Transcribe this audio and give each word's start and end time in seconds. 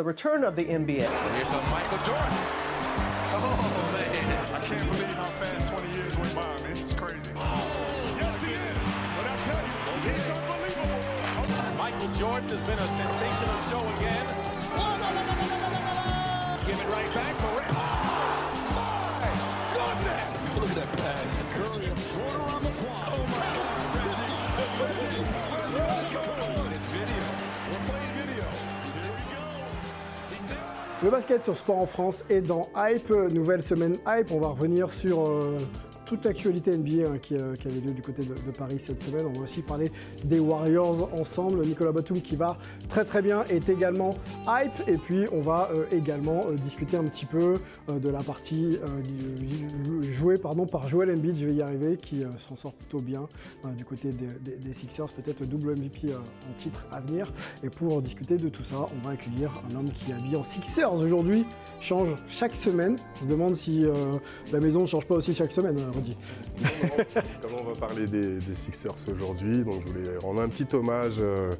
The 0.00 0.04
return 0.04 0.44
of 0.44 0.56
the 0.56 0.64
NBA. 0.64 1.04
Here's 1.04 1.52
a 1.52 1.60
Michael 1.68 1.98
Jordan. 1.98 2.32
Oh, 3.36 3.92
man. 3.92 4.48
I 4.48 4.60
can't 4.64 4.88
believe 4.88 5.12
how 5.12 5.28
fast 5.28 5.70
20 5.70 5.92
years 5.92 6.16
went 6.16 6.34
by, 6.34 6.40
man. 6.40 6.70
This 6.70 6.84
is 6.84 6.94
crazy. 6.94 7.30
Oh, 7.36 8.16
yes, 8.16 8.40
he 8.40 8.48
is. 8.48 8.80
But 9.20 9.28
I 9.28 9.36
tell 9.44 9.60
you, 9.60 9.76
he's 10.08 10.24
unbelievable. 10.32 11.76
Michael 11.76 12.08
Jordan 12.16 12.48
has 12.48 12.64
been 12.64 12.80
a 12.80 12.88
sensational 12.96 13.60
show 13.68 13.84
again. 14.00 14.24
Give 16.64 16.80
it 16.80 16.88
right 16.88 17.12
back. 17.12 17.36
Morant. 17.44 17.68
Oh, 17.76 18.72
my 18.72 19.20
goodness. 19.68 20.32
Look 20.56 20.72
at 20.72 20.80
that 20.80 20.96
pass. 20.96 21.44
Curry 21.52 21.84
a 21.84 21.92
floater 21.92 22.40
on 22.40 22.62
the 22.62 22.72
fly. 22.72 23.04
Oh, 23.04 23.20
my 23.36 23.44
God. 23.52 23.84
50, 24.80 24.96
50. 24.96 25.28
Let's. 25.52 25.76
It's 26.72 26.88
video. 26.88 27.20
We're 27.68 27.84
playing 27.84 28.12
video. 28.16 28.69
Le 31.02 31.10
basket 31.10 31.42
sur 31.42 31.56
Sport 31.56 31.78
en 31.78 31.86
France 31.86 32.24
est 32.28 32.42
dans 32.42 32.68
Hype, 32.76 33.08
nouvelle 33.08 33.62
semaine 33.62 33.96
Hype. 34.06 34.30
On 34.32 34.38
va 34.38 34.48
revenir 34.48 34.92
sur 34.92 35.26
euh, 35.26 35.58
toute 36.10 36.24
l'actualité 36.24 36.76
NBA 36.76 37.08
hein, 37.08 37.18
qui, 37.22 37.36
euh, 37.36 37.54
qui 37.54 37.68
avait 37.68 37.78
lieu 37.78 37.92
du 37.92 38.02
côté 38.02 38.24
de, 38.24 38.34
Paris 38.50 38.80
cette 38.80 39.00
semaine. 39.00 39.26
On 39.26 39.38
va 39.38 39.44
aussi 39.44 39.62
parler 39.62 39.92
des 40.24 40.40
Warriors 40.40 41.08
ensemble. 41.14 41.64
Nicolas 41.64 41.92
Batum 41.92 42.20
qui 42.20 42.34
va 42.34 42.58
très 42.88 43.04
très 43.04 43.22
bien 43.22 43.44
est 43.44 43.68
également 43.68 44.16
Hype. 44.48 44.88
Et 44.88 44.96
puis 44.96 45.26
on 45.30 45.40
va 45.40 45.70
euh, 45.72 45.84
également 45.92 46.46
euh, 46.48 46.56
discuter 46.56 46.96
un 46.96 47.04
petit 47.04 47.26
peu 47.26 47.58
euh, 47.88 48.00
de 48.00 48.08
la 48.08 48.24
partie 48.24 48.76
jouée 50.02 50.36
pardon, 50.36 50.66
par 50.66 50.88
Joel 50.88 51.12
Embiid, 51.12 51.36
je 51.36 51.46
vais 51.46 51.54
y 51.54 51.62
arriver, 51.62 51.96
qui 51.96 52.24
s'en 52.36 52.56
sort 52.56 52.72
plutôt 52.72 53.00
bien 53.00 53.28
du 53.76 53.84
côté 53.84 54.12
des, 54.12 54.72
Sixers, 54.72 55.08
peut-être 55.12 55.44
double 55.44 55.76
MVP 55.76 56.08
en 56.14 56.52
titre 56.56 56.86
à 56.90 57.00
venir. 57.00 57.32
Et 57.62 57.70
pour 57.70 58.02
discuter 58.02 58.36
de 58.36 58.48
tout 58.48 58.64
ça, 58.64 58.76
on 58.96 59.06
va 59.06 59.12
accueillir 59.12 59.50
un 59.70 59.76
homme 59.76 59.90
qui 59.90 60.10
est 60.10 60.14
habillé 60.14 60.36
en 60.36 60.42
Sixers 60.42 60.92
aujourd'hui, 60.92 61.44
change 61.80 62.16
chaque 62.28 62.56
semaine. 62.56 62.96
On 63.20 63.24
se 63.24 63.30
demande 63.30 63.54
si 63.54 63.84
la 64.52 64.60
maison 64.60 64.80
ne 64.80 64.86
change 64.86 65.06
pas 65.06 65.16
aussi 65.16 65.34
chaque 65.34 65.52
semaine, 65.52 65.78
euh, 65.78 65.99
Comme 67.42 67.52
on 67.60 67.64
va 67.64 67.74
parler 67.78 68.06
des, 68.06 68.38
des 68.38 68.54
Sixers 68.54 68.94
aujourd'hui, 69.10 69.64
donc 69.64 69.80
je 69.80 69.86
voulais 69.88 70.18
rendre 70.22 70.42
un 70.42 70.48
petit 70.48 70.66
hommage 70.74 71.16
euh, 71.20 71.50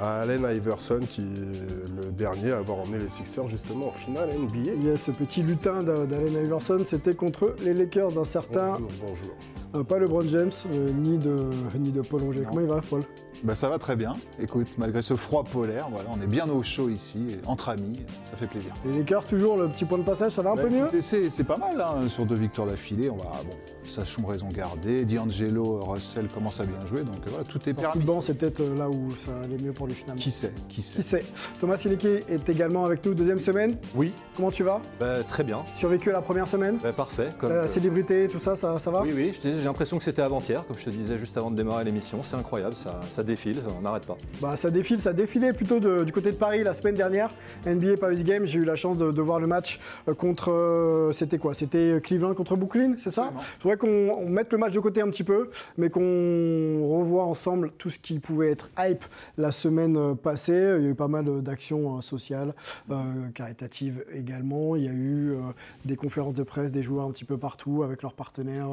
à 0.00 0.20
Allen 0.20 0.46
Iverson, 0.50 1.00
qui 1.08 1.20
est 1.22 2.04
le 2.04 2.10
dernier 2.12 2.52
à 2.52 2.58
avoir 2.58 2.78
emmené 2.80 2.98
les 3.02 3.08
Sixers 3.08 3.48
justement 3.48 3.88
en 3.88 3.92
finale 3.92 4.30
NBA. 4.30 4.70
Il 4.76 4.84
y 4.86 4.90
a 4.90 4.96
ce 4.96 5.10
petit 5.10 5.42
lutin 5.42 5.82
d'A- 5.82 6.06
d'Allen 6.06 6.44
Iverson, 6.44 6.78
c'était 6.84 7.14
contre 7.14 7.54
les 7.64 7.74
Lakers 7.74 8.12
d'un 8.12 8.24
certain, 8.24 8.72
Bonjour, 8.78 8.90
bonjour. 9.06 9.30
euh, 9.74 9.84
pas 9.84 9.98
LeBron 9.98 10.22
James, 10.28 10.50
euh, 10.72 10.90
ni, 10.92 11.18
de, 11.18 11.36
ni 11.78 11.90
de 11.90 12.00
Paul 12.00 12.22
Roger. 12.22 12.40
Non. 12.40 12.46
Comment 12.48 12.60
il 12.60 12.66
va, 12.68 12.80
Paul? 12.80 13.02
Bah, 13.44 13.54
ça 13.54 13.68
va 13.68 13.78
très 13.78 13.94
bien. 13.94 14.14
Écoute, 14.40 14.66
malgré 14.78 15.00
ce 15.00 15.14
froid 15.14 15.44
polaire, 15.44 15.88
voilà, 15.92 16.08
on 16.12 16.20
est 16.20 16.26
bien 16.26 16.48
au 16.48 16.62
chaud 16.64 16.88
ici, 16.88 17.36
entre 17.46 17.68
amis, 17.68 18.00
ça 18.24 18.36
fait 18.36 18.48
plaisir. 18.48 18.74
Les 18.84 18.98
Lakers, 18.98 19.24
toujours 19.26 19.56
le 19.56 19.68
petit 19.68 19.84
point 19.84 19.98
de 19.98 20.02
passage, 20.02 20.32
ça 20.32 20.42
va 20.42 20.50
un 20.52 20.56
Bah, 20.56 20.62
peu 20.64 20.70
mieux? 20.70 20.88
c'est 21.00 21.44
pas 21.44 21.56
mal 21.58 21.80
hein, 21.80 22.08
sur 22.08 22.26
deux 22.26 22.34
victoires 22.34 22.66
d'affilée. 22.66 23.10
On 23.10 23.16
va 23.16 23.24
bon, 23.44 23.54
Sachon 23.88 24.26
raison 24.26 24.48
garder. 24.48 25.04
D'Angelo, 25.04 25.80
Russell 25.82 26.28
commence 26.28 26.60
à 26.60 26.64
bien 26.64 26.84
jouer, 26.86 27.00
donc 27.00 27.16
euh, 27.26 27.30
voilà, 27.30 27.44
tout 27.44 27.58
est 27.68 27.74
permis. 27.74 28.04
banc, 28.04 28.20
c'est 28.20 28.34
peut-être 28.34 28.60
euh, 28.60 28.76
là 28.76 28.88
où 28.88 29.10
ça 29.16 29.30
allait 29.44 29.62
mieux 29.62 29.72
pour 29.72 29.86
lui 29.86 29.94
finalement. 29.94 30.20
Qui 30.20 30.30
sait 30.30 30.52
Qui 30.68 30.82
sait 30.82 30.96
Qui 30.96 31.02
sait 31.02 31.24
Thomas 31.58 31.76
Sileke 31.76 32.04
est 32.28 32.48
également 32.48 32.84
avec 32.84 33.04
nous, 33.04 33.14
deuxième 33.14 33.40
semaine. 33.40 33.76
Oui, 33.94 34.12
Comment 34.36 34.50
tu 34.52 34.62
vas? 34.62 34.80
Bah, 35.00 35.24
très 35.26 35.42
bien. 35.42 35.62
Survécu 35.72 36.10
à 36.10 36.12
la 36.12 36.20
première 36.22 36.46
semaine? 36.46 36.78
Bah, 36.80 36.92
parfait. 36.92 37.30
Comme 37.40 37.50
La 37.50 37.62
que- 37.62 37.66
célébrité, 37.68 38.28
tout 38.30 38.38
ça, 38.38 38.54
ça, 38.54 38.78
ça 38.78 38.90
va? 38.92 39.02
Oui, 39.02 39.10
oui, 39.14 39.36
j'ai 39.42 39.50
l'impression 39.64 39.98
que 39.98 40.04
c'était 40.04 40.22
avant-hier, 40.22 40.64
comme 40.64 40.76
je 40.78 40.84
te 40.84 40.90
disais 40.90 41.18
juste 41.18 41.36
avant 41.36 41.50
de 41.50 41.56
démarrer 41.56 41.82
l'émission. 41.82 42.22
C'est 42.22 42.36
incroyable, 42.36 42.76
ça, 42.76 43.00
ça 43.10 43.24
défile, 43.24 43.56
on 43.76 43.82
n'arrête 43.82 44.06
pas. 44.06 44.16
Bah, 44.40 44.56
ça 44.56 44.70
défile, 44.70 45.00
ça 45.00 45.12
défilait 45.12 45.52
plutôt 45.52 45.80
de- 45.80 46.04
du 46.04 46.12
côté 46.12 46.30
de 46.30 46.36
Paris 46.36 46.62
la 46.62 46.74
semaine 46.74 46.94
dernière. 46.94 47.30
NBA 47.66 47.96
Paris 47.96 48.22
Games, 48.22 48.44
j'ai 48.46 48.60
eu 48.60 48.64
la 48.64 48.76
chance 48.76 48.96
de, 48.96 49.10
de 49.10 49.22
voir 49.22 49.40
le 49.40 49.48
match 49.48 49.80
euh, 50.08 50.14
contre. 50.14 50.52
euh, 50.52 51.10
c'était 51.12 51.38
quoi? 51.38 51.52
C'était 51.54 52.00
Cleveland 52.00 52.34
contre 52.34 52.54
Brooklyn, 52.54 52.94
c'est 53.02 53.10
ça? 53.10 53.22
Absolument. 53.22 53.40
Je 53.58 53.62
voudrais 53.64 53.76
qu'on 53.78 54.10
on 54.10 54.28
mette 54.28 54.52
le 54.52 54.58
match 54.58 54.72
de 54.72 54.80
côté 54.80 55.00
un 55.00 55.08
petit 55.08 55.24
peu, 55.24 55.50
mais 55.78 55.88
qu'on 55.88 56.02
revoie 56.02 57.24
ensemble 57.24 57.70
tout 57.78 57.90
ce 57.90 57.98
qui 57.98 58.18
pouvait 58.18 58.50
être 58.50 58.68
hype 58.78 59.04
la 59.38 59.52
semaine 59.52 59.96
euh, 59.96 60.14
passée. 60.14 60.74
Il 60.78 60.84
y 60.84 60.86
a 60.88 60.90
eu 60.90 60.94
pas 60.94 61.08
mal 61.08 61.28
euh, 61.28 61.40
d'actions 61.40 61.96
euh, 61.96 62.00
sociales, 62.00 62.54
euh, 62.90 63.28
caritatives 63.34 64.04
également. 64.12 64.76
Il 64.76 64.84
y 64.84 64.88
a 64.88 64.92
eu 64.92 65.36
des 65.84 65.96
conférences 65.96 66.34
de 66.34 66.42
presse 66.42 66.72
des 66.72 66.82
joueurs 66.82 67.06
un 67.06 67.12
petit 67.12 67.24
peu 67.24 67.38
partout 67.38 67.82
avec 67.82 68.02
leurs 68.02 68.14
partenaires 68.14 68.68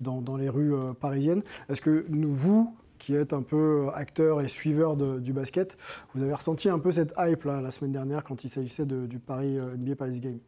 dans, 0.00 0.36
les 0.36 0.48
rues 0.48 0.74
parisiennes. 1.00 1.42
Est-ce 1.68 1.80
que 1.80 2.06
vous, 2.10 2.74
qui 2.98 3.14
êtes 3.14 3.32
un 3.32 3.42
peu 3.42 3.88
acteur 3.94 4.40
et 4.40 4.48
suiveur 4.48 4.96
du 4.96 5.32
basket, 5.32 5.76
vous 6.14 6.22
avez 6.22 6.34
ressenti 6.34 6.68
un 6.68 6.78
peu 6.78 6.90
cette 6.90 7.14
hype 7.18 7.44
la 7.44 7.70
semaine 7.70 7.92
dernière 7.92 8.24
quand 8.24 8.44
il 8.44 8.50
s'agissait 8.50 8.86
du 8.86 9.18
Paris 9.18 9.56
NBA 9.56 9.96
Paris 9.96 10.20
Game 10.20 10.38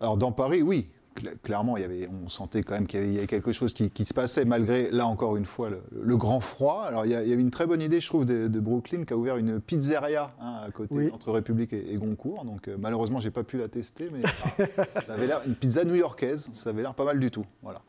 Alors 0.00 0.16
dans 0.16 0.32
Paris, 0.32 0.62
oui. 0.62 0.88
Cla- 1.18 1.36
Clairement, 1.42 1.76
il 1.76 1.82
y 1.82 1.84
avait, 1.84 2.08
on 2.24 2.28
sentait 2.28 2.62
quand 2.62 2.74
même 2.74 2.86
qu'il 2.86 3.00
y 3.00 3.02
avait- 3.02 3.10
il 3.12 3.14
y 3.14 3.18
avait 3.18 3.26
quelque 3.26 3.52
chose 3.52 3.72
qui, 3.74 3.90
qui 3.90 4.04
se 4.04 4.14
passait, 4.14 4.44
malgré, 4.44 4.90
là 4.90 5.06
encore 5.06 5.36
une 5.36 5.44
fois, 5.44 5.70
le, 5.70 5.80
le 6.00 6.16
grand 6.16 6.40
froid. 6.40 6.82
Alors 6.86 7.04
il 7.06 7.12
y, 7.12 7.14
a- 7.14 7.22
il 7.22 7.28
y 7.28 7.32
avait 7.32 7.42
une 7.42 7.50
très 7.50 7.66
bonne 7.66 7.82
idée, 7.82 8.00
je 8.00 8.06
trouve, 8.06 8.24
de, 8.26 8.48
de 8.48 8.60
Brooklyn, 8.60 9.04
qui 9.04 9.12
a 9.12 9.16
ouvert 9.16 9.36
une 9.36 9.60
pizzeria 9.60 10.34
hein, 10.40 10.60
à 10.66 10.70
côté, 10.70 10.94
Oui. 10.94 11.10
entre 11.12 11.32
République 11.32 11.72
et, 11.72 11.92
et 11.92 11.96
Goncourt. 11.96 12.44
Donc 12.44 12.68
euh, 12.68 12.76
malheureusement, 12.78 13.18
j'ai 13.20 13.30
pas 13.30 13.44
pu 13.44 13.58
la 13.58 13.68
tester, 13.68 14.10
mais 14.12 14.20
ça 15.06 15.14
avait 15.14 15.26
l'air, 15.26 15.42
une 15.46 15.54
pizza 15.54 15.84
new-yorkaise, 15.84 16.50
ça 16.54 16.70
avait 16.70 16.82
l'air 16.82 16.94
pas 16.94 17.04
mal 17.04 17.18
du 17.18 17.30
tout. 17.30 17.44
Voilà. 17.62 17.82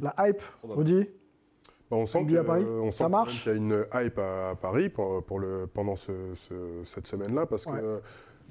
La 0.00 0.14
hype, 0.28 0.42
Rudy 0.62 1.06
Bah, 1.90 1.96
on 1.98 2.06
sent 2.06 2.24
qu'il 2.26 2.32
y 2.34 2.38
a 2.38 3.52
une 3.52 3.84
hype 3.94 4.18
à, 4.18 4.50
à 4.50 4.54
Paris 4.56 4.88
pour, 4.88 5.22
pour 5.24 5.38
le, 5.38 5.68
pendant 5.72 5.94
ce- 5.96 6.34
ce- 6.34 6.82
cette 6.84 7.06
semaine-là, 7.06 7.46
parce 7.46 7.64
que 7.64 7.70
Ouais. 7.70 7.80
euh, 7.82 7.98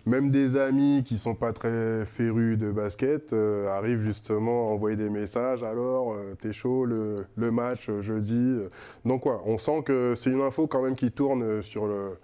même 0.06 0.30
des 0.30 0.56
amis 0.58 1.04
qui 1.06 1.18
sont 1.18 1.36
pas 1.36 1.52
très 1.54 2.06
férus 2.06 2.58
de 2.58 2.72
basket 2.72 3.34
euh, 3.34 3.68
arrivent 3.70 4.02
justement 4.02 4.70
à 4.70 4.74
envoyer 4.74 4.96
des 4.96 5.10
messages. 5.10 5.64
Alors, 5.64 6.14
euh, 6.14 6.36
t'es 6.40 6.54
chaud, 6.54 6.86
le, 6.86 7.26
match 7.52 7.90
euh, 7.90 8.02
jeudi. 8.02 8.60
Donc, 9.04 9.22
quoi, 9.24 9.42
on 9.46 9.58
sent 9.58 9.84
que 9.84 10.14
c'est 10.16 10.30
une 10.32 10.42
info 10.42 10.68
quand 10.68 10.82
même 10.84 10.96
qui 10.96 11.12
tourne 11.12 11.62
sur, 11.62 11.88
le, 11.88 12.18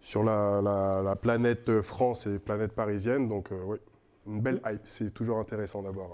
sur 0.00 0.22
la, 0.24 0.60
la- 0.62 1.02
la 1.04 1.16
planète 1.16 1.80
France 1.80 2.26
et 2.26 2.38
planète 2.38 2.72
parisienne. 2.72 3.28
Donc, 3.28 3.50
oui, 3.66 3.78
une 4.26 4.40
belle 4.40 4.60
hype. 4.66 4.82
C'est 4.84 5.12
toujours 5.12 5.38
intéressant 5.38 5.82
d'avoir. 5.82 6.08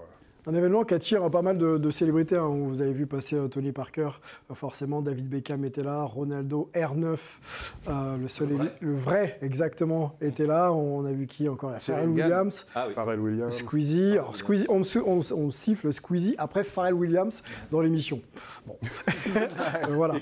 Un 0.47 0.55
événement 0.55 0.83
qui 0.83 0.95
attire 0.95 1.31
pas 1.31 1.41
mal 1.43 1.57
de, 1.57 1.79
de 1.79 1.91
célébrités. 1.93 2.37
hein. 2.37 2.49
Vous 2.49 2.81
avez 2.81 2.93
vu 2.93 3.07
passer 3.07 3.37
euh, 3.37 3.47
Tony 3.47 3.71
Parker, 3.71 4.09
euh, 4.51 4.55
forcément. 4.55 5.01
David 5.01 5.29
Beckham 5.29 5.65
était 5.65 5.85
là. 5.85 6.03
Ronaldo 6.03 6.69
R9, 6.75 7.17
euh, 7.89 8.17
le 8.17 8.27
seul, 8.27 8.49
éli- 8.49 8.71
le 8.81 8.93
vrai, 8.93 9.39
exactement, 9.41 10.17
était 10.21 10.47
là. 10.47 10.73
On 10.73 11.05
a 11.05 11.13
vu 11.13 11.27
qui 11.29 11.49
encore? 11.49 11.71
Là 11.71 11.79
Pharrell. 11.79 12.09
Williams, 12.09 12.67
Ah 12.75 12.87
oui. 12.89 12.93
Pharrell 12.93 13.21
Williams. 13.21 13.55
Squeezie. 13.57 14.13
Alors, 14.15 14.37
Squeezie, 14.37 14.67
on, 14.69 14.83
se- 14.83 14.99
on- 14.99 15.23
on 15.37 15.51
siffle 15.53 15.93
Squeezie 15.93 16.35
après 16.39 16.65
Pharrell 16.65 16.95
Williams 16.95 17.45
dans 17.71 17.81
l'émission. 17.81 18.21
Bon. 18.67 18.77
Voilà. 19.91 20.15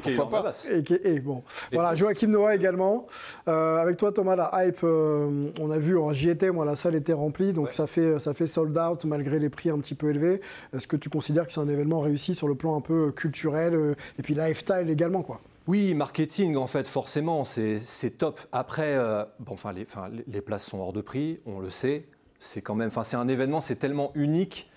Et 1.04 1.20
bon, 1.20 1.42
voilà, 1.72 1.94
Joachim 1.94 2.28
Noah 2.28 2.54
également. 2.54 3.06
Euh, 3.48 3.76
avec 3.78 3.96
toi, 3.96 4.12
Thomas, 4.12 4.36
la 4.36 4.50
hype, 4.66 4.80
euh, 4.84 5.50
on 5.60 5.70
a 5.70 5.78
vu, 5.78 5.92
alors, 5.92 6.12
j'y 6.12 6.28
étais, 6.28 6.50
moi, 6.50 6.64
la 6.64 6.76
salle 6.76 6.94
était 6.94 7.12
remplie, 7.12 7.52
donc 7.52 7.66
Ouais. 7.66 7.72
ça, 7.72 7.86
fait, 7.86 8.18
ça 8.18 8.34
fait 8.34 8.46
sold 8.46 8.76
out 8.78 9.04
malgré 9.04 9.38
les 9.38 9.48
prix 9.50 9.70
un 9.70 9.78
petit 9.78 9.94
peu 9.94 10.09
Est-ce 10.18 10.86
que 10.86 10.96
tu 10.96 11.08
considères 11.10 11.46
que 11.46 11.52
c'est 11.52 11.60
un 11.60 11.68
événement 11.68 12.00
réussi 12.00 12.34
sur 12.34 12.48
le 12.48 12.54
plan 12.54 12.76
un 12.76 12.80
peu 12.80 13.12
culturel 13.12 13.74
euh, 13.74 13.94
et 14.18 14.22
puis 14.22 14.34
lifestyle 14.34 14.88
également, 14.90 15.22
quoi? 15.22 15.40
Oui, 15.66 15.94
marketing, 15.94 16.56
en 16.56 16.66
fait, 16.66 16.88
forcément, 16.88 17.44
c'est 17.44 17.78
top. 18.18 18.40
Après, 18.50 18.94
euh, 18.96 19.24
bon, 19.38 19.52
enfin, 19.54 19.72
les, 19.72 19.82
enfin, 19.82 20.08
les- 20.08 20.24
les 20.26 20.40
places 20.40 20.64
sont 20.64 20.78
hors 20.80 20.92
de 20.92 21.00
prix, 21.00 21.38
on 21.46 21.60
le 21.60 21.70
sait. 21.70 22.06
C'est 22.38 22.62
quand 22.62 22.74
même, 22.74 22.88
enfin, 22.88 23.04
c'est 23.04 23.16
un 23.16 23.28
événement, 23.28 23.60
c'est 23.60 23.76
tellement 23.76 24.10
unique. 24.14 24.68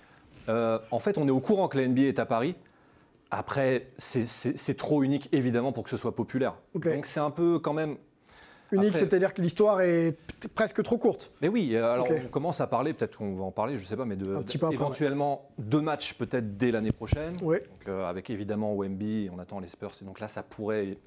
Euh, 0.50 0.78
en 0.92 1.00
fait, 1.00 1.18
on 1.18 1.28
est 1.28 1.32
au 1.32 1.40
courant 1.40 1.68
que 1.70 1.78
la 1.78 1.86
NBA 1.88 2.02
est 2.04 2.20
à 2.20 2.26
Paris. 2.26 2.56
Après, 3.32 3.88
c'est- 3.98 4.78
trop 4.78 5.02
unique, 5.04 5.30
évidemment, 5.32 5.72
pour 5.72 5.84
que 5.84 5.90
ce 5.90 5.98
soit 5.98 6.14
populaire. 6.16 6.56
Donc, 6.96 7.06
c'est 7.06 7.20
un 7.22 7.32
peu 7.32 7.58
quand 7.60 7.74
même. 7.74 7.96
Unique, 8.74 8.98
c'est-à-dire 8.98 9.34
que 9.34 9.42
l'histoire 9.42 9.82
est 9.82 10.18
presque 10.56 10.82
trop 10.84 10.98
courte. 10.98 11.32
Mais 11.42 11.48
oui, 11.48 11.76
euh, 11.76 11.94
alors 11.94 12.10
Ok. 12.10 12.18
on 12.26 12.30
commence 12.30 12.62
à 12.62 12.68
parler, 12.68 12.94
peut-être 12.94 13.18
qu'on 13.18 13.36
va 13.36 13.44
en 13.44 13.52
parler, 13.52 13.78
je 13.78 13.86
sais 13.86 13.96
pas, 13.98 14.06
mais 14.06 14.16
de, 14.16 14.36
après, 14.36 14.74
éventuellement 14.74 15.50
deux 15.58 15.82
matchs 15.82 16.14
peut-être 16.16 16.58
dès 16.58 16.72
l'année 16.72 16.92
prochaine. 16.92 17.36
Oui. 17.42 17.58
Donc, 17.60 17.88
euh, 17.88 18.06
avec 18.06 18.30
évidemment 18.30 18.74
Wemby, 18.76 19.30
on 19.34 19.40
attend 19.40 19.60
les 19.60 19.68
Spurs. 19.68 19.92
Et 20.02 20.06
donc 20.06 20.20
là, 20.20 20.28
ça 20.28 20.44
pourrait. 20.44 20.98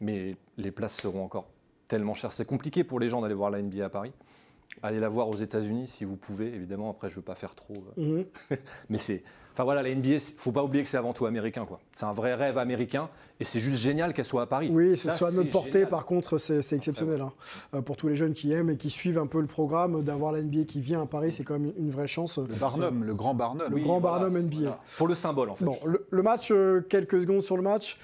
Mais 0.00 0.36
les 0.56 0.70
places 0.70 0.96
seront 0.96 1.24
encore 1.24 1.48
tellement 1.88 2.14
chères. 2.14 2.30
C'est 2.32 2.44
compliqué 2.44 2.84
pour 2.84 3.00
les 3.00 3.08
gens 3.08 3.20
d'aller 3.20 3.34
voir 3.34 3.50
la 3.50 3.60
NBA 3.60 3.84
à 3.84 3.88
Paris. 3.88 4.12
Allez 4.82 5.00
la 5.00 5.08
voir 5.08 5.28
aux 5.28 5.34
États-Unis 5.36 5.88
si 5.88 6.04
vous 6.04 6.16
pouvez, 6.16 6.46
évidemment. 6.54 6.90
Après, 6.90 7.08
je 7.08 7.16
veux 7.16 7.22
pas 7.22 7.34
faire 7.34 7.54
trop. 7.54 7.74
euh, 7.98 8.02
Mhm. 8.18 8.24
Mais 8.90 8.98
c'est. 8.98 9.24
Enfin 9.58 9.64
voilà, 9.64 9.82
la 9.82 9.92
NBA, 9.92 10.18
faut 10.36 10.52
pas 10.52 10.62
oublier 10.62 10.84
que 10.84 10.88
c'est 10.88 10.98
avant 10.98 11.12
tout 11.12 11.26
américain, 11.26 11.64
quoi. 11.66 11.80
C'est 11.92 12.04
un 12.06 12.12
vrai 12.12 12.34
rêve 12.34 12.58
américain. 12.58 13.08
Et 13.40 13.44
c'est 13.44 13.58
juste 13.58 13.82
génial 13.82 14.14
qu'elle 14.14 14.24
soit 14.24 14.42
à 14.42 14.46
Paris. 14.46 14.70
Oui, 14.72 14.96
ce 14.96 15.10
soit 15.10 15.28
à 15.28 15.30
notre 15.32 15.50
portée, 15.50 15.72
génial. 15.72 15.88
par 15.88 16.06
contre, 16.06 16.38
c'est 16.38 16.60
exceptionnel. 16.76 17.20
hein. 17.22 17.32
Euh, 17.74 17.82
pour 17.82 17.96
tous 17.96 18.06
les 18.06 18.14
jeunes 18.14 18.34
qui 18.34 18.52
aiment 18.52 18.70
et 18.70 18.76
qui 18.76 18.88
suivent 18.88 19.18
un 19.18 19.26
peu 19.26 19.40
le 19.40 19.48
programme, 19.48 20.04
d'avoir 20.04 20.30
la 20.30 20.42
NBA 20.42 20.62
qui 20.62 20.80
vient 20.80 21.02
à 21.02 21.06
Paris, 21.06 21.32
c'est 21.36 21.42
quand 21.42 21.58
même 21.58 21.72
une 21.76 21.90
vraie 21.90 22.06
chance. 22.06 22.38
Le 22.38 22.54
Barnum, 22.54 23.02
le 23.02 23.14
grand 23.14 23.34
Barnum. 23.34 23.66
Oui, 23.74 23.82
grand 23.82 23.98
voilà, 23.98 24.26
Barnum 24.28 24.42
NBA. 24.44 24.56
voilà. 24.58 24.80
Pour 24.96 25.08
le 25.08 25.16
symbole, 25.16 25.50
en 25.50 25.56
fait. 25.56 25.64
Bon, 25.64 25.76
le, 25.84 26.06
le 26.08 26.22
match, 26.22 26.52
euh, 26.52 26.80
quelques 26.88 27.20
secondes 27.20 27.42
sur 27.42 27.56
le 27.56 27.62
match. 27.64 27.98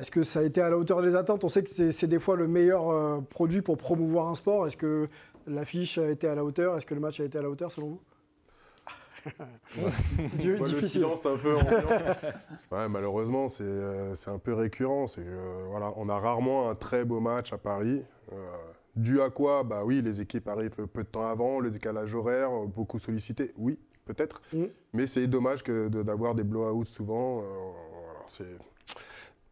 Est-ce 0.00 0.12
que 0.12 0.22
ça 0.22 0.38
a 0.38 0.42
été 0.44 0.60
à 0.60 0.68
la 0.70 0.78
hauteur 0.78 1.02
des 1.02 1.16
attentes? 1.16 1.42
On 1.42 1.48
sait 1.48 1.64
que 1.64 1.70
c'est- 1.74 1.90
c'est 1.90 2.06
des 2.06 2.20
fois 2.20 2.36
le 2.36 2.46
meilleur 2.46 2.88
euh, 2.90 3.18
produit 3.30 3.62
pour 3.62 3.78
promouvoir 3.78 4.28
un 4.28 4.36
sport. 4.36 4.64
Est-ce 4.68 4.76
que 4.76 5.08
l'affiche 5.48 5.98
a 5.98 6.08
été 6.08 6.28
à 6.28 6.36
la 6.36 6.44
hauteur? 6.44 6.76
Est-ce 6.76 6.86
que 6.86 6.94
le 6.94 7.00
match 7.00 7.18
a 7.18 7.24
été 7.24 7.36
à 7.36 7.42
la 7.42 7.50
hauteur 7.50 7.72
selon 7.72 7.88
vous? 7.88 8.00
Dieu, 10.38 10.56
le 10.58 10.86
silence 10.86 11.24
un 11.26 11.36
peu 11.36 11.54
ouais, 12.72 12.88
malheureusement, 12.88 13.48
c'est 13.48 13.64
euh, 13.64 14.14
c'est 14.14 14.30
un 14.30 14.38
peu 14.38 14.54
récurrent. 14.54 15.06
C'est 15.06 15.22
euh, 15.24 15.64
voilà, 15.68 15.92
on 15.96 16.08
a 16.08 16.18
rarement 16.18 16.70
un 16.70 16.74
très 16.74 17.04
beau 17.04 17.20
match 17.20 17.52
à 17.52 17.58
Paris. 17.58 18.02
Euh, 18.32 18.36
dû 18.94 19.20
à 19.20 19.30
quoi 19.30 19.62
Bah 19.62 19.82
oui, 19.84 20.02
les 20.02 20.20
équipes 20.20 20.48
arrivent 20.48 20.70
peu 20.88 21.02
de 21.02 21.08
temps 21.08 21.26
avant, 21.28 21.60
le 21.60 21.70
décalage 21.70 22.14
horaire, 22.14 22.50
beaucoup 22.66 22.98
sollicité. 22.98 23.52
Oui, 23.58 23.78
peut-être. 24.04 24.40
Mm. 24.52 24.64
Mais 24.94 25.06
c'est 25.06 25.26
dommage 25.26 25.62
que 25.62 25.88
de- 25.88 26.02
d'avoir 26.02 26.34
des 26.34 26.44
blowouts 26.44 26.84
souvent. 26.86 27.40
euh, 27.40 27.42
voilà, 28.04 28.20
c'est- 28.26 28.58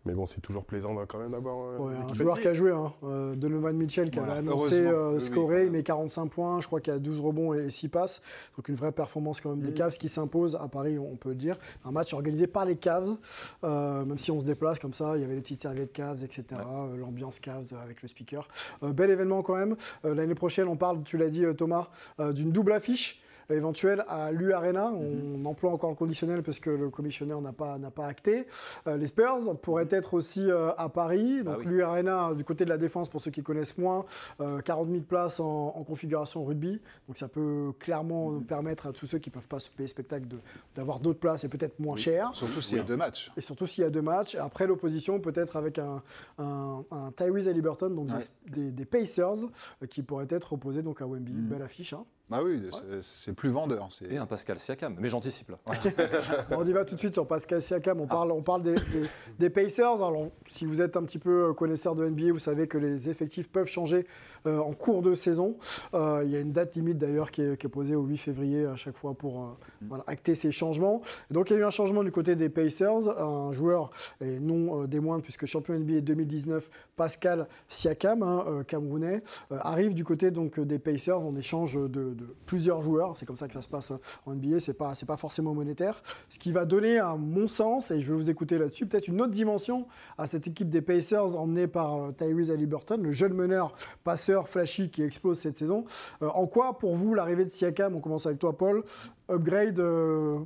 Mais 0.07 0.13
bon, 0.13 0.27
c'est 0.27 0.41
toujours 0.43 0.65
plaisant 0.65 0.95
quand 1.09 1.19
même 1.19 1.31
d'avoir 1.31 1.57
euh, 1.59 1.79
Ouais, 1.79 1.95
une 1.95 2.11
un 2.11 2.15
joueur 2.15 2.39
qui 2.39 2.47
a 2.49 2.53
joué, 2.55 2.71
hein, 2.73 2.93
euh, 3.05 3.35
Donovan 3.35 3.75
Mitchell, 3.75 4.11
qui 4.11 4.19
Voilà, 4.19 4.35
avait 4.35 4.47
annoncé 4.49 4.75
euh, 4.75 5.15
oui, 5.15 5.21
scorer, 5.21 5.47
voilà. 5.47 5.65
il 5.65 5.71
met 5.71 5.83
45 5.83 6.27
points, 6.27 6.61
je 6.61 6.67
crois 6.67 6.81
qu'il 6.81 6.93
y 6.93 6.97
a 6.97 6.99
12 6.99 7.21
rebonds 7.21 7.55
et 7.55 7.71
6 7.71 7.89
passes. 7.89 8.21
Donc 8.57 8.69
une 8.69 8.75
vraie 8.75 8.93
performance 8.93 9.41
quand 9.41 9.51
même 9.51 9.61
des 9.63 9.73
Cavs 9.73 9.97
qui 9.97 10.09
s'impose 10.11 10.57
à 10.57 10.69
Paris, 10.69 10.99
on 10.99 11.17
peut 11.17 11.31
le 11.31 11.35
dire. 11.37 11.59
Un 11.85 11.91
match 11.91 12.13
organisé 12.13 12.47
par 12.47 12.65
les 12.67 12.77
Cavs, 12.77 13.17
euh, 13.65 14.05
même 14.05 14.19
si 14.19 14.31
on 14.31 14.41
se 14.41 14.47
déplace 14.47 14.79
comme 14.79 14.93
ça, 14.93 15.17
il 15.17 15.23
y 15.23 15.25
avait 15.25 15.35
les 15.37 15.41
petites 15.41 15.61
serviettes 15.61 15.93
Cavs, 15.93 16.23
etc. 16.23 16.45
euh, 16.61 16.97
L'ambiance 16.97 17.41
Cavs 17.41 17.73
avec 17.83 18.03
le 18.03 18.09
speaker. 18.09 18.47
Euh, 18.83 18.93
bel 18.93 19.11
événement 19.11 19.43
quand 19.43 19.57
même. 19.57 19.75
Euh, 20.05 20.15
L'année 20.15 20.35
prochaine, 20.35 20.69
on 20.69 20.77
parle, 20.77 21.03
tu 21.05 21.17
l'as 21.17 21.31
dit 21.31 21.45
Thomas, 21.57 21.89
euh, 22.21 22.33
d'une 22.33 22.53
double 22.53 22.73
affiche 22.73 23.21
éventuelle 23.51 24.05
à 24.09 24.33
l'U 24.33 24.53
Arena. 24.53 24.91
On 24.93 25.45
emploie 25.45 25.71
encore 25.73 25.91
le 25.91 25.97
conditionnel 25.97 26.43
parce 26.43 26.61
que 26.61 26.71
le 26.71 26.91
commissionnaire 26.91 27.41
n'a 27.41 27.53
pas, 27.53 27.79
n'a 27.79 27.91
pas 27.91 28.07
acté. 28.07 28.47
Euh, 28.87 28.97
les 28.97 29.07
Spurs 29.07 29.57
pourraient 29.63 29.89
être 29.91 30.15
aussi 30.15 30.51
euh, 30.51 30.71
à 30.77 30.89
Paris. 30.89 31.43
Donc 31.43 31.55
Ah 31.57 31.59
oui. 31.61 31.67
l'U 31.67 31.83
Arena, 31.83 32.33
du 32.35 32.45
côté 32.45 32.65
de 32.65 32.71
la 32.71 32.79
défense, 32.79 33.09
pour 33.09 33.21
ceux 33.21 33.31
qui 33.31 33.43
connaissent 33.43 33.77
moins, 33.79 34.05
euh, 34.41 34.61
40 34.61 34.89
000 34.89 35.01
places 35.03 35.41
en, 35.41 35.75
en 35.77 35.85
configuration 35.85 36.45
rugby. 36.45 36.81
Donc 37.09 37.19
ça 37.19 37.29
peut 37.29 37.73
clairement 37.79 38.41
permettre 38.41 38.87
à 38.87 38.93
tous 38.93 39.07
ceux 39.07 39.19
qui 39.19 39.31
ne 39.31 39.35
peuvent 39.35 39.49
pas 39.49 39.59
se 39.59 39.71
payer 39.71 39.89
spectacle 39.89 40.27
de- 40.29 40.39
d'avoir 40.75 41.01
d'autres 41.01 41.21
places 41.21 41.45
et 41.45 41.49
peut-être 41.49 41.79
moins 41.81 41.97
cher. 41.97 42.31
Surtout 42.35 42.61
s'il 42.61 42.79
y 42.79 42.81
a 42.81 42.85
deux 42.85 42.97
matchs. 42.97 43.33
Et 43.37 43.41
surtout 43.41 43.67
s'il 43.67 43.85
y 43.85 43.87
a 43.87 43.91
deux 43.91 44.03
matchs. 44.03 44.35
Après 44.37 44.67
l'opposition, 44.67 45.21
peut-être 45.21 45.57
avec 45.57 45.79
un, 45.79 46.03
un, 46.39 46.85
un 46.91 47.13
Tyrese 47.13 47.49
Haliburton, 47.49 47.91
donc 47.91 48.07
des- 48.07 48.15
Ouais. 48.15 48.21
des, 48.51 48.71
des 48.71 48.85
Pacers, 48.85 49.45
euh, 49.83 49.87
qui 49.87 50.03
pourraient 50.03 50.27
être 50.31 50.53
opposés 50.53 50.83
donc 50.83 51.01
à 51.03 51.07
Wemby. 51.07 51.33
Belle 51.33 51.63
affiche. 51.63 51.93
hein. 51.93 52.05
Bah 52.31 52.41
oui, 52.43 52.59
c'est- 52.73 53.03
c'est 53.03 53.33
plus 53.35 53.51
vendeur. 53.51 53.89
c'est- 53.93 54.11
Et 54.13 54.17
un 54.17 54.25
Pascal 54.27 54.59
Siakam. 54.59 54.97
Mais 54.99 55.11
j'anticipe 55.11 55.51
là. 55.51 55.59
On 56.51 56.67
y 56.67 56.73
va 56.73 56.85
tout 56.87 56.95
de 56.95 56.99
suite 57.01 57.13
sur 57.13 57.27
Pascal 57.27 57.61
Siakam. 57.61 58.01
On 58.01 58.07
parle, 58.07 58.33
on 58.33 58.43
parle 58.43 58.63
des, 58.63 58.75
des- 58.75 59.09
des 59.39 59.51
Pacers. 59.51 60.03
Alors, 60.03 60.29
si 60.49 60.65
vous 60.65 60.81
êtes 60.81 60.97
un 60.97 61.03
petit 61.03 61.19
peu 61.19 61.51
euh, 61.51 61.53
connaisseur 61.53 61.95
de 61.95 62.09
NBA, 62.09 62.33
vous 62.33 62.39
savez 62.39 62.67
que 62.67 62.79
les 62.79 63.11
effectifs 63.11 63.51
peuvent 63.51 63.67
changer 63.69 64.07
euh, 64.47 64.59
en 64.59 64.73
cours 64.73 65.03
de 65.03 65.15
saison. 65.15 65.57
Euh, 65.93 66.23
il 66.25 66.31
y 66.31 66.37
a 66.37 66.41
une 66.41 66.53
date 66.53 66.75
limite 66.77 66.97
d'ailleurs 66.99 67.31
qui 67.31 67.43
est, 67.43 67.59
qui 67.61 67.67
est 67.67 67.71
posée 67.71 67.95
au 67.95 68.05
8 68.05 68.17
février 68.17 68.65
à 68.65 68.77
chaque 68.77 68.97
fois 68.97 69.13
pour 69.15 69.43
euh, 69.43 69.47
voilà, 69.83 70.05
acter 70.07 70.35
ces 70.35 70.51
changements. 70.51 71.03
Et 71.31 71.35
donc, 71.35 71.51
il 71.51 71.55
y 71.55 71.57
a 71.57 71.61
eu 71.61 71.65
un 71.65 71.71
changement 71.71 72.03
du 72.03 72.11
côté 72.11 72.37
des 72.37 72.49
Pacers. 72.49 73.09
Un 73.21 73.53
joueur, 73.53 73.91
et 74.23 74.41
non 74.41 74.83
euh, 74.83 74.87
des 74.87 74.99
moindres, 75.01 75.23
puisque 75.23 75.45
champion 75.45 75.75
NBA 75.79 76.01
2019, 76.01 76.71
Pascal 76.97 77.49
Siakam, 77.69 78.23
hein, 78.23 78.45
euh, 78.49 78.63
camerounais, 78.63 79.23
euh, 79.53 79.59
arrive 79.61 79.93
du 79.93 80.05
côté 80.05 80.31
donc, 80.31 80.59
des 80.59 80.79
Pacers 80.79 81.21
en 81.21 81.37
échange 81.37 81.75
de, 81.75 82.14
de 82.15 82.35
plusieurs 82.47 82.83
joueurs. 82.83 83.17
C'est 83.17 83.27
comme 83.27 83.37
ça 83.37 83.49
que 83.49 83.55
ça 83.55 83.63
se 83.63 83.69
passe 83.69 83.93
en 84.27 84.35
NBA. 84.35 84.61
C'est 84.61 84.75
pas, 84.75 84.95
c'est 84.95 85.07
pas 85.07 85.17
forcément 85.17 85.55
monétaire. 85.55 86.03
Ce 86.29 86.39
qui 86.39 86.53
va 86.53 86.65
donner, 86.65 86.99
à 86.99 87.15
mon 87.17 87.47
sens, 87.47 87.91
et 87.91 88.01
je 88.01 88.13
vais 88.13 88.17
vous 88.17 88.31
écouter 88.31 88.59
là-dessus, 88.59 88.87
peut-être 88.87 89.09
une 89.09 89.21
autre 89.21 89.33
dimension 89.33 89.87
à 90.19 90.27
cette 90.27 90.47
équipe 90.47 90.71
des 90.71 90.83
Pacers 90.83 91.37
emmenée 91.37 91.67
par 91.67 91.97
euh, 91.97 92.11
Tyrese 92.13 92.51
Haliburton, 92.51 93.01
le 93.03 93.13
jeune 93.13 93.35
meneur 93.35 93.75
passeur 94.03 94.49
flashy 94.49 94.91
qui 94.91 95.03
explose 95.03 95.39
cette 95.39 95.59
saison. 95.59 95.85
Euh, 96.23 96.29
en 96.29 96.47
quoi, 96.47 96.79
pour 96.79 96.97
vous, 96.97 97.15
l'arrivée 97.15 97.45
de 97.45 97.51
Siakam, 97.51 97.95
on 97.95 98.01
commence 98.01 98.27
avec 98.27 98.39
toi, 98.39 98.57
Paul, 98.57 98.85
upgrade 99.31 99.79
euh, 99.81 100.39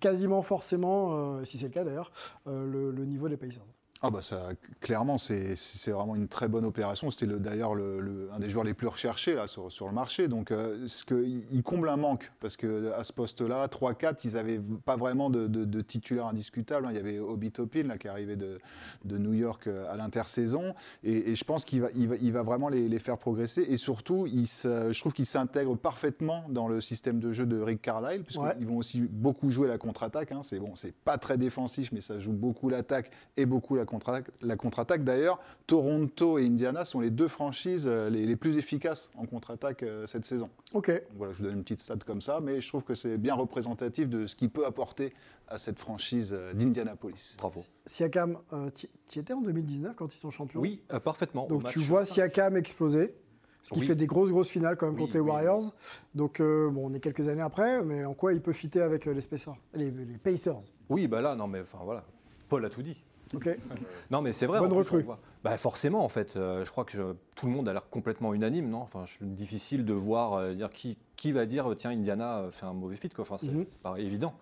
quasiment 0.00 0.42
forcément, 0.42 1.44
si 1.44 1.58
c'est 1.58 1.66
le 1.66 1.72
cas 1.72 1.82
d'ailleurs, 1.82 2.12
le, 2.46 2.92
le 2.92 3.04
niveau 3.04 3.28
des 3.28 3.36
Pacers? 3.36 3.77
Ah 4.00 4.10
bah 4.12 4.22
ça, 4.22 4.50
clairement, 4.80 5.18
c'est 5.18 5.56
c'est 5.56 5.90
vraiment 5.90 6.14
une 6.14 6.28
très 6.28 6.46
bonne 6.46 6.64
opération. 6.64 7.10
C'était 7.10 7.26
le- 7.26 7.40
d'ailleurs 7.40 7.74
le, 7.74 7.98
le- 7.98 8.28
un 8.32 8.38
des 8.38 8.48
joueurs 8.48 8.64
les 8.64 8.72
plus 8.72 8.86
recherchés 8.86 9.34
là, 9.34 9.48
sur, 9.48 9.72
sur 9.72 9.88
le 9.88 9.92
marché. 9.92 10.28
Donc, 10.28 10.52
euh, 10.52 10.86
ce 10.86 11.04
que, 11.04 11.24
il 11.26 11.62
comble 11.64 11.88
un 11.88 11.96
manque 11.96 12.30
parce 12.38 12.56
que 12.56 12.92
à 12.92 13.02
ce 13.02 13.12
poste-là, 13.12 13.66
3-4, 13.66 14.20
ils 14.24 14.34
n'avaient 14.34 14.60
pas 14.84 14.96
vraiment 14.96 15.30
de, 15.30 15.48
de, 15.48 15.64
de 15.64 15.80
titulaire 15.80 16.26
indiscutable. 16.26 16.86
hein. 16.86 16.90
Il 16.92 16.96
y 16.96 17.00
avait 17.00 17.18
Obi 17.18 17.50
Toppin 17.50 17.82
là, 17.88 17.98
qui 17.98 18.06
est 18.06 18.10
arrivé 18.10 18.36
de, 18.36 18.60
de 19.04 19.18
New 19.18 19.32
York 19.32 19.66
euh, 19.66 19.92
à 19.92 19.96
l'intersaison. 19.96 20.76
Et, 21.02 21.32
et 21.32 21.34
je 21.34 21.42
pense 21.42 21.64
qu'il 21.64 21.80
va, 21.80 21.88
il 21.96 22.08
va, 22.08 22.14
il 22.22 22.32
va 22.32 22.44
vraiment 22.44 22.68
les, 22.68 22.88
les 22.88 22.98
faire 23.00 23.18
progresser. 23.18 23.62
Et 23.62 23.76
surtout, 23.78 24.28
il 24.28 24.46
se- 24.46 24.92
je 24.92 25.00
trouve 25.00 25.12
qu'il 25.12 25.26
s'intègre 25.26 25.74
parfaitement 25.76 26.44
dans 26.50 26.68
le 26.68 26.80
système 26.80 27.18
de 27.18 27.32
jeu 27.32 27.46
de 27.46 27.60
Rick 27.60 27.82
Carlisle, 27.82 28.22
puisqu'ils 28.22 28.44
Ouais. 28.44 28.64
vont 28.64 28.76
aussi 28.76 29.00
beaucoup 29.00 29.50
jouer 29.50 29.66
la 29.66 29.76
contre-attaque. 29.78 30.30
hein. 30.30 30.42
C'est 30.44 30.60
bon, 30.60 30.76
c'est 30.76 30.94
pas 30.94 31.18
très 31.18 31.36
défensif, 31.36 31.90
mais 31.90 32.00
ça 32.00 32.20
joue 32.20 32.30
beaucoup 32.32 32.68
l'attaque 32.68 33.10
et 33.36 33.44
beaucoup 33.44 33.74
la 33.74 33.87
contre-attaque. 33.88 34.30
La 34.40 34.56
contre-attaque, 34.56 35.02
d'ailleurs, 35.04 35.40
Toronto 35.66 36.38
et 36.38 36.46
Indiana 36.46 36.84
sont 36.84 37.00
les 37.00 37.10
deux 37.10 37.28
franchises 37.28 37.86
euh, 37.86 38.08
les, 38.10 38.24
les 38.26 38.36
plus 38.36 38.56
efficaces 38.56 39.10
en 39.16 39.26
contre-attaque 39.26 39.82
euh, 39.82 40.06
cette 40.06 40.24
saison. 40.24 40.48
Ok. 40.74 40.88
Donc 40.90 41.00
Voilà, 41.16 41.32
je 41.32 41.38
vous 41.38 41.44
donne 41.44 41.56
une 41.56 41.62
petite 41.62 41.80
stat 41.80 41.96
comme 42.06 42.20
ça, 42.22 42.40
mais 42.40 42.60
je 42.60 42.68
trouve 42.68 42.84
que 42.84 42.94
c'est 42.94 43.18
bien 43.18 43.34
représentatif 43.34 44.08
de 44.08 44.26
ce 44.26 44.36
qu'il 44.36 44.50
peut 44.50 44.66
apporter 44.66 45.12
à 45.48 45.58
cette 45.58 45.78
franchise 45.78 46.34
euh, 46.36 46.52
d'Indianapolis. 46.54 47.36
Bravo. 47.38 47.60
Siakam, 47.86 48.38
euh, 48.52 48.70
tu 48.74 48.86
y 49.16 49.18
étais 49.20 49.32
en 49.32 49.40
2019 49.40 49.94
quand 49.96 50.14
ils 50.14 50.18
sont 50.18 50.30
champions? 50.30 50.60
Oui, 50.60 50.82
euh, 50.92 51.00
parfaitement. 51.00 51.46
Donc 51.46 51.64
tu 51.64 51.78
vois. 51.80 52.04
Siakam 52.04 52.56
exploser, 52.56 53.14
ce 53.62 53.72
qui 53.74 53.80
Oui. 53.80 53.86
fait 53.86 53.94
des 53.96 54.06
grosses 54.06 54.30
grosses 54.30 54.48
finales 54.50 54.76
quand 54.76 54.86
même 54.86 54.94
Oui, 54.96 55.02
contre 55.02 55.14
les 55.14 55.20
oui, 55.20 55.28
Warriors. 55.30 55.74
Donc 56.14 56.40
euh, 56.40 56.70
bon, 56.70 56.90
on 56.90 56.94
est 56.94 57.00
quelques 57.00 57.28
années 57.28 57.42
après, 57.42 57.82
mais 57.82 58.04
en 58.04 58.14
quoi 58.14 58.32
il 58.32 58.40
peut 58.42 58.52
fitter 58.52 58.80
avec 58.80 59.06
les 59.06 59.20
Pacers, 59.22 59.56
les, 59.74 59.90
les 59.90 60.18
Pacers? 60.18 60.60
Oui, 60.90 61.06
bah 61.08 61.20
là, 61.20 61.34
non, 61.34 61.46
mais 61.48 61.60
enfin 61.60 61.78
voilà. 61.84 62.04
Paul 62.48 62.64
a 62.64 62.70
tout 62.70 62.82
dit. 62.82 62.96
Non, 64.10 64.22
mais 64.22 64.32
c'est 64.32 64.46
vrai. 64.46 64.58
Bonne 64.60 64.72
recrue. 64.72 65.04
Bah, 65.44 65.56
forcément, 65.56 66.04
en 66.04 66.08
fait. 66.08 66.36
euh, 66.36 66.64
je 66.64 66.70
crois 66.70 66.84
que 66.84 66.92
je- 66.92 67.14
tout 67.36 67.46
le 67.46 67.52
monde 67.52 67.68
a 67.68 67.72
l'air 67.72 67.88
complètement 67.90 68.34
unanime, 68.34 68.68
non? 68.68 68.78
Enfin, 68.80 69.04
je- 69.06 69.24
difficile 69.24 69.84
de 69.84 69.92
voir 69.92 70.34
euh, 70.34 70.54
dire 70.54 70.70
qui, 70.70 70.98
qui 71.16 71.32
va 71.32 71.46
dire 71.46 71.74
tiens, 71.76 71.90
Indiana 71.90 72.38
euh, 72.40 72.50
fait 72.50 72.66
un 72.66 72.72
mauvais 72.72 72.96
fit, 72.96 73.08
quoi. 73.10 73.22
Enfin, 73.22 73.36
c'est 73.38 73.46
Mhm. 73.52 73.66
évident. 73.98 74.34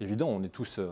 Évident, 0.00 0.28
on 0.28 0.42
est 0.42 0.48
tous 0.48 0.78
euh, 0.78 0.90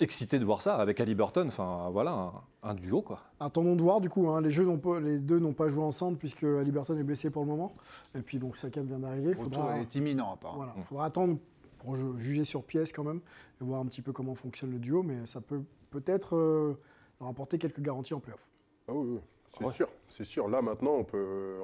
excités 0.00 0.38
de 0.38 0.44
voir 0.44 0.62
ça 0.62 0.76
avec 0.76 1.00
Ali 1.00 1.14
Burton. 1.14 1.48
Enfin, 1.48 1.88
voilà, 1.92 2.12
un, 2.12 2.32
un 2.70 2.74
duo, 2.74 3.02
quoi. 3.02 3.20
Attendons 3.40 3.76
de 3.76 3.82
voir 3.82 4.00
du 4.00 4.08
coup. 4.08 4.28
hein, 4.30 4.40
les, 4.40 4.50
jeux 4.50 4.64
n'ont 4.64 4.78
pas- 4.78 5.00
les 5.00 5.18
deux 5.18 5.38
n'ont 5.38 5.52
pas 5.52 5.68
joué 5.68 5.82
ensemble 5.82 6.16
puisque 6.16 6.44
Ali 6.44 6.70
Burton 6.72 6.98
est 6.98 7.02
blessé 7.04 7.28
pour 7.30 7.42
le 7.42 7.48
moment. 7.48 7.72
Et 8.14 8.20
puis 8.20 8.38
donc 8.38 8.56
Siakam 8.56 8.86
vient 8.86 8.98
d'arriver. 9.00 9.32
Le 9.32 9.36
Il 9.38 9.44
retour 9.44 9.62
faudra, 9.62 9.78
est 9.80 9.94
imminent, 9.94 10.32
apparemment. 10.32 10.58
voilà, 10.64 10.74
faudra 10.88 11.04
attendre 11.06 11.38
pour 11.78 11.96
ju- 11.96 12.18
juger 12.18 12.44
sur 12.44 12.62
pièce 12.64 12.92
quand 12.92 13.04
même 13.04 13.20
et 13.60 13.64
voir 13.64 13.80
un 13.80 13.86
petit 13.86 14.02
peu 14.02 14.12
comment 14.12 14.34
fonctionne 14.34 14.70
le 14.70 14.78
duo, 14.78 15.02
mais 15.02 15.26
ça 15.26 15.40
peut 15.40 15.62
peut-être 15.90 16.36
euh, 16.36 16.78
leur 17.20 17.30
apporter 17.30 17.58
quelques 17.58 17.80
garanties 17.80 18.14
en 18.14 18.20
playoff. 18.20 18.40
Ah 18.88 18.92
oui, 18.94 19.14
oui, 19.14 19.20
c'est 19.58 19.64
Ouais. 19.64 19.72
sûr, 19.72 19.88
c'est 20.08 20.24
sûr. 20.24 20.48
Là 20.48 20.62
maintenant, 20.62 20.92
on 20.96 21.04
peut. 21.04 21.16
euh, 21.18 21.58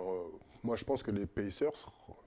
moi, 0.63 0.77
je 0.77 0.85
pense 0.85 1.03
que 1.03 1.11
les 1.11 1.27
Pacers 1.27 1.73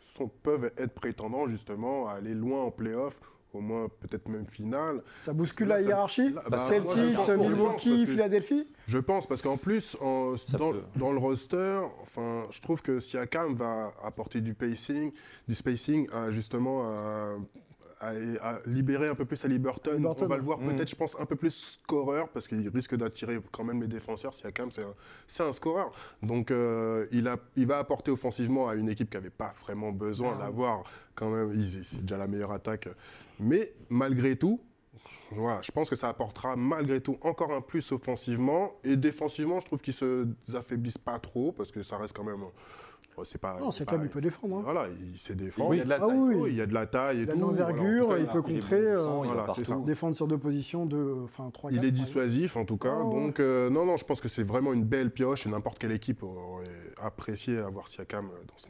sont, 0.01 0.27
peuvent 0.27 0.71
être 0.77 0.93
prétendants 0.93 1.47
justement 1.47 2.07
à 2.07 2.13
aller 2.13 2.33
loin 2.35 2.63
en 2.63 2.71
playoff, 2.71 3.19
au 3.53 3.61
moins 3.61 3.87
peut-être 3.99 4.27
même 4.29 4.45
finale. 4.45 5.01
Ça 5.21 5.33
bouscule 5.33 5.67
Là, 5.67 5.77
la 5.77 5.81
ça- 5.83 5.89
hiérarchie 5.89 6.33
là, 6.33 6.43
bah, 6.49 6.59
Celtics, 6.59 7.17
Milwaukee, 7.39 8.05
Philadelphie 8.05 8.67
Je 8.87 8.99
pense 8.99 9.25
parce 9.25 9.41
qu'en 9.41 9.57
plus, 9.57 9.97
en- 10.01 10.35
dans 10.95 11.11
le 11.11 11.17
roster, 11.17 11.81
enfin, 12.01 12.43
je 12.51 12.61
trouve 12.61 12.81
que 12.83 12.99
Siakam 12.99 13.55
va 13.55 13.91
apporter 14.03 14.41
du 14.41 14.53
pacing, 14.53 15.11
du 15.47 15.55
spacing, 15.55 16.07
à, 16.13 16.29
justement 16.29 16.87
à, 16.87 17.35
à- 17.99 18.11
à 18.41 18.59
libérer 18.65 19.07
un 19.07 19.15
peu 19.15 19.25
plus 19.25 19.41
Burton. 19.45 19.93
Haliburton. 19.93 20.25
On 20.25 20.29
va 20.29 20.37
le 20.37 20.43
voir 20.43 20.59
peut-être, 20.59 20.89
je 20.89 20.95
pense, 20.95 21.19
un 21.19 21.25
peu 21.25 21.35
plus 21.35 21.51
scoreur 21.81 22.29
parce 22.29 22.47
qu'il 22.47 22.67
risque 22.69 22.95
d'attirer 22.95 23.39
quand 23.51 23.63
même 23.63 23.81
les 23.81 23.87
défenseurs. 23.87 24.33
Siakam, 24.33 24.71
c'est 24.71 24.83
un, 24.83 24.93
c'est 25.27 25.43
un 25.43 25.51
scoreur. 25.51 25.91
Donc, 26.21 26.51
euh, 26.51 27.07
il, 27.11 27.27
a, 27.27 27.37
il 27.55 27.65
va 27.65 27.79
apporter 27.79 28.11
offensivement 28.11 28.69
à 28.69 28.75
une 28.75 28.89
équipe 28.89 29.09
qui 29.09 29.17
n'avait 29.17 29.29
pas 29.29 29.53
vraiment 29.61 29.91
besoin 29.91 30.37
Ah. 30.39 30.43
d'avoir 30.45 30.83
quand 31.15 31.29
même. 31.29 31.53
C'est 31.83 32.01
déjà 32.01 32.17
la 32.17 32.27
meilleure 32.27 32.51
attaque. 32.51 32.87
Mais 33.39 33.73
malgré 33.89 34.35
tout, 34.35 34.59
voilà, 35.31 35.61
je 35.61 35.71
pense 35.71 35.89
que 35.89 35.95
ça 35.95 36.09
apportera 36.09 36.55
malgré 36.55 37.01
tout 37.01 37.17
encore 37.21 37.51
un 37.51 37.61
plus 37.61 37.91
offensivement 37.91 38.71
et 38.83 38.95
défensivement. 38.95 39.59
Je 39.59 39.65
trouve 39.65 39.81
qu'ils 39.81 39.93
se 39.93 40.27
affaiblissent 40.53 40.97
pas 40.97 41.19
trop 41.19 41.51
parce 41.51 41.71
que 41.71 41.83
ça 41.83 41.97
reste 41.97 42.15
quand 42.15 42.23
même 42.23 42.37
bon, 43.17 43.23
c'est 43.25 43.37
pas. 43.39 43.57
Non, 43.59 43.71
c'est 43.71 43.77
Siakam, 43.77 43.99
pas- 43.99 44.05
il 44.05 44.09
peut 44.09 44.21
défendre. 44.21 44.57
hein. 44.57 44.61
Voilà, 44.63 44.85
il 45.11 45.17
sait 45.17 45.35
défendre. 45.35 45.73
il 45.73 45.79
y 45.79 45.81
a 45.81 45.85
de 45.85 45.89
la 45.89 45.95
Ah 45.95 46.07
taille. 46.07 46.17
oui, 46.17 46.49
il 46.51 46.55
y 46.55 46.61
a 46.61 46.65
de 46.67 46.73
la 46.73 46.85
taille 46.85 47.17
et 47.17 47.23
Il 47.23 47.29
a 47.29 47.33
tout. 47.33 47.39
voilà, 47.39 47.59
l'envergure, 47.71 48.09
cas, 48.09 48.17
il 48.19 48.27
peut 48.27 48.41
contrer, 48.41 48.75
euh, 48.79 48.99
il 48.99 49.27
voilà, 49.27 49.45
c'est 49.55 49.67
partout. 49.67 49.83
défendre 49.85 50.15
sur 50.15 50.27
deux 50.27 50.37
positions, 50.37 50.85
de, 50.85 51.23
enfin 51.25 51.49
3 51.51 51.71
Il 51.71 51.83
est 51.83 51.91
dissuasif 51.91 52.55
en 52.57 52.63
tout 52.65 52.77
cas. 52.77 52.95
Ouais. 52.95 53.09
Donc, 53.15 53.39
euh, 53.39 53.69
non, 53.69 53.85
non, 53.85 53.97
je 53.97 54.05
pense 54.05 54.21
que 54.21 54.27
c'est 54.27 54.43
vraiment 54.43 54.71
une 54.71 54.83
belle 54.85 55.11
pioche 55.11 55.45
et 55.45 55.49
n'importe 55.49 55.79
quelle 55.79 55.91
équipe 55.93 56.21
aurait 56.23 56.67
apprécié 57.01 57.57
avoir 57.57 57.87
Siakam 57.87 58.27
dans 58.27 58.57
son, 58.57 58.69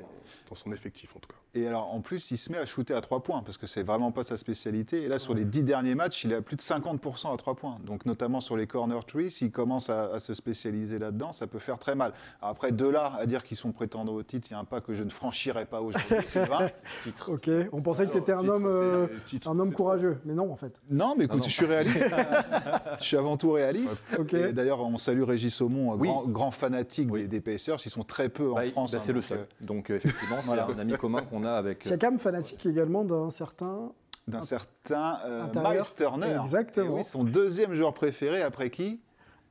dans 0.49 0.55
son 0.55 0.71
effectif 0.71 1.15
en 1.15 1.19
tout 1.19 1.29
cas. 1.29 1.35
Et 1.53 1.65
alors, 1.67 1.93
en 1.93 2.01
plus, 2.01 2.29
il 2.31 2.37
se 2.37 2.51
met 2.51 2.57
à 2.57 2.65
shooter 2.65 2.93
à 2.93 3.01
3 3.01 3.23
points, 3.23 3.41
parce 3.41 3.57
que 3.57 3.65
c'est 3.67 3.81
vraiment 3.83 4.11
pas 4.11 4.23
sa 4.23 4.37
spécialité. 4.37 5.01
Et 5.03 5.07
là, 5.07 5.17
sur 5.17 5.33
les 5.33 5.43
10 5.45 5.63
derniers 5.63 5.95
matchs, 5.95 6.23
il 6.23 6.33
à 6.33 6.41
plus 6.47 6.55
de 6.55 6.61
50% 6.61 7.33
à 7.33 7.37
3 7.37 7.55
points. 7.55 7.77
Donc, 7.85 8.05
notamment 8.05 8.39
sur 8.39 8.55
les 8.57 8.65
corner 8.67 9.03
trees, 9.05 9.29
s'il 9.29 9.51
commence 9.51 9.89
à, 9.89 10.05
à 10.13 10.19
se 10.19 10.33
spécialiser 10.33 10.97
là-dedans, 10.97 11.33
ça 11.33 11.45
peut 11.45 11.59
faire 11.59 11.77
très 11.77 11.93
mal. 11.93 12.13
Alors 12.41 12.51
après, 12.51 12.71
de 12.71 12.87
là 12.87 13.13
à 13.19 13.25
dire 13.25 13.43
qu'ils 13.43 13.57
sont 13.57 13.71
prétendants 13.71 14.13
au 14.13 14.23
titre, 14.23 14.47
il 14.49 14.53
y 14.53 14.55
a 14.55 14.59
un 14.59 14.63
pas 14.63 14.79
que 14.81 14.93
je 14.93 15.03
ne 15.03 15.09
franchirai 15.09 15.65
pas 15.65 15.81
aujourd'hui, 15.81 16.15
Sylvain. 16.27 16.69
Titre. 17.03 17.33
Ok, 17.33 17.49
on 17.73 17.81
pensait 17.81 18.05
que 18.05 18.11
tu 18.13 18.17
étais 18.17 18.31
un 18.31 18.39
Titre, 18.39 18.53
homme, 18.53 18.65
euh, 18.65 19.07
c'est- 19.07 19.25
titre, 19.27 19.49
un 19.49 19.59
homme 19.59 19.73
courageux, 19.73 20.17
mais 20.25 20.33
non 20.33 20.51
en 20.51 20.55
fait. 20.55 20.79
Non, 20.89 21.15
mais 21.17 21.25
écoute, 21.25 21.41
non. 21.41 21.47
je 21.47 21.53
suis 21.53 21.65
réaliste. 21.65 22.05
je 22.99 23.03
suis 23.03 23.17
avant 23.17 23.35
tout 23.37 23.51
réaliste. 23.51 24.01
D'ailleurs, 24.53 24.81
on 24.81 24.97
salue 24.97 25.23
Régis 25.23 25.53
Saumon, 25.53 25.95
Oui. 25.95 26.07
grand, 26.07 26.23
grand 26.27 26.51
fanatique 26.51 27.11
des, 27.11 27.27
des 27.27 27.41
Pacers. 27.41 27.77
Ils 27.85 27.89
sont 27.91 28.03
très 28.03 28.29
peu 28.29 28.51
en 28.51 28.55
Bah, 28.55 28.63
France. 28.71 28.91
bah, 28.91 28.97
hein, 28.97 29.01
c'est 29.03 29.11
le 29.13 29.19
donc, 29.19 29.23
seul. 29.27 29.37
euh, 29.39 29.65
Donc 29.65 29.89
euh, 29.91 29.95
effectivement, 29.95 30.37
c'est 30.41 30.47
Voilà. 30.47 30.67
un 30.67 30.79
ami 30.79 30.93
commun 30.97 31.21
qu'on 31.23 31.43
a 31.43 31.51
avec. 31.51 31.83
Siakam, 31.83 32.17
fanatique 32.19 32.65
également 32.65 33.03
d'un 33.03 33.29
certain. 33.29 33.91
D'un 34.27 34.41
certain 34.41 35.19
euh. 35.25 35.45
Miles 35.55 35.83
Turner. 35.95 36.37
Exactement. 36.43 36.95
Oui, 36.95 37.03
son 37.03 37.23
deuxième 37.23 37.73
joueur 37.73 37.93
préféré 37.93 38.41
après 38.41 38.69
qui? 38.69 39.01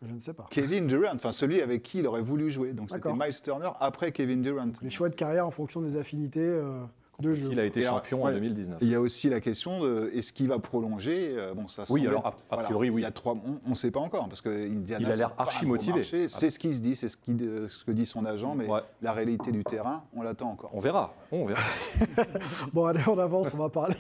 Je 0.03 0.13
ne 0.13 0.21
sais 0.21 0.35
pas. 0.35 0.47
Kevin 0.51 0.87
Durant, 0.87 1.15
enfin 1.15 1.33
celui 1.33 1.63
avec 1.63 1.83
qui 1.83 2.01
il 2.01 2.07
aurait 2.07 2.23
voulu 2.23 2.51
jouer. 2.51 2.73
Donc 2.73 2.91
c'était. 2.91 3.13
Miles 3.13 3.41
Turner 3.43 3.71
après 3.81 4.13
Kevin 4.13 4.43
Durant. 4.43 4.73
Les 4.83 4.91
choix 4.91 5.09
de 5.09 5.15
carrière 5.15 5.47
en 5.47 5.51
fonction 5.51 5.81
des 5.81 5.97
affinités 5.97 6.41
euh, 6.41 6.85
Il 7.23 7.59
a 7.59 7.65
été 7.65 7.81
Et 7.81 7.85
alors, 7.87 7.99
champion 7.99 8.23
en 8.23 8.27
ouais. 8.27 8.35
2019. 8.35 8.83
Et 8.83 8.85
Il 8.85 8.91
y 8.91 8.95
a 8.95 9.01
aussi 9.01 9.29
la 9.31 9.41
question 9.41 9.81
de 9.81 10.11
est-ce 10.15 10.33
qu'il 10.33 10.49
va 10.49 10.59
prolonger 10.59 11.35
Euh, 11.37 11.55
Bon, 11.55 11.67
ça 11.69 11.85
Oui, 11.89 12.07
alors, 12.07 12.27
a- 12.27 12.35
a 12.55 12.57
priori, 12.59 12.91
oui. 12.91 13.01
Il 13.01 13.05
y 13.05 13.07
a 13.07 13.11
trois, 13.11 13.37
on 13.67 13.71
ne 13.71 13.75
sait 13.75 13.91
pas 13.91 14.01
encore 14.01 14.29
parce 14.29 14.41
que 14.43 14.49
Indiana, 14.51 15.07
Il 15.09 15.13
a 15.13 15.17
l'air 15.17 15.33
archi 15.39 15.65
motivé. 15.65 16.01
marché. 16.01 16.29
C'est 16.29 16.51
ce 16.51 16.59
qui 16.59 16.75
se 16.75 16.81
dit, 16.81 16.95
c'est 16.95 17.09
ce, 17.09 17.17
euh, 17.41 17.69
ce 17.69 17.85
que 17.85 17.91
dit 17.93 18.05
son 18.07 18.25
agent, 18.27 18.55
mais 18.55 18.69
Ouais. 18.69 18.81
la 19.03 19.13
réalité 19.13 19.51
du 19.53 19.65
terrain, 19.65 20.05
on 20.15 20.23
l'attend 20.23 20.51
encore. 20.51 20.71
On 20.75 20.79
verra. 20.81 21.15
On 21.33 21.45
verra. 21.45 21.63
Bon, 22.73 22.85
allez, 22.85 23.01
on 23.09 23.19
avance, 23.19 23.49
on 23.55 23.59
va 23.59 23.69
parler. 23.71 23.97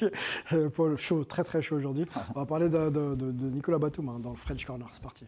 euh, 0.52 0.68
Paul, 0.68 0.96
chaud, 0.99 1.25
très 1.25 1.42
très 1.44 1.62
chaud 1.62 1.76
aujourd'hui. 1.76 2.06
On 2.35 2.40
va 2.40 2.46
parler 2.46 2.68
de, 2.68 2.90
de- 2.90 3.14
de- 3.14 3.30
de 3.32 3.46
Nicolas 3.50 3.78
Batum 3.78 4.08
hein, 4.11 4.18
dans 4.20 4.30
le 4.30 4.37
French 4.37 4.64
Corner. 4.64 4.87
C'est 4.92 5.02
parti. 5.02 5.25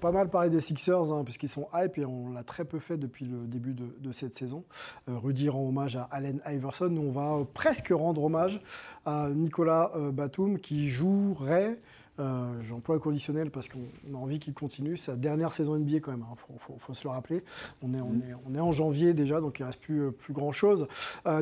Pas 0.00 0.10
mal 0.12 0.28
parler 0.30 0.50
des 0.50 0.60
Sixers, 0.60 1.12
hein, 1.12 1.22
puisqu'ils 1.24 1.48
sont 1.48 1.68
hype 1.74 1.98
et 1.98 2.04
on 2.04 2.32
l'a 2.32 2.42
très 2.42 2.64
peu 2.64 2.78
fait 2.78 2.96
depuis 2.96 3.24
le 3.26 3.46
début 3.46 3.74
de, 3.74 4.12
cette 4.12 4.36
saison. 4.36 4.64
Euh, 5.08 5.16
Rudy 5.18 5.48
rend 5.48 5.66
hommage 5.68 5.94
à 5.96 6.02
Allen 6.10 6.40
Iverson. 6.46 6.88
Nous, 6.90 7.02
on 7.02 7.12
va 7.12 7.34
euh, 7.36 7.44
presque 7.54 7.90
rendre 7.94 8.24
hommage 8.24 8.60
à 9.06 9.28
Nicolas 9.30 9.92
euh, 9.94 10.10
Batum 10.10 10.58
qui 10.58 10.88
jouerait. 10.88 11.78
euh, 12.18 12.60
J'emploie 12.62 12.96
le 12.96 13.00
conditionnel 13.00 13.50
parce 13.50 13.68
qu'on 13.68 13.78
on 14.10 14.14
a 14.14 14.18
envie 14.18 14.40
qu'il 14.40 14.52
continue 14.52 14.96
sa 14.96 15.14
dernière 15.16 15.52
saison 15.54 15.76
NBA 15.78 16.00
quand 16.00 16.10
même. 16.10 16.24
Il 16.32 16.58
faut, 16.58 16.74
faut- 16.78 16.92
se 16.94 17.04
le 17.04 17.10
rappeler. 17.10 17.44
On 17.82 17.94
est, 17.94 18.00
on 18.00 18.54
est, 18.54 18.60
en 18.60 18.72
janvier 18.72 19.14
déjà, 19.14 19.40
donc 19.40 19.58
il 19.58 19.62
ne 19.62 19.66
reste 19.68 19.80
plus, 19.80 20.00
euh, 20.02 20.10
plus 20.10 20.32
grand 20.34 20.52
chose. 20.52 20.86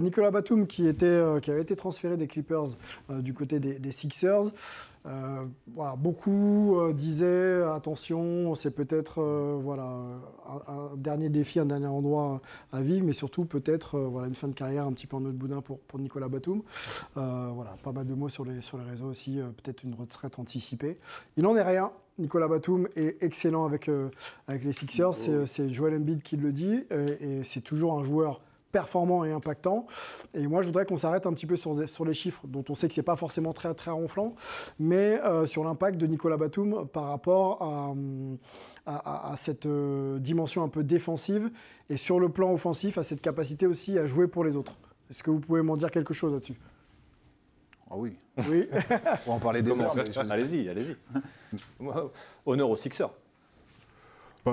Nicolas 0.02 0.30
Batum 0.30 0.66
qui, 0.66 0.86
était, 0.86 1.06
euh, 1.06 1.40
qui 1.40 1.50
avait 1.50 1.62
été 1.62 1.74
transféré 1.74 2.16
des 2.16 2.26
Clippers 2.26 2.76
euh, 3.10 3.22
du 3.22 3.32
côté 3.34 3.58
des 3.60 3.92
Sixers. 3.92 4.44
Euh, 5.08 5.44
voilà, 5.74 5.96
beaucoup 5.96 6.78
euh, 6.78 6.92
disaient 6.92 7.62
attention, 7.62 8.54
c'est 8.54 8.70
peut-être 8.70 9.22
euh, 9.22 9.58
voilà, 9.58 9.84
un, 10.46 10.72
un 10.72 10.96
dernier 10.96 11.30
défi, 11.30 11.58
un 11.58 11.66
dernier 11.66 11.86
endroit 11.86 12.42
à 12.72 12.82
vivre, 12.82 13.06
mais 13.06 13.12
surtout 13.12 13.46
peut-être 13.46 13.98
voilà, 13.98 14.28
une 14.28 14.34
fin 14.34 14.48
de 14.48 14.54
carrière 14.54 14.86
un 14.86 14.92
petit 14.92 15.06
peu 15.06 15.16
en 15.16 15.24
autre 15.24 15.38
boudin 15.38 15.62
pour, 15.62 15.78
pour 15.80 15.98
Nicolas 15.98 16.28
Batum. 16.28 16.62
Voilà, 17.14 17.76
pas 17.82 17.92
mal 17.92 18.06
de 18.06 18.14
mots 18.14 18.28
sur 18.28 18.44
les, 18.44 18.60
sur 18.60 18.76
les 18.76 18.84
réseaux 18.84 19.06
aussi, 19.06 19.38
peut-être 19.62 19.82
une 19.82 19.94
retraite 19.94 20.38
anticipée. 20.38 20.98
Il 21.36 21.44
n'en 21.44 21.56
est 21.56 21.62
rien. 21.62 21.90
Nicolas 22.18 22.48
Batum 22.48 22.88
est 22.96 23.22
excellent 23.22 23.64
avec, 23.64 23.90
avec 24.46 24.64
les 24.64 24.72
Sixers, 24.72 25.14
c'est 25.14 25.46
c'est 25.46 25.70
Joel 25.70 25.94
Embiid 25.94 26.22
qui 26.22 26.36
le 26.36 26.52
dit, 26.52 26.84
et 26.90 27.44
c'est 27.44 27.60
toujours 27.60 27.98
un 27.98 28.04
joueur 28.04 28.40
performant 28.72 29.24
et 29.24 29.32
impactant. 29.32 29.86
Et 30.34 30.46
moi, 30.46 30.62
je 30.62 30.66
voudrais 30.66 30.84
qu'on 30.86 30.96
s'arrête 30.96 31.26
un 31.26 31.32
petit 31.32 31.46
peu 31.46 31.56
sur, 31.56 31.88
sur 31.88 32.04
les 32.04 32.14
chiffres, 32.14 32.42
dont 32.46 32.64
on 32.68 32.74
sait 32.74 32.88
que 32.88 32.94
c'est 32.94 33.02
pas 33.02 33.16
forcément 33.16 33.52
très, 33.52 33.72
très 33.74 33.90
ronflant, 33.90 34.34
mais 34.78 35.20
euh, 35.24 35.46
sur 35.46 35.64
l'impact 35.64 35.96
de 35.98 36.06
Nicolas 36.06 36.36
Batum 36.36 36.86
par 36.88 37.04
rapport 37.04 37.62
à, 37.62 37.94
à- 38.86 38.96
à- 38.96 39.32
à 39.32 39.36
cette 39.36 39.66
euh, 39.66 40.18
dimension 40.18 40.62
un 40.62 40.68
peu 40.68 40.84
défensive 40.84 41.50
et 41.90 41.96
sur 41.96 42.20
le 42.20 42.28
plan 42.28 42.52
offensif, 42.52 42.98
à 42.98 43.02
cette 43.02 43.20
capacité 43.20 43.66
aussi 43.66 43.98
à 43.98 44.06
jouer 44.06 44.28
pour 44.28 44.44
les 44.44 44.56
autres. 44.56 44.78
Est-ce 45.10 45.22
que 45.22 45.30
vous 45.30 45.40
pouvez 45.40 45.62
m'en 45.62 45.76
dire 45.76 45.90
quelque 45.90 46.12
chose 46.14 46.32
là-dessus? 46.32 46.58
Ah 47.90 47.94
oui, 47.96 48.18
Oui. 48.50 48.68
on 49.26 49.30
va 49.30 49.36
en 49.36 49.38
parler 49.38 49.62
des 49.62 49.72
Allez-y, 50.18 50.68
allez-y. 50.68 50.94
Honneur 52.46 52.68
aux 52.70 52.76
Sixers. 52.76 53.10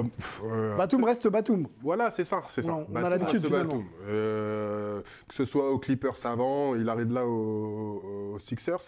Pff, 0.04 0.42
euh, 0.46 0.76
Batum 0.76 1.04
reste 1.04 1.28
Batum. 1.28 1.68
Voilà, 1.82 2.12
c'est 2.12 2.24
ça, 2.26 2.44
c'est 2.48 2.62
ça. 2.62 2.74
On- 2.74 2.88
on 2.92 2.96
a 2.96 3.10
l'habitude. 3.10 3.48
Batum. 3.48 3.84
Euh, 4.08 5.02
que 5.28 5.34
ce 5.34 5.46
soit 5.46 5.72
aux 5.72 5.80
Clippers 5.80 6.26
avant, 6.26 6.76
il 6.76 6.88
arrive 6.90 7.12
là 7.14 7.26
aux, 7.26 8.34
aux 8.34 8.40
Sixers, 8.40 8.80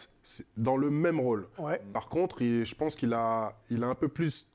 dans 0.58 0.78
le 0.78 0.90
même 0.90 1.20
rôle. 1.20 1.48
Ouais. 1.60 1.82
Par 1.94 2.10
contre, 2.10 2.42
il- 2.42 2.66
je 2.66 2.76
pense 2.76 2.96
qu'il 2.96 3.14
a, 3.14 3.54
il 3.70 3.84
a 3.84 3.88
un 3.88 3.96
peu 3.96 4.08
plus 4.08 4.48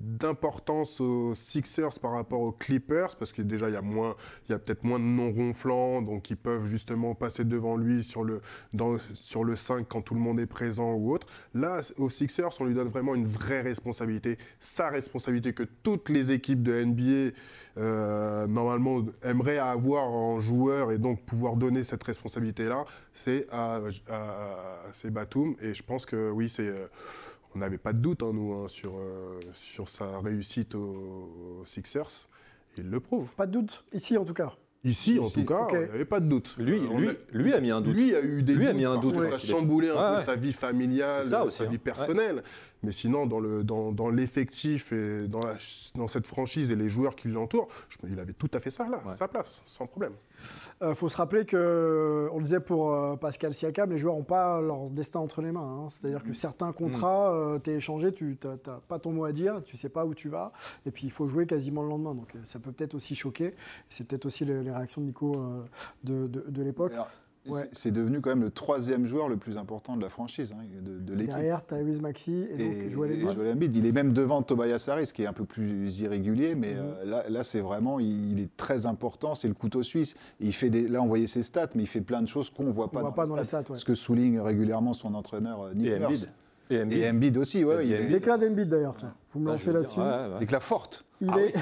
d'importance 0.00 1.00
aux 1.00 1.34
Sixers 1.34 1.98
par 2.00 2.12
rapport 2.12 2.40
aux 2.40 2.52
Clippers 2.52 3.16
parce 3.16 3.32
que 3.32 3.42
déjà 3.42 3.68
il 3.68 3.72
y 3.72 3.76
a 3.76 3.82
moins 3.82 4.16
il 4.48 4.52
y 4.52 4.54
a 4.54 4.58
peut-être 4.58 4.84
moins 4.84 4.98
de 4.98 5.04
non 5.04 5.30
ronflants 5.32 6.02
donc 6.02 6.30
ils 6.30 6.36
peuvent 6.36 6.66
justement 6.66 7.14
passer 7.14 7.44
devant 7.44 7.76
lui 7.76 8.04
sur 8.04 8.24
le 8.24 8.40
sur 9.14 9.44
le 9.44 9.56
5 9.56 9.86
quand 9.88 10.02
tout 10.02 10.14
le 10.14 10.20
monde 10.20 10.40
est 10.40 10.46
présent 10.46 10.94
ou 10.94 11.12
autre. 11.12 11.26
Là 11.54 11.80
aux 11.98 12.10
Sixers 12.10 12.50
on 12.60 12.64
lui 12.64 12.74
donne 12.74 12.88
vraiment 12.88 13.14
une 13.14 13.26
vraie 13.26 13.62
responsabilité. 13.62 14.38
Sa 14.58 14.88
responsabilité 14.88 15.52
que 15.52 15.64
toutes 15.82 16.08
les 16.08 16.30
équipes 16.30 16.62
de 16.62 16.84
NBA 16.84 17.34
euh, 17.78 18.46
normalement 18.46 19.04
aimeraient 19.22 19.58
avoir 19.58 20.08
en 20.10 20.40
joueur 20.40 20.92
et 20.92 20.98
donc 20.98 21.24
pouvoir 21.24 21.56
donner 21.56 21.84
cette 21.84 22.02
responsabilité 22.04 22.64
là 22.64 22.84
c'est 23.12 23.46
à, 23.50 23.80
à- 24.08 25.10
Batum. 25.10 25.56
Et 25.60 25.74
je 25.74 25.82
pense 25.82 26.06
que 26.06 26.30
oui 26.30 26.48
c'est 26.48 26.68
euh, 26.68 26.86
on 27.54 27.58
n'avait 27.58 27.78
pas 27.78 27.92
de 27.92 27.98
doute, 27.98 28.22
hein, 28.22 28.30
nous, 28.32 28.52
hein, 28.54 28.68
sur, 28.68 28.92
euh, 28.96 29.38
sur 29.54 29.88
sa 29.88 30.18
réussite 30.20 30.74
aux, 30.74 31.60
aux 31.60 31.64
Sixers. 31.64 32.28
Il 32.78 32.88
le 32.90 33.00
prouve. 33.00 33.28
Pas 33.34 33.46
de 33.46 33.52
doute, 33.52 33.84
ici 33.92 34.16
en 34.16 34.24
tout 34.24 34.34
cas. 34.34 34.52
Ici, 34.82 35.18
en 35.18 35.24
Ici, 35.24 35.34
tout 35.40 35.44
cas, 35.44 35.64
ok. 35.64 35.72
on 35.74 35.80
n'avait 35.80 36.04
pas 36.06 36.20
de 36.20 36.26
doute. 36.26 36.54
Lui, 36.58 36.78
Euh, 36.78 36.96
lui, 36.98 37.08
a- 37.10 37.12
lui 37.32 37.52
a 37.52 37.60
mis 37.60 37.70
un 37.70 37.82
doute. 37.82 37.94
Lui 37.94 38.14
a 38.14 38.22
eu 38.22 38.42
des 38.42 38.54
Lui 38.54 38.64
a 38.66 38.70
doutes 38.70 38.78
mis 38.78 38.84
un 38.86 38.96
doute, 38.96 39.14
ouais. 39.14 39.28
Ça 39.28 39.36
Il 39.42 39.50
chamboulait 39.50 39.90
un 39.90 39.94
Ouais, 39.94 40.12
peu 40.14 40.18
ouais. 40.20 40.24
sa 40.24 40.36
vie 40.36 40.54
familiale, 40.54 41.24
C'est 41.24 41.30
ça 41.30 41.44
aussi, 41.44 41.58
sa 41.58 41.64
vie 41.66 41.76
hein. 41.76 41.80
personnelle. 41.84 42.42
Mais 42.82 42.90
sinon, 42.92 43.26
dans, 43.26 43.40
le, 43.40 43.62
dans, 43.62 43.92
dans 43.92 44.08
l'effectif 44.08 44.90
et 44.92 45.28
dans, 45.28 45.40
la, 45.40 45.56
dans 45.96 46.08
cette 46.08 46.26
franchise 46.26 46.70
et 46.70 46.76
les 46.76 46.88
joueurs 46.88 47.14
qui 47.14 47.28
l'entourent, 47.28 47.68
il 48.08 48.18
avait 48.18 48.32
tout 48.32 48.48
à 48.54 48.58
fait 48.60 48.70
ça 48.70 48.88
là, 48.88 49.02
Ouais. 49.06 49.14
sa 49.14 49.28
place, 49.28 49.60
sans 49.66 49.86
problème. 49.86 50.14
Il 50.80 50.86
Euh, 50.88 50.94
faut 50.94 51.08
se 51.08 51.16
rappeler 51.16 51.44
que, 51.44 52.28
on 52.32 52.38
le 52.38 52.44
disait 52.44 52.60
pour 52.60 52.92
euh, 52.92 53.16
Pascal 53.16 53.52
Siakam, 53.52 53.90
les 53.90 53.98
joueurs 53.98 54.14
n'ont 54.16 54.22
pas 54.24 54.60
leur 54.60 54.90
destin 54.90 55.20
entre 55.20 55.42
les 55.42 55.52
mains. 55.52 55.84
hein. 55.84 55.88
C'est-à-dire 55.90 56.22
que 56.22 56.32
certains 56.32 56.72
contrats, 56.72 57.32
euh, 57.34 57.58
t'es 57.58 57.74
échangé, 57.74 58.12
tu 58.12 58.38
n'as 58.44 58.56
pas 58.88 58.98
ton 58.98 59.12
mot 59.12 59.24
à 59.24 59.32
dire, 59.32 59.62
tu 59.64 59.76
sais 59.76 59.88
pas 59.90 60.04
où 60.06 60.14
tu 60.14 60.28
vas, 60.28 60.52
et 60.86 60.90
puis 60.90 61.06
il 61.06 61.10
faut 61.10 61.26
jouer 61.26 61.46
quasiment 61.46 61.82
le 61.82 61.88
lendemain. 61.90 62.14
Donc 62.14 62.34
euh, 62.34 62.38
ça 62.44 62.58
peut 62.58 62.72
peut-être 62.72 62.94
aussi 62.94 63.14
choquer. 63.14 63.54
C'est 63.88 64.06
peut-être 64.06 64.26
aussi 64.26 64.44
les, 64.44 64.62
les 64.62 64.70
réactions 64.72 65.00
de 65.02 65.06
Nico 65.06 65.34
euh, 65.36 65.64
de, 66.04 66.26
de- 66.26 66.44
de 66.48 66.62
l'époque. 66.62 66.92
Ouais. 67.46 67.68
c'est- 67.72 67.90
devenu 67.90 68.20
quand 68.20 68.30
même 68.30 68.42
le 68.42 68.50
troisième 68.50 69.06
joueur 69.06 69.28
le 69.28 69.36
plus 69.36 69.56
important 69.56 69.96
de 69.96 70.02
la 70.02 70.08
franchise, 70.10 70.52
hein, 70.52 70.62
de, 70.82 70.98
de 70.98 71.12
l'équipe. 71.14 71.34
Derrière, 71.34 71.64
Tyrese 71.64 72.00
Maxi 72.00 72.46
et, 72.50 72.82
donc 72.82 72.90
Joel 72.90 73.10
et 73.12 73.14
Embiid. 73.24 73.32
Joel 73.36 73.52
Embiid. 73.54 73.76
Il 73.76 73.86
est 73.86 73.92
même 73.92 74.12
devant 74.12 74.42
Tobias 74.42 74.84
Harris, 74.88 75.10
qui 75.14 75.22
est 75.22 75.26
un 75.26 75.32
peu 75.32 75.44
plus 75.44 76.00
irrégulier, 76.00 76.54
mais 76.54 76.74
Mhm. 76.74 76.80
euh, 76.80 77.04
là, 77.06 77.24
là 77.28 77.42
c'est 77.42 77.60
vraiment, 77.60 77.98
il, 77.98 78.32
il 78.32 78.40
est 78.40 78.56
très 78.56 78.84
important, 78.86 79.34
c'est 79.34 79.48
le 79.48 79.54
couteau 79.54 79.82
suisse. 79.82 80.14
Et 80.40 80.46
il 80.46 80.52
fait 80.52 80.70
des, 80.70 80.86
là, 80.86 81.00
on 81.02 81.06
voyait 81.06 81.26
ses 81.26 81.42
stats, 81.42 81.70
mais 81.74 81.84
il 81.84 81.86
fait 81.88 82.02
plein 82.02 82.20
de 82.22 82.28
choses 82.28 82.50
qu'on 82.50 82.64
ne 82.64 82.70
voit 82.70 82.84
On 82.86 82.88
pas, 82.88 83.00
voit 83.00 83.08
dans, 83.10 83.14
pas 83.14 83.22
les 83.24 83.28
dans 83.30 83.36
les 83.36 83.44
stats. 83.44 83.64
ouais. 83.70 83.78
Ce 83.78 83.84
que 83.84 83.94
souligne 83.94 84.38
régulièrement 84.40 84.92
son 84.92 85.14
entraîneur 85.14 85.62
euh, 85.62 85.74
Nick 85.74 85.86
Et. 85.88 86.04
Embiid. 86.04 86.28
Et 86.68 86.82
Embiid. 86.82 86.98
Et 87.02 87.10
Embiid 87.10 87.36
aussi, 87.38 87.64
ouais, 87.64 87.84
Et 87.84 87.88
il 87.88 87.94
Embiid. 87.94 88.06
est- 88.06 88.12
L'éclat 88.12 88.38
d'Embiid 88.38 88.68
d'ailleurs. 88.68 88.96
tiens. 88.96 89.14
Vous 89.32 89.40
me 89.40 89.46
lancez 89.46 89.72
là-dessus 89.72 90.00
ouais, 90.00 90.06
ouais. 90.06 90.34
Avec 90.36 90.50
la 90.50 90.60
forte. 90.60 91.04
Il, 91.20 91.28
Ah 91.30 91.40
est, 91.40 91.52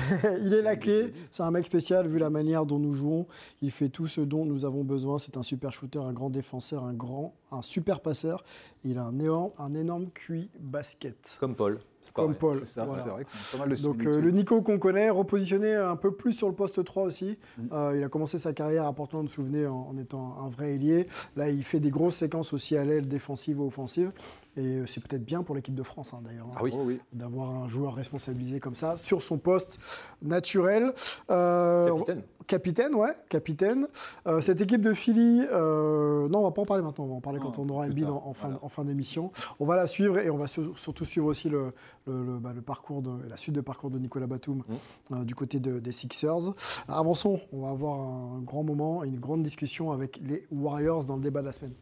il 0.40 0.54
est 0.54 0.62
la 0.62 0.76
clé, 0.76 1.12
c'est 1.30 1.42
un 1.42 1.50
mec 1.50 1.66
spécial 1.66 2.06
vu 2.06 2.18
la 2.18 2.30
manière 2.30 2.64
dont 2.64 2.78
nous 2.78 2.94
jouons. 2.94 3.26
Il 3.60 3.70
fait 3.70 3.88
tout 3.88 4.06
ce 4.06 4.20
dont 4.20 4.44
nous 4.44 4.64
avons 4.64 4.84
besoin. 4.84 5.18
C'est 5.18 5.36
un 5.36 5.42
super 5.42 5.72
shooter, 5.72 5.98
un 5.98 6.12
grand 6.12 6.30
défenseur, 6.30 6.84
un 6.84 6.94
grand, 6.94 7.34
un 7.50 7.62
super 7.62 8.00
passeur. 8.00 8.44
Il 8.84 8.98
a 8.98 9.04
un 9.04 9.18
énorme, 9.18 9.50
un 9.58 9.74
énorme 9.74 10.06
QI 10.14 10.48
basket. 10.60 11.36
Comme 11.40 11.56
Paul. 11.56 11.80
Comme 12.14 12.34
pareil. 12.34 12.38
Paul. 12.38 12.60
C'est 12.64 12.74
ça, 12.74 12.84
voilà. 12.84 13.02
c'est 13.04 13.10
vrai 13.10 13.24
qu'on 13.24 13.30
a 13.30 13.52
pas 13.52 13.66
mal 13.66 13.76
de 13.76 13.82
Donc 13.82 14.06
euh, 14.06 14.20
le 14.20 14.30
Nico 14.30 14.62
qu'on 14.62 14.78
connaît, 14.78 15.10
repositionné 15.10 15.74
un 15.74 15.96
peu 15.96 16.12
plus 16.12 16.32
sur 16.32 16.48
le 16.48 16.54
poste 16.54 16.82
3 16.82 17.02
aussi. 17.02 17.36
Mm. 17.58 17.62
Euh, 17.72 17.96
il 17.96 18.04
a 18.04 18.08
commencé 18.08 18.38
sa 18.38 18.52
carrière 18.52 18.86
à 18.86 18.92
Portland, 18.92 19.24
vous 19.24 19.28
vous 19.28 19.34
souvenez, 19.34 19.66
en, 19.66 19.88
en 19.90 19.98
étant 19.98 20.38
un 20.40 20.48
vrai 20.48 20.74
ailier. 20.74 21.06
Là, 21.36 21.50
il 21.50 21.64
fait 21.64 21.80
des 21.80 21.90
grosses 21.90 22.16
séquences 22.16 22.52
aussi 22.52 22.76
à 22.76 22.84
l'aile, 22.84 23.06
défensive 23.08 23.60
ou 23.60 23.66
offensive. 23.66 24.12
Et 24.56 24.60
euh, 24.60 24.86
c'est 24.86 25.00
peut-être 25.06 25.24
bien 25.24 25.42
pour 25.42 25.54
l'équipe 25.54 25.74
de 25.74 25.82
France, 25.82 26.12
hein, 26.12 26.20
d'ailleurs. 26.24 26.46
Ah 26.56 26.60
oui. 26.62 26.70
Oh 26.74 26.82
oui. 26.84 26.98
d'avoir 27.12 27.50
un 27.50 27.57
joueur 27.66 27.94
responsabilisé 27.94 28.60
comme 28.60 28.74
ça 28.76 28.96
sur 28.96 29.22
son 29.22 29.38
poste 29.38 29.78
naturel. 30.22 30.92
Euh, 31.30 31.88
Capitaine. 31.88 32.22
Capitaine, 32.46 32.94
ouais, 32.94 33.14
capitaine. 33.28 33.88
Euh, 34.26 34.40
cette 34.40 34.58
équipe 34.62 34.80
de 34.80 34.94
Philly, 34.94 35.42
euh, 35.52 36.28
non, 36.30 36.38
on 36.38 36.42
va 36.44 36.50
pas 36.50 36.62
en 36.62 36.64
parler 36.64 36.82
maintenant, 36.82 37.04
on 37.04 37.08
va 37.08 37.14
en 37.16 37.20
parler 37.20 37.40
quand 37.40 37.58
on 37.58 37.68
aura 37.68 37.84
Embiid 37.84 38.08
en, 38.08 38.22
en 38.24 38.32
fin, 38.32 38.46
voilà. 38.48 38.60
en 38.62 38.68
fin 38.70 38.84
d'émission. 38.86 39.30
On 39.60 39.66
va 39.66 39.76
la 39.76 39.86
suivre 39.86 40.18
et 40.18 40.30
on 40.30 40.38
va 40.38 40.46
sur- 40.46 40.78
surtout 40.78 41.04
suivre 41.04 41.26
aussi 41.26 41.50
le, 41.50 41.74
le- 42.06 42.24
le- 42.24 42.38
bah, 42.38 42.52
le 42.54 42.62
parcours 42.62 43.02
de, 43.02 43.10
la 43.28 43.36
suite 43.36 43.54
de 43.54 43.60
parcours 43.60 43.90
de 43.90 43.98
Nicolas 43.98 44.26
Batum 44.26 44.62
Mm. 45.10 45.24
du 45.24 45.34
côté 45.34 45.60
de- 45.60 45.78
des 45.78 45.92
Sixers. 45.92 46.54
Avançons, 46.88 47.38
on 47.52 47.60
va 47.62 47.68
avoir 47.70 48.00
un 48.00 48.40
grand 48.40 48.62
moment, 48.62 49.04
une 49.04 49.20
grande 49.20 49.42
discussion 49.42 49.92
avec 49.92 50.18
les 50.26 50.46
Warriors 50.50 51.04
dans 51.04 51.16
le 51.16 51.22
débat 51.22 51.42
de 51.42 51.46
la 51.48 51.52
semaine. 51.52 51.74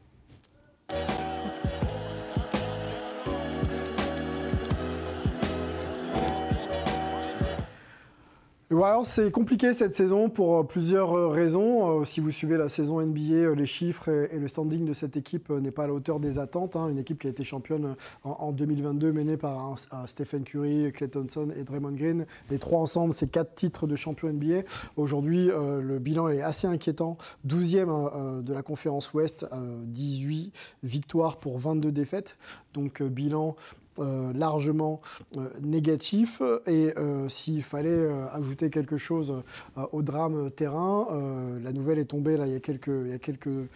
C'est 9.05 9.31
compliqué 9.31 9.73
cette 9.75 9.95
saison 9.95 10.29
pour 10.29 10.59
euh, 10.59 10.63
plusieurs 10.65 11.17
euh, 11.17 11.29
raisons. 11.29 12.01
Euh, 12.01 12.05
si 12.05 12.19
vous 12.19 12.33
suivez 12.33 12.57
la 12.57 12.69
saison 12.69 13.01
NBA, 13.01 13.55
les 13.55 13.67
chiffres 13.67 14.09
et, 14.09 14.39
le 14.39 14.49
standing 14.49 14.85
de 14.85 14.93
cette 14.93 15.17
équipe 15.17 15.51
n'est 15.51 15.71
pas 15.71 15.85
à 15.85 15.87
la 15.87 15.93
hauteur 15.93 16.19
des 16.19 16.41
attentes. 16.41 16.75
hein. 16.75 16.89
Une 16.89 16.99
équipe 16.99 17.21
qui 17.21 17.29
a 17.29 17.31
été 17.31 17.45
championne 17.45 17.95
en, 18.25 18.31
en 18.31 18.51
2022, 18.51 19.13
menée 19.13 19.37
par 19.37 19.77
Stephen 20.07 20.43
Curry, 20.43 20.91
Klay 20.93 21.07
Thompson 21.07 21.51
et 21.57 21.63
Draymond 21.63 21.93
Green. 21.93 22.27
Les 22.51 22.59
trois 22.59 22.81
ensemble, 22.81 23.13
c'est 23.13 23.31
quatre 23.31 23.55
titres 23.55 23.87
de 23.87 23.95
champion 23.95 24.33
NBA. 24.33 24.63
Aujourd'hui, 24.97 25.49
le 25.49 25.99
bilan 26.01 26.29
est 26.29 26.43
assez 26.43 26.67
inquiétant. 26.67 27.19
12e 27.47 27.89
euh, 27.89 28.09
euh, 28.39 28.43
de 28.43 28.53
la 28.53 28.63
conférence 28.63 29.13
Ouest, 29.15 29.47
euh, 29.53 29.81
18 29.85 30.53
victoires 30.83 31.39
pour 31.39 31.59
22 31.59 31.93
défaites. 31.93 32.37
Donc 32.75 33.03
bilan 33.03 33.57
largement 33.99 35.01
euh, 35.37 35.49
négatif. 35.63 36.43
Et 36.67 36.93
euh, 36.97 37.29
s'il 37.29 37.63
fallait 37.63 37.89
euh, 37.91 38.27
ajouter 38.33 38.71
quelque 38.71 38.97
chose 38.97 39.35
euh, 39.79 39.87
au 39.93 40.03
drame 40.03 40.51
terrain, 40.51 41.07
euh, 41.11 41.59
la 41.63 41.73
nouvelle 41.73 41.99
est 41.99 42.07
tombée 42.07 42.37
là, 42.37 42.47
il 42.47 42.53
y 42.53 42.57
a 42.57 42.61
quelques, 42.61 42.89
il 42.89 43.09
y 43.09 43.13
a 43.13 43.19
quelques 43.19 43.47
euh, 43.49 43.67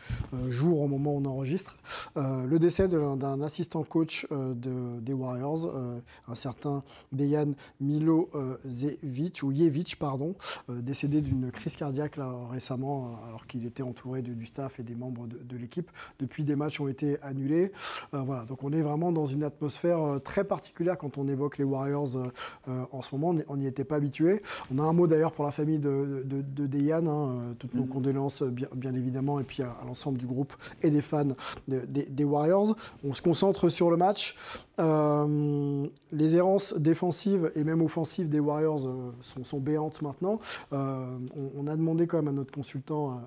jours 0.49 0.81
au 0.81 0.89
moment 0.89 1.15
où 1.15 1.19
on 1.19 1.25
enregistre. 1.25 1.77
Euh, 2.17 2.47
le 2.47 2.59
décès 2.59 2.89
d'un 2.89 3.41
assistant 3.43 3.83
coach 3.83 4.27
euh, 4.33 4.55
de- 4.55 5.01
des 5.01 5.13
Warriors, 5.13 5.67
euh, 5.67 5.99
un 6.29 6.35
certain 6.35 6.83
Dejan 7.13 7.53
Milosevic, 7.81 9.43
ou 9.43 9.53
Jevic, 9.55 9.99
pardon, 9.99 10.35
euh, 10.69 10.81
décédé 10.81 11.21
d'une 11.21 11.51
crise 11.51 11.77
cardiaque 11.77 12.19
récemment, 12.51 13.07
euh, 13.25 13.29
alors 13.29 13.47
qu'il 13.47 13.67
était 13.67 13.83
entouré 13.83 14.23
du 14.23 14.47
staff 14.47 14.81
et 14.81 14.83
des 14.83 14.95
membres 14.95 15.27
de, 15.27 15.39
de 15.39 15.57
l'équipe. 15.57 15.91
Depuis, 16.19 16.45
des 16.45 16.57
matchs 16.57 16.81
ont 16.81 16.89
été 16.89 17.21
annulés. 17.23 17.73
Euh, 18.15 18.21
voilà, 18.23 18.45
donc 18.45 18.63
on 18.65 18.73
est 18.73 18.83
vraiment 18.83 19.13
dans 19.13 19.27
une 19.27 19.43
atmosphère 19.45 20.10
euh, 20.15 20.19
très 20.19 20.45
particulière 20.45 20.97
quand 20.99 21.19
on 21.19 21.27
évoque 21.29 21.59
les 21.59 21.65
Warriors 21.65 22.17
euh, 22.17 22.25
euh, 22.69 22.85
en 22.93 23.03
ce 23.03 23.15
moment. 23.17 23.35
On- 23.49 23.57
n'y 23.57 23.67
était 23.67 23.85
pas 23.85 23.97
habitué. 23.97 24.41
On 24.75 24.79
a 24.79 24.83
un 24.83 24.93
mot 24.93 25.07
d'ailleurs 25.07 25.33
pour 25.33 25.45
la 25.45 25.53
famille 25.53 25.79
de, 25.79 26.23
de, 26.25 26.41
de 26.43 26.67
Dejan, 26.67 27.07
hein, 27.07 27.55
toutes 27.59 27.75
nos 27.75 27.85
condoléances 27.85 28.43
euh, 28.43 28.49
bien, 28.51 28.69
bien 28.75 28.95
évidemment, 28.95 29.39
et 29.39 29.45
puis 29.45 29.63
à, 29.63 29.71
à 29.71 29.85
l'ensemble 29.87 30.17
du 30.19 30.27
groupe 30.27 30.55
et 30.83 30.89
des 30.91 31.03
fans 31.03 31.25
de- 31.69 31.85
des- 31.87 32.07
des 32.07 32.25
Warriors. 32.25 32.75
On 33.05 33.13
se 33.13 33.21
concentre 33.23 33.69
sur 33.69 33.91
le 33.91 33.97
match. 33.97 34.35
Euh, 34.81 35.87
les 36.13 36.37
errances 36.37 36.75
défensives 36.75 37.53
et 37.55 37.65
même 37.65 37.83
offensives 37.83 38.29
des 38.29 38.41
Warriors 38.41 38.87
euh, 38.87 39.13
sont, 39.45 39.61
béantes 39.61 40.03
maintenant. 40.03 40.41
Euh, 40.73 41.19
on, 41.57 41.67
a 41.67 41.77
demandé 41.77 42.07
quand 42.07 42.17
même 42.17 42.29
à 42.29 42.33
notre 42.33 42.53
consultant 42.53 43.21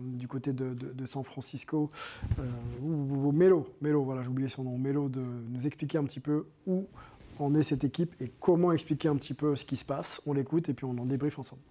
du 0.00 0.28
côté 0.28 0.52
de, 0.52 1.06
San 1.06 1.24
Francisco, 1.24 1.90
Melo, 2.82 3.66
Melo, 3.80 4.02
voilà, 4.02 4.22
j'ai 4.22 4.48
son 4.48 4.64
nom, 4.64 4.78
Melo, 4.78 5.08
de 5.08 5.20
nous 5.20 5.66
expliquer 5.66 5.98
un 5.98 6.04
petit 6.04 6.20
peu 6.20 6.46
où 6.66 6.86
en 7.38 7.54
est 7.54 7.62
cette 7.62 7.84
équipe 7.84 8.14
et 8.20 8.32
comment 8.40 8.72
expliquer 8.72 9.08
un 9.08 9.16
petit 9.16 9.34
peu 9.34 9.56
ce 9.56 9.64
qui 9.64 9.76
se 9.76 9.84
passe. 9.84 10.20
On 10.26 10.32
l'écoute 10.32 10.68
et 10.68 10.74
puis 10.74 10.84
on 10.84 10.96
en 10.98 11.06
débriefe 11.06 11.38
ensemble. 11.38 11.62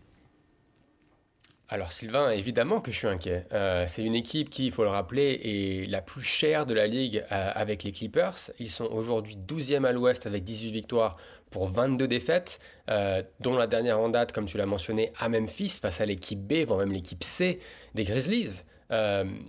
Alors 1.70 1.92
Sylvain, 1.92 2.30
évidemment 2.30 2.80
que 2.80 2.92
je 2.92 2.98
suis 2.98 3.08
inquiet. 3.08 3.46
Euh, 3.52 3.84
c'est 3.88 4.04
une 4.04 4.16
équipe 4.16 4.50
qui, 4.50 4.68
il 4.68 4.72
faut 4.72 4.84
le 4.84 4.90
rappeler, 4.90 5.42
est 5.44 5.90
la 5.90 6.02
plus 6.02 6.22
chère 6.22 6.66
de 6.66 6.74
la 6.74 6.88
ligue 6.88 7.26
euh, 7.30 7.52
avec 7.54 7.84
les 7.84 7.92
Clippers. 7.92 8.38
Ils 8.60 8.70
sont 8.70 8.86
aujourd'hui 8.86 9.36
12e 9.36 9.84
à 9.84 9.92
l'ouest 9.92 10.26
avec 10.26 10.46
18 10.46 10.72
victoires 10.72 11.18
pour 11.52 11.68
22 11.68 12.08
défaites, 12.08 12.62
euh, 12.90 13.22
dont 13.42 13.58
la 13.58 13.68
dernière 13.68 14.00
en 14.00 14.08
date, 14.08 14.32
comme 14.32 14.46
tu 14.46 14.58
l'as 14.58 14.66
mentionné, 14.66 15.12
à 15.20 15.28
Memphis 15.28 15.80
face 15.82 16.00
à 16.00 16.06
l'équipe 16.06 16.40
B, 16.40 16.66
voire 16.66 16.80
même 16.80 16.94
l'équipe 16.94 17.24
C 17.24 17.60
des 17.96 18.04
Grizzlies. 18.04 18.64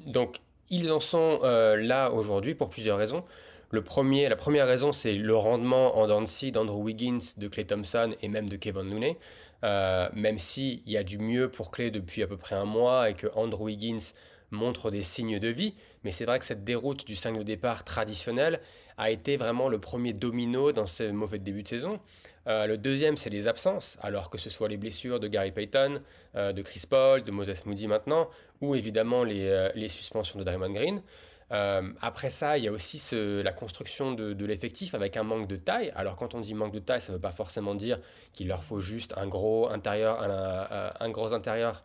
Donc 0.06 0.38
ils 0.70 0.90
en 0.90 0.98
sont 0.98 1.40
là 1.42 2.10
aujourd'hui 2.10 2.56
pour 2.56 2.68
plusieurs 2.68 2.98
raisons. 2.98 3.24
Le 3.70 3.82
premier, 3.82 4.28
la 4.28 4.36
première 4.36 4.66
raison, 4.66 4.92
c'est 4.92 5.12
le 5.12 5.36
rendement 5.36 5.98
en 5.98 6.26
scie 6.26 6.50
d'Andrew 6.50 6.82
Wiggins, 6.82 7.18
de 7.36 7.48
Clay 7.48 7.64
Thompson 7.64 8.14
et 8.22 8.28
même 8.28 8.48
de 8.48 8.56
Kevin 8.56 8.90
Looney. 8.90 9.16
Euh, 9.64 10.08
même 10.14 10.38
s'il 10.38 10.88
y 10.88 10.96
a 10.96 11.02
du 11.02 11.18
mieux 11.18 11.50
pour 11.50 11.70
Clay 11.70 11.90
depuis 11.90 12.22
à 12.22 12.26
peu 12.26 12.36
près 12.36 12.54
un 12.54 12.64
mois 12.64 13.10
et 13.10 13.14
que 13.14 13.26
Andrew 13.34 13.64
Wiggins 13.64 14.12
montre 14.50 14.90
des 14.90 15.02
signes 15.02 15.38
de 15.38 15.48
vie, 15.48 15.74
mais 16.04 16.10
c'est 16.10 16.24
vrai 16.24 16.38
que 16.38 16.44
cette 16.44 16.64
déroute 16.64 17.06
du 17.06 17.14
5 17.14 17.38
de 17.38 17.42
départ 17.42 17.84
traditionnel 17.84 18.60
a 18.96 19.10
été 19.10 19.36
vraiment 19.36 19.68
le 19.68 19.78
premier 19.78 20.12
domino 20.12 20.72
dans 20.72 20.86
ce 20.86 21.10
mauvais 21.10 21.38
début 21.38 21.62
de 21.62 21.68
saison. 21.68 22.00
Euh, 22.46 22.66
le 22.66 22.78
deuxième, 22.78 23.16
c'est 23.16 23.30
les 23.30 23.46
absences, 23.46 23.98
alors 24.00 24.30
que 24.30 24.38
ce 24.38 24.48
soit 24.48 24.68
les 24.68 24.78
blessures 24.78 25.20
de 25.20 25.28
Gary 25.28 25.52
Payton, 25.52 26.00
euh, 26.34 26.52
de 26.52 26.62
Chris 26.62 26.84
Paul, 26.88 27.22
de 27.22 27.30
Moses 27.30 27.66
Moody 27.66 27.86
maintenant, 27.86 28.30
ou 28.60 28.74
évidemment 28.74 29.22
les, 29.22 29.46
euh, 29.46 29.70
les 29.74 29.88
suspensions 29.88 30.38
de 30.38 30.44
Draymond 30.44 30.72
Green. 30.72 31.02
Euh, 31.50 31.92
après 32.02 32.30
ça, 32.30 32.58
il 32.58 32.64
y 32.64 32.68
a 32.68 32.72
aussi 32.72 33.02
la 33.12 33.52
construction 33.52 34.12
de, 34.12 34.44
l'effectif 34.44 34.94
avec 34.94 35.16
un 35.16 35.22
manque 35.22 35.48
de 35.48 35.56
taille. 35.56 35.92
Alors 35.96 36.16
quand 36.16 36.34
on 36.34 36.40
dit 36.40 36.54
manque 36.54 36.72
de 36.72 36.78
taille, 36.78 37.00
ça 37.00 37.12
ne 37.12 37.16
veut 37.16 37.22
pas 37.22 37.32
forcément 37.32 37.74
dire 37.74 37.98
qu'il 38.32 38.48
leur 38.48 38.64
faut 38.64 38.80
juste 38.80 39.14
un 39.16 39.26
gros 39.26 39.68
intérieur, 39.68 40.22
un, 40.22 40.92
un 40.98 41.10
gros 41.10 41.32
intérieur 41.32 41.84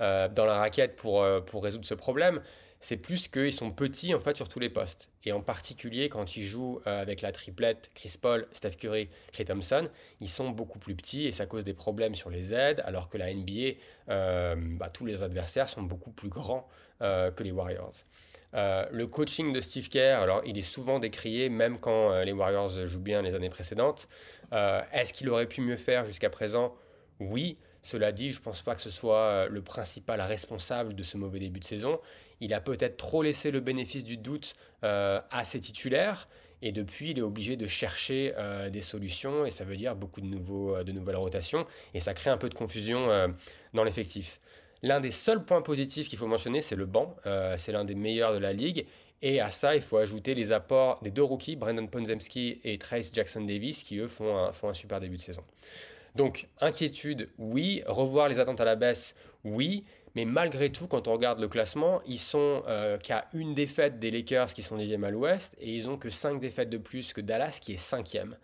euh, 0.00 0.28
dans 0.28 0.46
la 0.46 0.58
raquette 0.58 0.96
pour, 0.96 1.22
euh, 1.22 1.40
résoudre 1.54 1.84
ce 1.84 1.94
problème. 1.94 2.40
C'est 2.82 2.96
plus 2.96 3.28
qu'ils 3.28 3.52
sont 3.52 3.70
petits 3.70 4.12
en 4.12 4.20
fait 4.20 4.36
sur 4.36 4.48
tous 4.48 4.58
les 4.58 4.68
postes. 4.68 5.08
Et 5.24 5.30
en 5.30 5.40
particulier 5.40 6.08
quand 6.08 6.36
ils 6.36 6.42
jouent 6.42 6.80
euh, 6.88 7.00
avec 7.00 7.20
la 7.20 7.30
triplette 7.30 7.90
Chris 7.94 8.16
Paul, 8.20 8.48
Steph 8.50 8.72
Curry, 8.72 9.08
Klay 9.32 9.44
Thompson, 9.44 9.88
ils 10.20 10.28
sont 10.28 10.50
beaucoup 10.50 10.80
plus 10.80 10.96
petits 10.96 11.26
et 11.26 11.32
ça 11.32 11.46
cause 11.46 11.64
des 11.64 11.74
problèmes 11.74 12.16
sur 12.16 12.28
les 12.28 12.52
aides, 12.52 12.82
alors 12.84 13.08
que 13.08 13.18
la 13.18 13.32
NBA, 13.32 13.76
euh, 14.08 14.56
tous 14.92 15.06
les 15.06 15.22
adversaires 15.22 15.68
sont 15.68 15.82
beaucoup 15.82 16.10
plus 16.10 16.28
grands 16.28 16.68
euh, 17.02 17.30
que 17.30 17.44
les 17.44 17.52
Warriors. 17.52 17.94
Euh, 18.54 18.84
le 18.90 19.06
coaching 19.06 19.52
de 19.52 19.60
Steve 19.60 19.88
Kerr, 19.88 20.20
alors 20.20 20.42
il 20.44 20.58
est 20.58 20.62
souvent 20.62 20.98
décrié, 20.98 21.48
même 21.48 21.78
quand 21.78 22.12
euh, 22.12 22.24
les 22.24 22.32
Warriors 22.32 22.86
jouent 22.86 23.00
bien 23.00 23.22
les 23.22 23.34
années 23.34 23.50
précédentes. 23.50 24.08
Euh, 24.52 24.82
Est-ce 24.92 25.12
qu'il 25.12 25.28
aurait 25.30 25.46
pu 25.46 25.60
mieux 25.62 25.76
faire 25.76 26.04
jusqu'à 26.04 26.30
présent? 26.30 26.74
Oui. 27.18 27.58
Cela 27.82 28.12
dit, 28.12 28.30
je 28.30 28.38
ne 28.38 28.44
pense 28.44 28.62
pas 28.62 28.76
que 28.76 28.82
ce 28.82 28.90
soit 28.90 29.48
le 29.48 29.60
principal 29.60 30.20
responsable 30.20 30.94
de 30.94 31.02
ce 31.02 31.16
mauvais 31.16 31.40
début 31.40 31.58
de 31.58 31.64
saison. 31.64 31.98
Il 32.40 32.54
a 32.54 32.60
peut-être 32.60 32.96
trop 32.96 33.24
laissé 33.24 33.50
le 33.50 33.58
bénéfice 33.58 34.04
du 34.04 34.16
doute 34.16 34.54
à 34.82 35.42
ses 35.42 35.58
titulaires. 35.58 36.28
Et 36.60 36.70
depuis, 36.70 37.10
il 37.10 37.18
est 37.18 37.22
obligé 37.22 37.56
de 37.56 37.66
chercher 37.66 38.34
des 38.70 38.82
solutions. 38.82 39.44
Et 39.46 39.50
ça 39.50 39.64
veut 39.64 39.74
dire 39.74 39.96
beaucoup 39.96 40.20
de, 40.20 40.26
nouveaux, 40.26 40.80
de 40.84 40.92
nouvelles 40.92 41.16
rotations. 41.16 41.66
Et 41.92 41.98
ça 41.98 42.14
crée 42.14 42.30
un 42.30 42.36
peu 42.36 42.48
de 42.48 42.54
confusion 42.54 43.08
dans 43.74 43.82
l'effectif. 43.82 44.40
L'un 44.82 45.00
des 45.00 45.12
seuls 45.12 45.44
points 45.44 45.62
positifs 45.62 46.08
qu'il 46.08 46.18
faut 46.18 46.26
mentionner, 46.26 46.60
c'est 46.60 46.76
le 46.76 46.86
banc. 46.86 47.16
Euh, 47.26 47.54
c'est 47.56 47.72
l'un 47.72 47.84
des 47.84 47.94
meilleurs 47.94 48.32
de 48.32 48.38
la 48.38 48.52
ligue. 48.52 48.86
Et 49.22 49.40
à 49.40 49.52
ça, 49.52 49.76
il 49.76 49.82
faut 49.82 49.98
ajouter 49.98 50.34
les 50.34 50.50
apports 50.50 51.00
des 51.02 51.12
deux 51.12 51.22
rookies, 51.22 51.54
Brandon 51.54 51.86
Ponzemski 51.86 52.60
et 52.64 52.76
Trace 52.78 53.12
Jackson 53.12 53.42
Davis, 53.42 53.84
qui 53.84 53.98
eux 53.98 54.08
font 54.08 54.36
un, 54.36 54.74
super 54.74 54.98
début 54.98 55.16
de 55.16 55.20
saison. 55.20 55.44
Donc, 56.16 56.48
inquiétude, 56.60 57.28
oui. 57.38 57.84
Revoir 57.86 58.28
les 58.28 58.40
attentes 58.40 58.60
à 58.60 58.64
la 58.64 58.74
baisse, 58.74 59.14
oui. 59.44 59.84
Mais 60.16 60.24
malgré 60.24 60.70
tout, 60.70 60.88
quand 60.88 61.06
on 61.06 61.12
regarde 61.12 61.38
le 61.38 61.48
classement, 61.48 62.02
ils 62.04 62.18
sont 62.18 62.64
euh, 62.66 62.98
qu'à 62.98 63.28
une 63.32 63.54
défaite 63.54 64.00
des 64.00 64.10
Lakers 64.10 64.52
qui 64.52 64.62
sont 64.62 64.76
10e 64.76 65.04
à 65.04 65.10
l'ouest 65.10 65.56
et 65.60 65.74
ils 65.74 65.88
ont 65.88 65.96
que 65.96 66.10
5 66.10 66.40
défaites 66.40 66.68
de 66.68 66.76
plus 66.76 67.12
que 67.12 67.20
Dallas 67.20 67.58
qui 67.62 67.72
est 67.72 67.80
5e. 67.80 68.34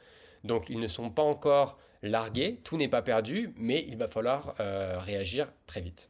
Donc 0.44 0.70
ils 0.70 0.80
ne 0.80 0.88
sont 0.88 1.10
pas 1.10 1.22
encore 1.22 1.78
largués, 2.02 2.60
tout 2.64 2.76
n'est 2.76 2.88
pas 2.88 3.02
perdu, 3.02 3.52
mais 3.56 3.84
il 3.86 3.98
va 3.98 4.08
falloir 4.08 4.54
euh, 4.60 4.98
réagir 4.98 5.52
très 5.66 5.80
vite. 5.80 6.08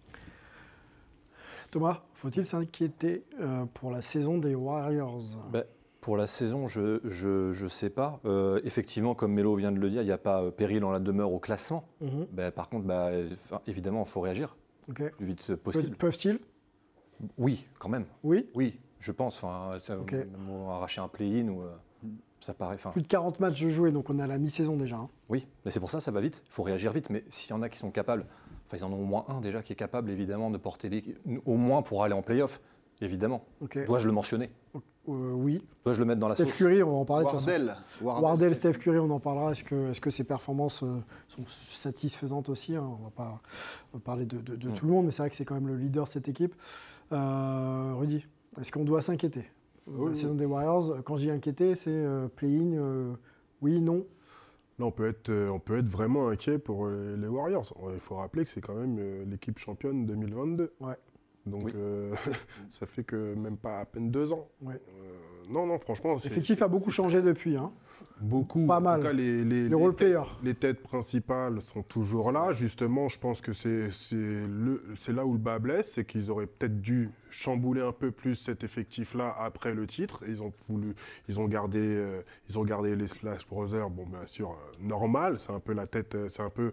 Thomas, 1.70 2.02
faut-il 2.14 2.44
s'inquiéter 2.44 3.24
euh, 3.40 3.64
pour 3.74 3.90
la 3.90 4.02
saison 4.02 4.38
des 4.38 4.54
Warriors? 4.54 5.22
Bah, 5.52 5.64
Pour 6.00 6.16
la 6.16 6.26
saison, 6.26 6.66
je 6.66 7.00
je, 7.04 7.52
je 7.52 7.66
sais 7.68 7.90
pas. 7.90 8.20
Euh, 8.24 8.60
effectivement, 8.64 9.14
comme 9.14 9.32
Melo 9.34 9.54
vient 9.54 9.72
de 9.72 9.78
le 9.78 9.90
dire, 9.90 10.02
il 10.02 10.06
n'y 10.06 10.10
a 10.12 10.18
pas 10.18 10.42
euh, 10.42 10.50
péril 10.50 10.84
en 10.84 10.90
la 10.90 10.98
demeure 11.00 11.32
au 11.32 11.38
classement. 11.38 11.84
Mhm. 12.00 12.26
Ben, 12.32 12.50
par 12.50 12.68
contre, 12.68 12.86
enfin, 12.90 13.60
évidemment, 13.66 14.04
il 14.06 14.08
faut 14.08 14.20
réagir 14.20 14.56
le 14.88 15.10
plus 15.10 15.26
vite 15.26 15.54
possible. 15.56 15.96
Peuvent-ils? 15.96 16.38
Oui, 17.36 17.68
quand 17.78 17.88
même. 17.90 18.06
Oui? 18.22 18.48
Oui, 18.54 18.78
je 19.00 19.12
pense. 19.12 19.42
Enfin, 19.42 19.76
arracher 20.70 21.00
un 21.02 21.08
play-in 21.08 21.48
ou 21.48 21.62
ça 22.40 22.54
paraît. 22.54 22.76
Plus 22.92 23.02
de 23.02 23.06
40 23.08 23.40
matchs 23.40 23.62
de 23.62 23.68
jouer, 23.68 23.90
donc 23.90 24.08
on 24.08 24.18
est 24.18 24.22
à 24.22 24.26
la 24.28 24.38
mi-saison 24.38 24.76
déjà. 24.76 24.96
hein. 24.96 25.08
oui, 25.28 25.48
mais 25.64 25.70
c'est 25.72 25.80
pour 25.80 25.90
ça, 25.90 25.98
ça 26.00 26.12
va 26.12 26.20
vite. 26.20 26.42
Il 26.46 26.52
faut 26.52 26.62
réagir 26.62 26.92
vite. 26.92 27.10
Mais 27.10 27.24
s'il 27.28 27.50
y 27.50 27.52
en 27.52 27.60
a 27.62 27.68
qui 27.68 27.76
sont 27.78 27.90
capables, 27.90 28.24
enfin, 28.68 28.76
ils 28.76 28.84
en 28.84 28.92
ont 28.92 29.00
au 29.00 29.04
moins 29.06 29.24
un 29.28 29.40
déjà 29.40 29.62
qui 29.62 29.72
est 29.72 29.76
capable, 29.76 30.10
évidemment, 30.10 30.50
de 30.50 30.58
porter 30.58 30.88
l'équipe, 30.88 31.18
au 31.46 31.56
moins 31.56 31.82
pour 31.82 32.04
aller 32.04 32.14
en 32.14 32.22
play-off. 32.22 32.60
Évidemment. 33.00 33.44
Dois-je 33.86 34.06
le 34.08 34.12
mentionner? 34.12 34.50
Euh, 35.08 35.30
oui. 35.32 35.64
Dois-je 35.84 36.00
le 36.00 36.04
mettre 36.04 36.18
dans 36.20 36.26
la 36.26 36.34
Steph 36.34 36.46
sauce? 36.46 36.56
Curry, 36.56 36.82
on 36.82 36.90
va 36.90 36.96
en 36.96 37.04
parler 37.04 37.24
de 37.26 37.30
toute 37.30 37.38
façon. 37.40 37.48
Wardell. 38.02 38.24
Wardell, 38.24 38.54
Steph 38.56 38.72
Curry, 38.78 38.98
on 38.98 39.08
en 39.10 39.20
parlera. 39.20 39.52
Est-ce 39.52 39.62
que, 39.62 39.90
est-ce 39.92 40.00
que 40.00 40.10
ses 40.10 40.24
performances 40.24 40.82
euh, 40.82 40.98
sont 41.28 41.44
satisfaisantes 41.46 42.48
aussi 42.48 42.74
hein? 42.74 42.82
On 43.00 43.04
va 43.04 43.10
pas 43.10 43.40
parler 44.04 44.26
de, 44.26 44.38
de- 44.38 44.56
de 44.56 44.68
Mm. 44.68 44.74
tout 44.74 44.84
le 44.86 44.92
monde, 44.92 45.04
mais 45.06 45.12
c'est 45.12 45.22
vrai 45.22 45.30
que 45.30 45.36
c'est 45.36 45.44
quand 45.44 45.54
même 45.54 45.68
le 45.68 45.76
leader 45.76 46.04
de 46.04 46.08
cette 46.08 46.26
équipe. 46.28 46.54
Euh, 47.12 47.94
Rudy, 47.96 48.26
est-ce 48.60 48.72
qu'on 48.72 48.84
doit 48.84 49.00
s'inquiéter? 49.00 49.44
Oui, 49.86 50.04
La 50.06 50.10
oui. 50.10 50.16
saison 50.16 50.34
des 50.34 50.44
Warriors, 50.44 50.96
quand 51.04 51.16
j'ai 51.16 51.30
inquiété, 51.30 51.74
c'est 51.76 51.90
euh, 51.90 52.26
play-in, 52.28 52.72
euh, 52.74 53.12
oui, 53.62 53.80
non 53.80 54.04
Là, 54.78 54.86
on 54.86 54.90
peut 54.92 55.08
être, 55.08 55.28
euh, 55.30 55.48
on 55.50 55.58
peut 55.58 55.78
être 55.78 55.86
vraiment 55.88 56.28
inquiet 56.28 56.58
pour 56.58 56.86
euh, 56.86 57.16
les 57.16 57.26
Warriors. 57.28 57.64
Il 57.92 57.98
faut 58.00 58.16
rappeler 58.16 58.44
que 58.44 58.50
c'est 58.50 58.60
quand 58.60 58.74
même 58.76 58.96
euh, 58.98 59.24
l'équipe 59.24 59.58
championne 59.58 60.06
2022. 60.06 60.72
Ouais. 60.80 60.94
Donc, 61.46 61.64
Oui. 61.64 61.72
euh, 61.74 62.14
ça 62.70 62.86
fait 62.86 63.02
que 63.04 63.34
même 63.34 63.56
pas 63.56 63.80
à 63.80 63.84
peine 63.86 64.10
deux 64.10 64.32
ans. 64.32 64.48
Ouais. 64.62 64.74
Euh, 64.74 65.18
non, 65.48 65.66
non, 65.66 65.78
franchement, 65.78 66.14
L'effectif 66.22 66.60
a 66.62 66.68
beaucoup 66.68 66.90
changé 66.90 67.22
depuis. 67.22 67.56
Hein. 67.56 67.72
beaucoup. 68.20 68.66
Pas 68.66 68.78
En 68.78 68.80
mal. 68.80 69.00
tout 69.00 69.06
cas, 69.06 69.12
les, 69.12 69.44
les, 69.44 69.62
Les 69.64 69.68
les 69.68 69.74
role 69.74 69.94
têtes- 69.94 70.08
players. 70.12 70.28
les 70.42 70.54
têtes 70.54 70.82
principales 70.82 71.60
sont 71.62 71.82
toujours 71.82 72.30
là. 72.32 72.52
Justement, 72.52 73.08
je 73.08 73.18
pense 73.18 73.40
que 73.40 73.52
c'est 73.52 73.90
c'est 73.90 74.14
le- 74.16 74.82
c'est 74.96 75.12
là 75.12 75.24
où 75.26 75.32
le 75.32 75.38
bas 75.38 75.58
blesse, 75.58 75.92
c'est 75.94 76.04
qu'ils 76.04 76.30
auraient 76.30 76.46
peut-être 76.46 76.80
dû 76.80 77.10
chambouler 77.30 77.80
un 77.80 77.92
peu 77.92 78.10
plus 78.10 78.34
cet 78.36 78.62
effectif-là 78.64 79.34
après 79.38 79.74
le 79.74 79.86
titre. 79.86 80.22
Ils 80.28 80.42
ont 80.42 80.52
voulu, 80.68 80.94
ils 81.28 81.40
ont 81.40 81.46
gardé, 81.48 81.80
euh, 81.80 82.22
ils 82.48 82.58
ont 82.58 82.64
gardé 82.64 82.94
les 82.96 83.06
Slash 83.06 83.46
Brothers. 83.48 83.90
Bon, 83.90 84.06
bien 84.06 84.26
sûr, 84.26 84.50
euh, 84.50 84.54
normal. 84.86 85.38
C'est 85.38 85.52
un 85.52 85.60
peu 85.60 85.72
la 85.72 85.86
tête, 85.86 86.14
euh, 86.14 86.28
c'est 86.28 86.42
un 86.42 86.50
peu 86.50 86.72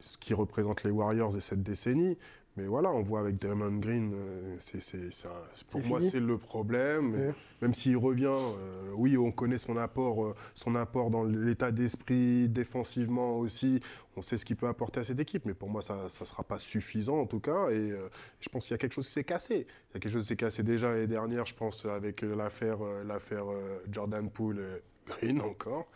ce 0.00 0.16
qui 0.18 0.34
représente 0.34 0.82
les 0.84 0.90
Warriors 0.90 1.36
et 1.36 1.40
cette 1.40 1.62
décennie. 1.62 2.16
Mais 2.56 2.66
voilà, 2.66 2.90
on 2.90 3.00
voit 3.02 3.20
avec 3.20 3.38
Draymond 3.40 3.78
Green, 3.78 4.12
euh, 4.12 4.56
c'est, 4.58 4.80
c'est- 4.82 5.10
c'est 5.12 5.28
un- 5.28 5.30
pour 5.70 5.80
moi 5.88 6.00
c'est 6.10 6.20
le 6.20 6.36
problème. 6.36 7.14
Même 7.62 7.74
s'il 7.74 7.96
revient, 7.96 8.24
euh, 8.26 8.90
oui, 8.96 9.16
on 9.16 9.30
connaît 9.30 9.56
son 9.56 9.76
apport, 9.76 10.24
euh, 10.24 10.34
son 10.54 10.74
apport 10.74 11.10
dans 11.10 11.22
l'état 11.24 11.70
d'esprit, 11.70 12.48
défensivement 12.48 13.38
aussi. 13.38 13.80
On 14.16 14.22
sait 14.22 14.36
ce 14.36 14.44
qu'il 14.44 14.56
peut 14.56 14.66
apporter 14.66 15.00
à 15.00 15.04
cette 15.04 15.20
équipe, 15.20 15.44
mais 15.46 15.54
pour 15.54 15.70
moi, 15.70 15.80
ça 15.80 16.04
ne 16.04 16.08
sera 16.26 16.42
pas 16.42 16.58
suffisant 16.58 17.20
en 17.20 17.26
tout 17.26 17.40
cas. 17.40 17.70
Et 17.70 17.92
euh, 17.92 18.08
je 18.40 18.48
pense 18.48 18.64
qu'il 18.66 18.72
y 18.72 18.74
a 18.74 18.78
quelque 18.78 18.94
chose 18.94 19.06
qui 19.06 19.12
s'est 19.12 19.24
cassé. 19.24 19.54
Il 19.90 19.94
y 19.94 19.96
a 19.96 20.00
quelque 20.00 20.08
chose 20.12 20.22
qui 20.24 20.28
s'est 20.30 20.36
cassé 20.36 20.62
déjà 20.64 20.90
l'année 20.90 21.06
dernière, 21.06 21.46
je 21.46 21.54
pense, 21.54 21.84
avec 21.86 22.22
l'affaire 22.22 22.78
l'affaire 23.06 23.44
Jordan 23.90 24.28
Poole. 24.28 24.82
Euh, 25.10 25.16
Green 25.20 25.40
encore. 25.40 25.86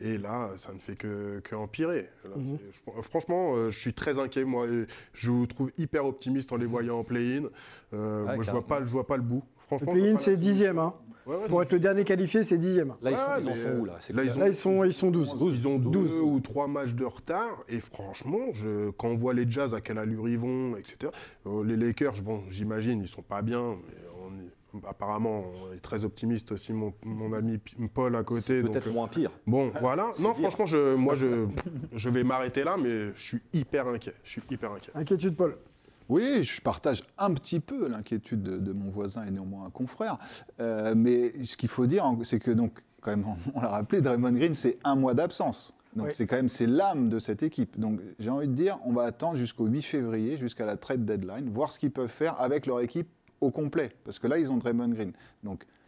Et 0.00 0.18
là, 0.18 0.50
ça 0.56 0.72
ne 0.72 0.78
fait 0.78 0.96
que, 0.96 1.40
que 1.40 1.54
empirer. 1.54 2.08
Là, 2.24 2.30
Mhm. 2.36 2.44
c'est- 2.44 2.92
je- 2.96 3.02
franchement, 3.02 3.54
euh, 3.54 3.70
je 3.70 3.78
suis 3.78 3.94
très 3.94 4.18
inquiet. 4.18 4.44
Moi, 4.44 4.66
je 5.12 5.30
vous 5.30 5.46
trouve 5.46 5.70
hyper 5.78 6.04
optimiste 6.06 6.52
en 6.52 6.56
les 6.56 6.66
voyant 6.66 6.98
en 6.98 7.04
play-in. 7.04 7.44
Euh, 7.94 8.24
Ouais, 8.24 8.34
moi, 8.36 8.44
je 8.44 8.50
vois 8.50 8.66
pas, 8.66 8.80
je 8.80 8.90
vois 8.90 9.06
pas 9.06 9.16
le 9.16 9.22
bout. 9.22 9.42
Franchement, 9.58 9.92
play-in, 9.92 10.16
c'est 10.16 10.36
dixième. 10.36 10.78
Hein. 10.78 10.94
Ouais, 11.24 11.36
ouais, 11.36 11.46
Pour 11.46 11.62
être 11.62 11.72
le 11.72 11.78
dernier 11.78 12.02
qualifié, 12.02 12.42
c'est 12.42 12.58
dixième. 12.58 12.94
Là, 13.00 13.12
ils, 13.12 13.16
sont, 13.16 13.22
ils 13.38 13.44
en 13.44 13.48
mais, 13.50 13.54
sont 13.54 13.70
où 13.78 13.84
là? 13.84 13.96
C'est 14.00 14.12
là, 14.12 14.24
ils 14.24 14.32
ont- 14.32 14.40
Là, 14.40 14.48
ils 14.48 14.54
sont, 14.54 14.82
ils 14.82 14.92
sont 14.92 15.10
12. 15.12 15.36
Ils 15.40 15.68
ont 15.68 15.78
12 15.78 15.92
12. 15.92 16.20
ou 16.20 16.40
3 16.40 16.66
matchs 16.66 16.94
de 16.94 17.04
retard. 17.04 17.62
Et 17.68 17.78
franchement, 17.78 18.46
je, 18.52 18.90
quand 18.90 19.06
on 19.06 19.14
voit 19.14 19.32
les 19.32 19.48
Jazz, 19.48 19.72
à 19.72 19.80
quelle 19.80 19.98
allure 19.98 20.28
ils 20.28 20.36
vont, 20.38 20.74
etc. 20.76 21.12
euh, 21.46 21.62
les 21.62 21.76
Lakers, 21.76 22.20
bon, 22.24 22.42
j'imagine, 22.48 23.02
ils 23.02 23.08
sont 23.08 23.22
pas 23.22 23.40
bien. 23.40 23.76
Mais 23.86 23.94
apparemment, 24.88 25.44
on 25.70 25.72
est 25.74 25.80
très 25.80 26.04
optimiste 26.04 26.52
aussi, 26.52 26.72
mon, 26.72 26.92
mon 27.04 27.32
ami 27.32 27.58
Paul 27.92 28.16
à 28.16 28.22
côté. 28.22 28.62
Peut-être 28.62 28.88
euh, 28.88 28.92
moins 28.92 29.08
pire. 29.08 29.30
Bon, 29.46 29.70
voilà. 29.80 30.12
Non, 30.20 30.32
dire. 30.32 30.42
franchement, 30.42 30.66
je, 30.66 30.94
moi, 30.94 31.14
je, 31.14 31.46
je 31.92 32.08
vais 32.10 32.24
m'arrêter 32.24 32.64
là, 32.64 32.76
mais 32.76 33.12
je 33.14 33.22
suis 33.22 33.40
hyper 33.52 33.86
inquiet. 33.88 34.14
Je 34.24 34.30
suis 34.30 34.42
hyper 34.50 34.72
inquiet. 34.72 34.92
Inquiétude, 34.94 35.36
Paul. 35.36 35.56
Oui, 36.08 36.42
je 36.42 36.60
partage 36.60 37.04
un 37.16 37.32
petit 37.32 37.60
peu 37.60 37.88
l'inquiétude 37.88 38.42
de, 38.42 38.56
de 38.58 38.72
mon 38.72 38.90
voisin 38.90 39.24
et 39.24 39.30
néanmoins 39.30 39.66
un 39.66 39.70
confrère. 39.70 40.18
Euh, 40.60 40.94
mais 40.96 41.44
ce 41.44 41.56
qu'il 41.56 41.68
faut 41.68 41.86
dire, 41.86 42.04
c'est 42.22 42.38
que 42.40 42.50
donc, 42.50 42.80
quand 43.00 43.12
même, 43.12 43.24
on 43.54 43.60
l'a 43.60 43.68
rappelé, 43.68 44.02
Draymond 44.02 44.32
Green, 44.32 44.54
c'est 44.54 44.78
un 44.84 44.94
mois 44.94 45.14
d'absence. 45.14 45.74
Donc 45.94 46.06
Oui. 46.06 46.12
c'est 46.14 46.26
quand 46.26 46.36
même 46.36 46.48
c'est 46.48 46.66
l'âme 46.66 47.08
de 47.10 47.18
cette 47.18 47.42
équipe. 47.42 47.78
Donc 47.78 48.00
j'ai 48.18 48.30
envie 48.30 48.48
de 48.48 48.54
dire, 48.54 48.78
on 48.84 48.92
va 48.92 49.02
attendre 49.04 49.36
jusqu'au 49.36 49.66
8 49.66 49.82
février, 49.82 50.38
jusqu'à 50.38 50.64
la 50.64 50.76
trade 50.76 51.04
deadline, 51.04 51.50
voir 51.50 51.70
ce 51.70 51.78
qu'ils 51.78 51.90
peuvent 51.90 52.08
faire 52.08 52.40
avec 52.40 52.64
leur 52.66 52.80
équipe 52.80 53.08
au 53.42 53.50
complet. 53.50 53.90
Parce 54.04 54.18
que 54.18 54.26
là, 54.26 54.38
ils 54.38 54.50
ont 54.50 54.56
Draymond 54.56 54.88
Green. 54.88 55.12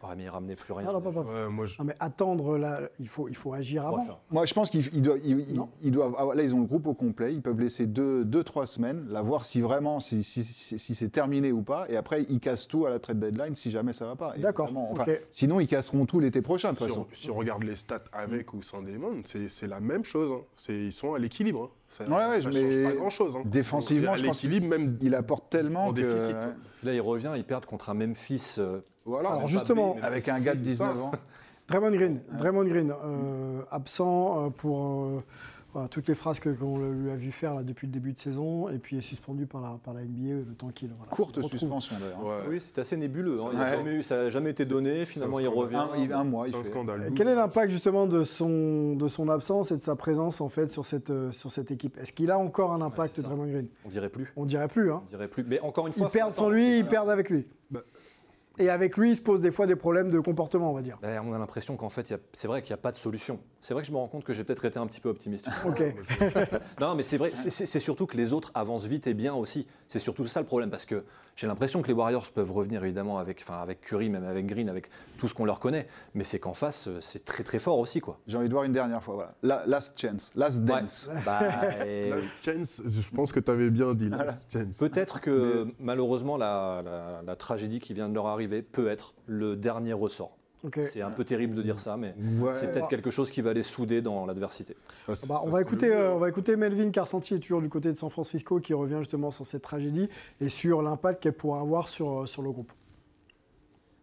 Ah, 0.07 0.15
mais 0.15 0.23
il 0.23 0.29
ramenait 0.29 0.55
plus 0.55 0.73
rien. 0.73 0.85
Non, 0.87 0.93
non, 0.93 1.01
pas, 1.01 1.11
pas. 1.11 1.21
Ouais, 1.21 1.49
moi, 1.49 1.65
je- 1.65 1.75
Non, 1.79 1.85
mais 1.85 1.95
attendre, 1.99 2.57
là, 2.57 2.81
il 2.99 3.07
faut, 3.07 3.27
il 3.27 3.35
faut 3.35 3.53
agir 3.53 3.85
avant. 3.87 3.97
Ouais, 3.97 4.13
Moi, 4.31 4.45
je 4.45 4.53
pense 4.53 4.69
qu'ils 4.69 4.85
ils 4.93 5.01
doivent, 5.01 5.19
ils- 5.23 5.49
ils- 5.49 5.55
Non. 5.55 5.69
ils 5.83 5.91
doivent 5.91 6.13
avoir- 6.17 6.35
là, 6.35 6.43
ils 6.43 6.53
ont 6.53 6.59
le 6.59 6.65
groupe 6.65 6.87
au 6.87 6.93
complet. 6.93 7.33
Ils 7.33 7.41
peuvent 7.41 7.59
laisser 7.59 7.87
deux, 7.87 8.23
deux 8.25 8.43
trois 8.43 8.67
semaines, 8.67 9.07
là, 9.09 9.21
voir 9.21 9.45
si 9.45 9.61
vraiment, 9.61 9.99
si, 9.99 10.23
si, 10.23 10.43
si- 10.43 10.77
si 10.79 10.95
c'est 10.95 11.09
terminé 11.09 11.51
ou 11.51 11.61
pas. 11.61 11.85
Et 11.89 11.97
après, 11.97 12.23
ils 12.29 12.39
cassent 12.39 12.67
tout 12.67 12.85
à 12.85 12.89
la 12.89 12.99
trade 12.99 13.19
deadline 13.19 13.55
si 13.55 13.71
jamais 13.71 13.93
ça 13.93 14.05
va 14.05 14.15
pas. 14.15 14.33
D'accord, 14.37 14.71
enfin. 14.91 15.05
Sinon, 15.31 15.59
ils 15.59 15.67
casseront 15.67 16.05
tout 16.05 16.19
l'été 16.19 16.41
prochain, 16.41 16.73
de 16.73 16.77
toute 16.77 16.87
Si 16.87 16.93
façon. 16.93 17.07
on, 17.11 17.15
si 17.15 17.29
on 17.31 17.35
regarde 17.35 17.63
les 17.63 17.75
stats 17.75 18.03
avec 18.13 18.53
ou 18.53 18.61
sans 18.61 18.81
Damon, 18.81 19.21
c'est 19.25 19.49
c'est 19.49 19.67
la 19.67 19.79
même 19.79 20.03
chose. 20.03 20.31
hein. 20.31 20.41
C'est- 20.57 20.73
Ils 20.85 20.93
sont 20.93 21.13
à 21.13 21.19
l'équilibre. 21.19 21.63
hein. 21.63 21.69
Ça, 21.87 22.03
Ouais, 22.05 22.11
ouais, 22.29 22.41
ça 22.41 22.49
mais 22.49 22.61
change 22.81 22.83
pas 22.93 22.99
grand-chose. 22.99 23.35
hein. 23.37 23.43
défensivement, 23.45 24.11
Donc, 24.11 24.17
je 24.17 24.25
pense 24.25 24.41
l'équilibre, 24.43 24.67
même. 24.67 24.97
Il 25.01 25.15
apporte 25.15 25.49
tellement 25.49 25.85
En 25.87 25.93
que, 25.93 26.01
déficit. 26.01 26.35
Là, 26.83 26.93
il 26.93 27.01
revient, 27.01 27.31
ils 27.35 27.43
perdent 27.43 27.65
contre 27.65 27.89
un 27.89 27.93
Memphis. 27.93 28.55
euh, 28.57 28.79
Voilà. 29.05 29.29
Alors, 29.33 29.47
justement, 29.47 29.95
avec 30.01 30.27
un 30.27 30.39
gars 30.41 30.53
de 30.53 30.57
c'est 30.57 30.63
19 30.63 30.93
ça. 30.95 31.01
ans. 31.01 31.11
Draymond 31.67 31.91
Green, 31.91 32.19
Draymond 32.37 32.65
Green 32.65 32.91
euh, 32.91 33.61
absent 33.71 34.45
euh, 34.45 34.49
pour 34.49 35.03
euh, 35.05 35.23
voilà, 35.73 35.87
toutes 35.89 36.07
les 36.07 36.13
phrases 36.13 36.39
que- 36.39 36.49
qu'on 36.49 36.77
lui 36.77 37.09
a 37.09 37.15
vu 37.15 37.31
faire 37.31 37.55
là, 37.55 37.63
depuis 37.63 37.87
le 37.87 37.91
début 37.91 38.13
de 38.13 38.19
saison, 38.19 38.69
et 38.69 38.77
puis 38.77 38.97
est 38.97 39.01
suspendu 39.01 39.47
par 39.47 39.61
la, 39.61 39.79
par 39.83 39.95
la 39.95 40.01
NBA 40.03 40.45
le 40.47 40.53
temps 40.55 40.69
qu'il 40.69 40.89
voilà, 40.95 41.11
Courte 41.11 41.41
suspension 41.49 41.95
d'ailleurs. 41.99 42.23
Ouais. 42.23 42.43
Oui, 42.49 42.59
c'est 42.61 42.77
assez 42.79 42.95
nébuleux. 42.97 43.39
hein. 43.41 43.49
Ouais. 43.51 43.77
jamais 43.77 44.01
ça 44.03 44.15
n'a 44.15 44.29
jamais 44.29 44.51
été 44.51 44.63
donné. 44.63 45.05
Finalement, 45.05 45.39
il 45.39 45.47
revient. 45.47 45.83
Un, 46.13 46.23
mois, 46.23 46.45
C'est 46.47 46.53
un 46.53 46.57
fait. 46.59 46.63
scandale. 46.69 47.07
Et 47.09 47.13
Quel 47.15 47.27
est 47.29 47.35
l'impact 47.35 47.71
justement 47.71 48.05
de 48.05 48.23
son, 48.23 48.95
de 48.95 49.07
son 49.07 49.27
absence 49.27 49.71
et 49.71 49.77
de 49.77 49.81
sa 49.81 49.95
présence 49.95 50.41
en 50.41 50.49
fait 50.49 50.69
sur 50.71 50.85
cette, 50.85 51.09
euh, 51.09 51.31
sur 51.31 51.51
cette 51.51 51.71
équipe? 51.71 51.97
Est-ce 51.99 52.13
qu'il 52.13 52.29
a 52.29 52.37
encore 52.37 52.73
un 52.73 52.81
impact. 52.81 53.21
Draymond 53.21 53.47
Green? 53.47 53.67
On 53.85 53.89
dirait 53.89 54.09
plus. 54.09 54.31
On 54.35 54.45
dirait 54.45 54.67
plus. 54.67 54.91
Hein. 54.91 55.01
On 55.07 55.09
dirait 55.09 55.27
plus. 55.27 55.43
Mais 55.43 55.59
encore 55.61 55.87
une 55.87 55.93
Ils 55.93 55.99
fois, 55.99 56.09
perdent 56.09 56.31
faut 56.31 56.43
sans 56.43 56.49
lui, 56.49 56.77
ils 56.77 56.85
perdent 56.85 57.09
avec 57.09 57.29
lui. 57.31 57.47
Bah. 57.71 57.81
Et 58.57 58.69
avec 58.69 58.97
lui, 58.97 59.11
il 59.11 59.15
se 59.15 59.21
pose 59.21 59.39
des 59.41 59.51
fois 59.51 59.67
des 59.67 59.75
problèmes 59.75 60.09
de 60.09 60.19
comportement, 60.19 60.71
on 60.71 60.73
va 60.73 60.81
dire. 60.81 60.97
Ben, 61.01 61.21
on 61.25 61.33
a 61.33 61.37
l'impression 61.37 61.75
qu'en 61.75 61.89
fait, 61.89 62.13
c'est 62.33 62.47
vrai 62.47 62.61
qu'il 62.61 62.71
n'y 62.71 62.79
a 62.79 62.81
pas 62.81 62.91
de 62.91 62.97
solution. 62.97 63.39
C'est 63.65 63.73
vrai 63.73 63.81
que 63.81 63.87
je 63.87 63.91
me 63.91 63.97
rends 63.97 64.07
compte 64.07 64.23
que 64.23 64.31
j'ai 64.31 64.43
peut-être 64.43 64.63
été 64.65 64.77
un 64.77 64.85
petit 64.85 65.01
peu 65.01 65.09
optimiste. 65.09 65.49
Ok. 65.65 65.81
non, 66.79 66.93
mais 66.93 67.01
c'est 67.01 67.17
vrai, 67.17 67.31
c'est- 67.33 67.79
surtout 67.79 68.05
que 68.05 68.15
les 68.15 68.31
autres 68.31 68.51
avancent 68.53 68.85
vite 68.85 69.07
et 69.07 69.15
bien 69.15 69.33
aussi. 69.33 69.65
C'est 69.87 69.97
surtout 69.97 70.27
ça 70.27 70.39
le 70.39 70.45
problème, 70.45 70.69
parce 70.69 70.85
que 70.85 71.03
j'ai 71.35 71.47
l'impression 71.47 71.81
que 71.81 71.87
les 71.87 71.93
Warriors 71.93 72.29
peuvent 72.31 72.51
revenir 72.51 72.83
évidemment 72.83 73.17
avec, 73.17 73.39
enfin, 73.41 73.59
avec 73.63 73.81
Curry, 73.81 74.09
même 74.09 74.23
avec 74.23 74.45
Green, 74.45 74.69
avec 74.69 74.89
tout 75.17 75.27
ce 75.27 75.33
qu'on 75.33 75.45
leur 75.45 75.59
connaît. 75.59 75.87
Mais 76.13 76.23
c'est 76.23 76.37
qu'en 76.37 76.53
face, 76.53 76.87
euh, 76.87 76.99
c'est 77.01 77.25
très 77.25 77.43
très 77.43 77.57
fort 77.57 77.79
aussi, 77.79 78.01
quoi. 78.01 78.19
J'ai 78.27 78.37
envie 78.37 78.49
de 78.49 78.53
voir 78.53 78.65
une 78.65 78.71
dernière 78.71 79.01
fois. 79.01 79.15
Voilà. 79.15 79.33
La- 79.41 79.65
last 79.65 79.99
chance, 79.99 80.31
last 80.35 80.59
Ouais. 80.59 80.65
dance. 80.65 81.09
Bah, 81.25 81.41
et 81.87 82.11
Last 82.11 82.27
chance, 82.43 82.81
je 82.85 83.15
pense 83.15 83.31
que 83.31 83.39
tu 83.39 83.49
avais 83.49 83.71
bien 83.71 83.95
dit. 83.95 84.09
Last 84.09 84.53
chance. 84.53 84.77
Peut-être 84.77 85.19
que 85.21 85.65
malheureusement 85.79 86.37
la, 86.37 86.83
la- 86.85 87.21
la 87.25 87.35
tragédie 87.35 87.79
qui 87.79 87.95
vient 87.95 88.09
de 88.09 88.13
leur 88.13 88.27
arriver 88.27 88.61
peut 88.61 88.87
être 88.89 89.15
le 89.25 89.55
dernier 89.55 89.93
ressort. 89.93 90.37
C'est 90.83 91.01
un 91.01 91.11
peu 91.11 91.23
terrible 91.23 91.55
de 91.55 91.61
dire 91.61 91.79
ça, 91.79 91.97
mais 91.97 92.13
Ouais. 92.39 92.55
c'est 92.55 92.71
peut-être 92.71 92.87
quelque 92.87 93.11
chose 93.11 93.31
qui 93.31 93.41
va 93.41 93.53
les 93.53 93.63
souder 93.63 94.01
dans 94.01 94.25
l'adversité. 94.25 94.75
Ça, 95.07 95.13
Ah 95.23 95.25
bah, 95.27 95.41
on, 95.45 95.49
va 95.49 95.61
écouter, 95.61 95.91
euh, 95.91 96.13
on 96.13 96.19
va 96.19 96.29
écouter 96.29 96.55
Melvin 96.55 96.89
Carcenti, 96.91 97.39
toujours 97.39 97.61
du 97.61 97.69
côté 97.69 97.91
de 97.91 97.97
San 97.97 98.09
Francisco, 98.09 98.59
qui 98.59 98.73
revient 98.73 98.97
justement 98.99 99.31
sur 99.31 99.45
cette 99.45 99.61
tragédie 99.61 100.09
et 100.41 100.49
sur 100.49 100.81
l'impact 100.81 101.23
qu'elle 101.23 101.33
pourra 101.33 101.59
avoir 101.61 101.89
sur, 101.89 102.21
euh, 102.21 102.25
sur 102.25 102.41
le 102.41 102.51
groupe. 102.51 102.71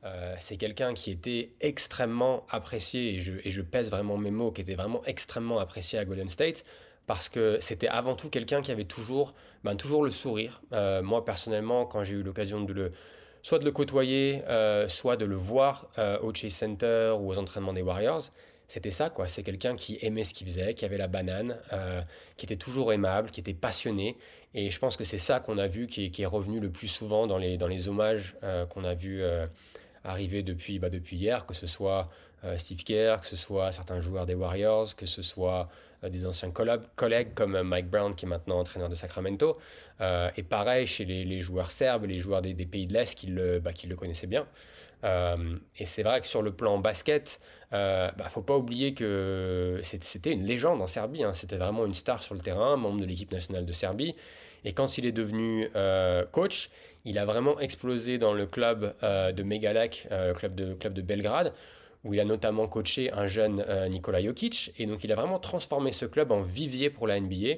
Euh, 0.05 0.35
c'est 0.39 0.57
quelqu'un 0.57 0.95
qui 0.95 1.13
était 1.13 1.53
extrêmement 1.61 2.45
apprécié, 2.51 3.15
et 3.15 3.21
je, 3.21 3.35
et 3.45 3.51
je 3.51 3.63
pèse 3.63 3.89
vraiment 3.91 4.17
mes 4.19 4.33
mots, 4.33 4.51
qui 4.51 4.61
était 4.61 4.75
vraiment 4.75 5.03
extrêmement 5.05 5.59
apprécié 5.61 5.99
à 5.99 6.05
Golden 6.05 6.29
State, 6.29 6.65
parce 7.07 7.29
que 7.29 7.59
c'était 7.61 7.89
avant 7.89 8.17
tout 8.17 8.29
quelqu'un 8.29 8.63
qui 8.63 8.73
avait 8.73 8.85
toujours, 8.85 9.35
ben, 9.63 9.77
toujours 9.77 10.05
le 10.05 10.11
sourire. 10.11 10.63
Euh, 10.73 11.03
moi, 11.03 11.25
personnellement, 11.25 11.87
quand 11.87 12.03
j'ai 12.03 12.17
eu 12.17 12.23
l'occasion 12.23 12.61
de 12.63 12.73
le, 12.73 12.93
soit 13.43 13.59
de 13.59 13.65
le 13.65 13.73
côtoyer, 13.73 14.43
euh, 14.49 14.89
soit 14.89 15.17
de 15.17 15.25
le 15.25 15.35
voir 15.35 15.89
euh, 15.99 16.19
au 16.21 16.33
Chase 16.33 16.53
Center 16.53 17.15
ou 17.19 17.31
aux 17.31 17.39
entraînements 17.39 17.73
des 17.73 17.83
Warriors, 17.83 18.31
c'était 18.69 18.91
ça, 18.91 19.11
quoi. 19.11 19.29
C'est 19.29 19.43
quelqu'un 19.43 19.77
qui 19.77 19.99
aimait 20.01 20.25
ce 20.25 20.33
qu'il 20.33 20.47
faisait, 20.47 20.73
qui 20.75 20.85
avait 20.85 20.97
la 20.97 21.09
banane, 21.09 21.59
euh, 21.73 22.01
qui 22.37 22.47
était 22.47 22.57
toujours 22.57 22.93
aimable, 22.93 23.31
qui 23.31 23.41
était 23.41 23.53
passionné. 23.53 24.17
Et 24.55 24.71
je 24.71 24.79
pense 24.79 24.97
que 24.97 25.05
c'est 25.05 25.19
ça 25.19 25.41
qu'on 25.41 25.59
a 25.59 25.67
vu 25.67 25.87
qui 25.87 26.07
est, 26.07 26.11
qui 26.11 26.23
est 26.23 26.27
revenu 26.27 26.61
le 26.61 26.71
plus 26.71 26.89
souvent 26.89 27.27
dans 27.27 27.37
les, 27.37 27.59
dans 27.59 27.67
les 27.67 27.89
hommages 27.89 28.35
qu'on 28.71 28.85
a 28.85 28.95
euh, 28.95 29.47
arriver 30.05 30.43
depuis, 30.43 30.79
bah, 30.79 30.89
depuis 30.89 31.17
hier, 31.17 31.45
que 31.45 31.55
ce 31.55 31.67
soit 31.67 32.09
Steve 32.57 32.83
Kerr, 32.83 33.21
que 33.21 33.27
ce 33.27 33.37
soit 33.37 33.71
certains 33.73 34.01
joueurs 34.01 34.27
des 34.27 34.35
Warriors, 34.35 34.97
que 34.97 35.07
ce 35.07 35.23
soit 35.23 35.69
des 36.11 36.27
anciens 36.27 36.51
collègues 36.51 37.35
comme 37.35 37.57
euh, 37.57 37.63
Mike 37.65 37.89
Brown 37.89 38.15
qui 38.15 38.27
est 38.27 38.29
maintenant 38.29 38.59
entraîneur 38.59 38.89
de 38.89 38.95
Sacramento. 38.95 39.59
Euh, 40.01 40.31
et 40.37 40.43
pareil 40.43 40.87
chez 40.87 41.05
les, 41.05 41.25
les 41.25 41.41
joueurs 41.41 41.71
serbes, 41.71 42.05
les 42.05 42.19
joueurs 42.19 42.43
des, 42.43 42.55
des 42.55 42.67
pays 42.67 42.87
de 42.87 42.93
l'Est 42.93 43.17
qui 43.17 43.29
le, 43.29 43.61
bah, 43.61 43.71
le 43.89 43.97
connaissaient 43.97 44.27
bien. 44.27 44.47
Euh, 45.05 45.57
et 45.79 45.85
c'est 45.85 46.03
vrai 46.03 46.21
que 46.21 46.27
sur 46.27 46.43
le 46.43 46.53
plan 46.53 46.79
basket, 46.79 47.41
euh, 47.73 48.11
bah, 48.17 48.29
faut 48.29 48.43
pas 48.43 48.57
oublier 48.57 48.95
que 48.95 49.81
c'était 49.83 50.33
une 50.33 50.45
légende 50.45 50.81
en 50.81 50.87
Serbie. 50.87 51.25
hein. 51.25 51.35
C'était 51.35 51.57
vraiment 51.57 51.87
une 51.87 51.95
star 51.95 52.23
sur 52.23 52.35
le 52.35 52.41
terrain, 52.41 52.77
membre 52.77 53.01
de 53.01 53.07
l'équipe 53.07 53.33
nationale 53.33 53.67
de 53.67 53.73
Serbie. 53.73 54.15
Et 54.65 54.73
quand 54.73 54.99
il 54.99 55.07
est 55.07 55.13
devenu 55.13 55.69
euh, 55.75 56.25
coach, 56.31 56.71
il 57.05 57.19
a 57.19 57.25
vraiment 57.25 57.59
explosé 57.59 58.19
dans 58.19 58.33
le 58.33 58.47
club 58.47 58.95
euh, 59.03 59.33
de 59.33 59.43
Megalak, 59.43 60.07
euh, 60.13 60.29
le 60.29 60.35
club 60.35 60.55
de, 60.55 60.75
club 60.75 60.93
de 60.95 61.03
Belgrade, 61.03 61.53
où 62.05 62.15
il 62.15 62.21
a 62.21 62.25
notamment 62.25 62.67
coaché 62.69 63.13
un 63.13 63.27
jeune 63.27 63.65
euh, 63.69 63.89
Nikola 63.89 64.23
Jokic. 64.23 64.73
Et 64.79 64.87
donc 64.87 65.05
il 65.05 65.13
a 65.13 65.15
vraiment 65.15 65.39
transformé 65.39 65.93
ce 65.93 66.07
club 66.07 66.33
en 66.33 66.43
vivier 66.43 66.91
pour 66.91 67.07
la 67.07 67.21
NBA. 67.21 67.55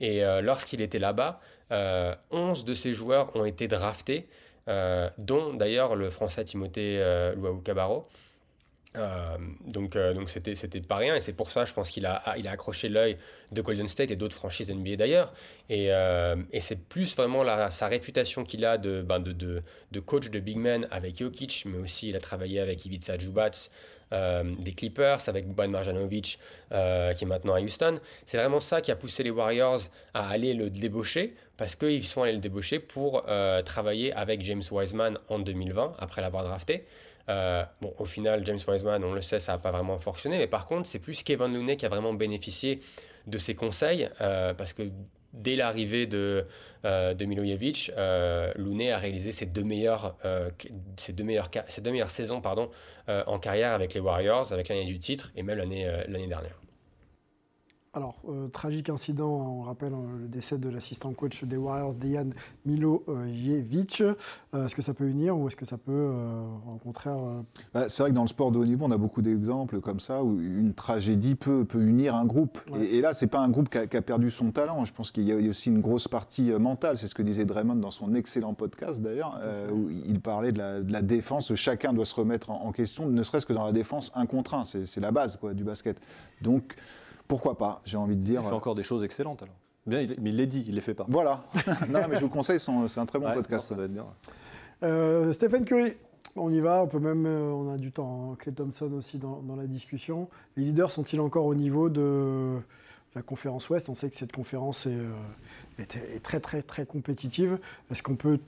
Et 0.00 0.24
euh, 0.24 0.40
lorsqu'il 0.40 0.80
était 0.80 0.98
là-bas, 0.98 1.40
euh, 1.70 2.14
11 2.30 2.64
de 2.64 2.74
ses 2.74 2.92
joueurs 2.92 3.34
ont 3.34 3.44
été 3.44 3.68
draftés, 3.68 4.28
euh, 4.68 5.08
dont 5.18 5.54
d'ailleurs 5.54 5.96
le 5.96 6.10
français 6.10 6.44
Timothée 6.44 6.98
euh, 7.00 7.34
Luau 7.34 7.56
Cabarro. 7.56 8.06
Euh, 8.94 9.38
donc 9.66 9.96
euh, 9.96 10.12
donc 10.12 10.28
c'était 10.28 10.54
c'était 10.54 10.80
pas 10.80 10.96
rien. 10.96 11.14
Et 11.16 11.20
c'est 11.20 11.32
pour 11.32 11.50
ça 11.50 11.64
je 11.64 11.72
pense 11.72 11.90
qu'il 11.90 12.04
a 12.06 12.22
il 12.36 12.46
a 12.46 12.50
accroché 12.50 12.88
l'œil 12.88 13.16
de 13.50 13.62
Golden 13.62 13.88
State 13.88 14.10
et 14.10 14.16
d'autres 14.16 14.36
franchises 14.36 14.70
NBA 14.70 14.96
d'ailleurs. 14.96 15.32
Et, 15.70 15.86
euh, 15.90 16.36
et 16.52 16.60
c'est 16.60 16.76
plus 16.88 17.16
vraiment 17.16 17.42
la, 17.42 17.70
sa 17.70 17.88
réputation 17.88 18.44
qu'il 18.44 18.64
a 18.64 18.78
de, 18.78 19.02
ben 19.02 19.20
de, 19.20 19.32
de, 19.32 19.62
de 19.92 20.00
coach 20.00 20.30
de 20.30 20.40
big 20.40 20.58
man 20.58 20.86
avec 20.90 21.18
Jokic 21.18 21.64
mais 21.66 21.78
aussi 21.78 22.08
il 22.10 22.16
a 22.16 22.20
travaillé 22.20 22.60
avec 22.60 22.84
Ivica 22.84 23.14
euh, 24.12 24.44
des 24.58 24.72
Clippers 24.72 25.26
avec 25.26 25.46
Boban 25.46 25.68
Marjanovic 25.68 26.38
qui 26.70 26.76
est 26.76 27.26
maintenant 27.26 27.54
à 27.54 27.60
Houston. 27.60 27.98
C'est 28.26 28.36
vraiment 28.36 28.60
ça 28.60 28.82
qui 28.82 28.90
a 28.90 28.96
poussé 28.96 29.22
les 29.22 29.30
Warriors 29.30 29.80
à 30.12 30.28
aller 30.28 30.52
le 30.52 30.68
débaucher 30.68 31.34
parce 31.56 31.76
qu'ils 31.76 32.04
sont 32.04 32.22
allés 32.22 32.32
le 32.32 32.38
débaucher 32.38 32.78
pour 32.78 33.24
travailler 33.64 34.12
avec 34.12 34.42
James 34.42 34.62
Wiseman 34.70 35.18
en 35.28 35.38
2020 35.38 35.94
après 35.98 36.20
l'avoir 36.20 36.44
drafté 36.44 36.84
euh, 37.28 37.64
bon, 37.80 37.94
au 37.98 38.04
final, 38.04 38.44
James 38.44 38.58
Wiseman, 38.66 39.02
on 39.04 39.14
le 39.14 39.22
sait, 39.22 39.40
ça 39.40 39.52
n'a 39.52 39.58
pas 39.58 39.70
vraiment 39.70 39.98
fonctionné. 39.98 40.38
Mais 40.38 40.46
par 40.46 40.66
contre, 40.66 40.86
c'est 40.86 40.98
plus 40.98 41.22
Kevin 41.22 41.54
Looney 41.54 41.76
qui 41.76 41.86
a 41.86 41.88
vraiment 41.88 42.14
bénéficié 42.14 42.80
de 43.26 43.38
ses 43.38 43.54
conseils. 43.54 44.08
euh, 44.20 44.54
parce 44.54 44.72
que 44.72 44.90
dès 45.32 45.56
l'arrivée 45.56 46.06
de, 46.06 46.46
euh, 46.84 47.14
Milojevic, 47.18 47.92
Looney 48.56 48.90
a 48.90 48.98
réalisé 48.98 49.32
ses 49.32 49.46
deux 49.46 49.64
meilleures, 49.64 50.16
ses 50.96 51.12
deux 51.12 51.24
meilleures, 51.24 51.50
ses 51.68 51.80
deux 51.80 51.90
meilleures 51.90 52.10
saisons 52.10 52.40
pardon, 52.40 52.70
en 53.08 53.38
carrière 53.38 53.72
avec 53.72 53.94
les 53.94 54.00
Warriors, 54.00 54.52
avec 54.52 54.68
l'année 54.68 54.84
du 54.84 54.98
titre 54.98 55.32
et 55.36 55.42
même 55.42 55.58
l'année 55.58 55.90
l'année 56.08 56.26
dernière. 56.26 56.58
Alors, 57.94 58.14
euh, 58.26 58.48
tragique 58.48 58.88
incident, 58.88 59.28
on 59.28 59.60
rappelle 59.64 59.92
euh, 59.92 60.22
le 60.22 60.26
décès 60.28 60.56
de 60.56 60.70
l'assistant 60.70 61.12
coach 61.12 61.44
des 61.44 61.58
Warriors, 61.58 61.92
Dejan 61.92 62.30
Milojevic. 62.64 64.00
Euh, 64.00 64.64
est-ce 64.64 64.74
que 64.74 64.80
ça 64.80 64.94
peut 64.94 65.06
unir 65.06 65.36
ou 65.36 65.46
est-ce 65.46 65.56
que 65.56 65.66
ça 65.66 65.76
peut, 65.76 65.92
euh, 65.92 66.42
au 66.74 66.78
contraire, 66.78 67.18
Bah, 67.74 67.90
c'est 67.90 68.02
vrai 68.02 68.08
que 68.10 68.14
dans 68.16 68.22
le 68.22 68.28
sport 68.28 68.50
de 68.50 68.56
haut 68.56 68.64
niveau, 68.64 68.86
on 68.86 68.90
a 68.92 68.96
beaucoup 68.96 69.20
d'exemples 69.20 69.82
comme 69.82 70.00
ça 70.00 70.24
où 70.24 70.40
une 70.40 70.72
tragédie 70.72 71.34
peut, 71.34 71.66
peut 71.66 71.82
unir 71.82 72.14
un 72.14 72.24
groupe. 72.24 72.58
Ouais. 72.72 72.82
Et, 72.82 72.96
et 72.96 73.00
là, 73.02 73.12
c'est 73.12 73.26
pas 73.26 73.40
un 73.40 73.50
groupe 73.50 73.68
qui 73.68 73.76
a, 73.76 73.86
qui 73.86 73.98
a 73.98 74.02
perdu 74.02 74.30
son 74.30 74.52
talent. 74.52 74.86
Je 74.86 74.94
pense 74.94 75.10
qu'il 75.12 75.24
y 75.24 75.32
a 75.32 75.50
aussi 75.50 75.68
une 75.68 75.82
grosse 75.82 76.08
partie 76.08 76.50
mentale. 76.52 76.96
C'est 76.96 77.08
ce 77.08 77.14
que 77.14 77.22
disait 77.22 77.44
Draymond 77.44 77.74
dans 77.74 77.90
son 77.90 78.14
excellent 78.14 78.54
podcast 78.54 79.02
d'ailleurs, 79.02 79.38
où 79.70 79.90
il 79.90 80.18
parlait 80.20 80.52
de 80.52 80.58
la, 80.58 80.80
de 80.80 80.90
la 80.90 81.02
défense. 81.02 81.54
Chacun 81.54 81.92
doit 81.92 82.06
se 82.06 82.14
remettre 82.14 82.48
en, 82.48 82.64
en 82.64 82.72
question, 82.72 83.06
ne 83.06 83.22
serait-ce 83.22 83.44
que 83.44 83.52
dans 83.52 83.66
la 83.66 83.72
défense 83.72 84.12
un 84.14 84.24
contre 84.24 84.54
un. 84.54 84.64
C'est 84.64 84.86
c'est 84.86 85.02
la 85.02 85.12
base 85.12 85.36
quoi, 85.36 85.52
du 85.52 85.62
basket. 85.62 86.00
Donc, 86.40 86.74
pourquoi 87.28 87.56
pas 87.58 87.80
J'ai 87.84 87.96
envie 87.96 88.16
de 88.16 88.22
dire. 88.22 88.40
Il 88.42 88.48
fait 88.48 88.54
encore 88.54 88.74
des 88.74 88.82
choses 88.82 89.04
excellentes 89.04 89.42
alors. 89.42 89.54
Bien, 89.86 90.00
il- 90.00 90.16
mais 90.20 90.30
il 90.30 90.36
les 90.36 90.46
dit, 90.46 90.64
il 90.68 90.74
les 90.76 90.80
fait 90.80 90.94
pas. 90.94 91.06
Voilà. 91.08 91.44
non, 91.88 92.00
mais 92.08 92.16
je 92.16 92.20
vous 92.20 92.28
conseille, 92.28 92.60
c'est 92.60 92.98
un 92.98 93.06
très 93.06 93.18
bon 93.18 93.26
Ouais, 93.26 93.34
podcast. 93.34 93.70
non, 93.70 93.76
ça 93.76 93.80
va 93.80 93.84
être 93.86 93.92
bien. 93.92 94.06
Euh, 94.84 95.32
Stephen 95.32 95.64
Curry, 95.64 95.94
on 96.36 96.52
y 96.52 96.60
va, 96.60 96.82
on 96.84 96.86
peut 96.88 96.98
même, 97.00 97.26
euh, 97.26 97.50
on 97.52 97.72
a 97.72 97.78
du 97.78 97.90
temps. 97.92 98.36
Clay 98.38 98.52
Thompson 98.52 98.92
aussi 98.92 99.18
dans, 99.18 99.42
dans 99.42 99.56
la 99.56 99.66
discussion. 99.66 100.28
Les 100.56 100.64
leaders 100.64 100.90
sont-ils 100.90 101.20
encore 101.20 101.46
au 101.46 101.54
niveau 101.54 101.88
de 101.88 102.58
la 103.14 103.22
conférence 103.22 103.68
Ouest? 103.70 103.88
On 103.88 103.94
sait 103.94 104.08
que 104.08 104.16
cette 104.16 104.32
conférence 104.32 104.86
est, 104.86 104.94
euh, 104.96 105.10
est- 105.78 105.96
est 105.96 106.22
très 106.22 106.40
très 106.40 106.62
très 106.62 106.86
compétitive. 106.86 107.58
Est-ce 107.90 108.02
qu'on 108.02 108.16
peut 108.16 108.38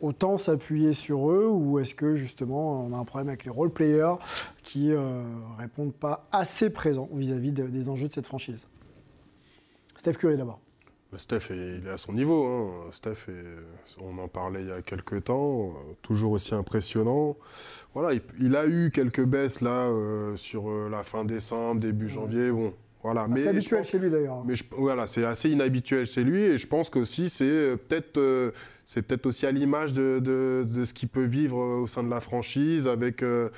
autant 0.00 0.38
s'appuyer 0.38 0.92
sur 0.92 1.30
eux 1.30 1.46
ou 1.48 1.78
est-ce 1.78 1.94
que 1.94 2.14
justement 2.14 2.84
on 2.84 2.92
a 2.92 2.96
un 2.98 3.04
problème 3.04 3.28
avec 3.28 3.44
les 3.44 3.50
role 3.50 3.70
players 3.70 4.14
qui 4.62 4.92
euh, 4.92 5.22
répondent 5.58 5.94
pas 5.94 6.26
assez 6.32 6.70
présents 6.70 7.08
vis-à-vis 7.12 7.52
de- 7.52 7.66
des 7.66 7.88
enjeux 7.88 8.08
de 8.08 8.12
cette 8.12 8.26
franchise? 8.26 8.66
Steph 9.96 10.14
Curry 10.14 10.36
d'abord. 10.36 10.60
Bah, 11.12 11.18
Steph, 11.18 11.50
est- 11.52 11.78
il 11.78 11.86
est 11.86 11.90
à 11.90 11.96
son 11.96 12.12
niveau. 12.12 12.44
hein. 12.46 12.70
Steph, 12.90 13.28
est- 13.28 14.00
on 14.02 14.18
en 14.18 14.26
parlait 14.28 14.62
il 14.62 14.68
y 14.68 14.72
a 14.72 14.82
quelques 14.82 15.24
temps, 15.24 15.68
euh, 15.68 15.72
toujours 16.02 16.32
aussi 16.32 16.54
impressionnant. 16.54 17.36
Voilà, 17.94 18.12
il, 18.14 18.22
il 18.40 18.56
a 18.56 18.66
eu 18.66 18.90
quelques 18.92 19.24
baisses 19.24 19.60
là 19.60 19.86
euh, 19.86 20.34
sur 20.36 20.68
euh, 20.68 20.88
la 20.90 21.04
fin 21.04 21.24
décembre, 21.24 21.80
début 21.80 22.08
janvier. 22.08 22.50
Bon, 22.50 22.74
voilà. 23.04 23.28
C'est 23.36 23.48
habituel 23.48 23.80
pense- 23.82 23.88
chez 23.90 23.98
lui 24.00 24.10
d'ailleurs. 24.10 24.42
mais 24.44 24.56
je- 24.56 24.64
voilà, 24.76 25.06
c'est 25.06 25.24
assez 25.24 25.50
inhabituel 25.50 26.06
chez 26.06 26.24
lui 26.24 26.40
et 26.42 26.58
je 26.58 26.66
pense 26.66 26.90
qu'aussi 26.90 27.28
c'est 27.28 27.44
euh, 27.44 27.76
peut-être 27.76 28.16
euh, 28.18 28.50
c'est 28.84 29.02
peut-être 29.02 29.26
aussi 29.26 29.46
à 29.46 29.52
l'image 29.52 29.92
de, 29.92 30.18
de- 30.18 30.66
de 30.68 30.84
ce 30.84 30.92
qu'il 30.94 31.08
peut 31.08 31.24
vivre 31.24 31.60
euh, 31.60 31.80
au 31.82 31.86
sein 31.86 32.02
de 32.02 32.10
la 32.10 32.20
franchise 32.20 32.88
avec 32.88 33.22
euh, 33.22 33.50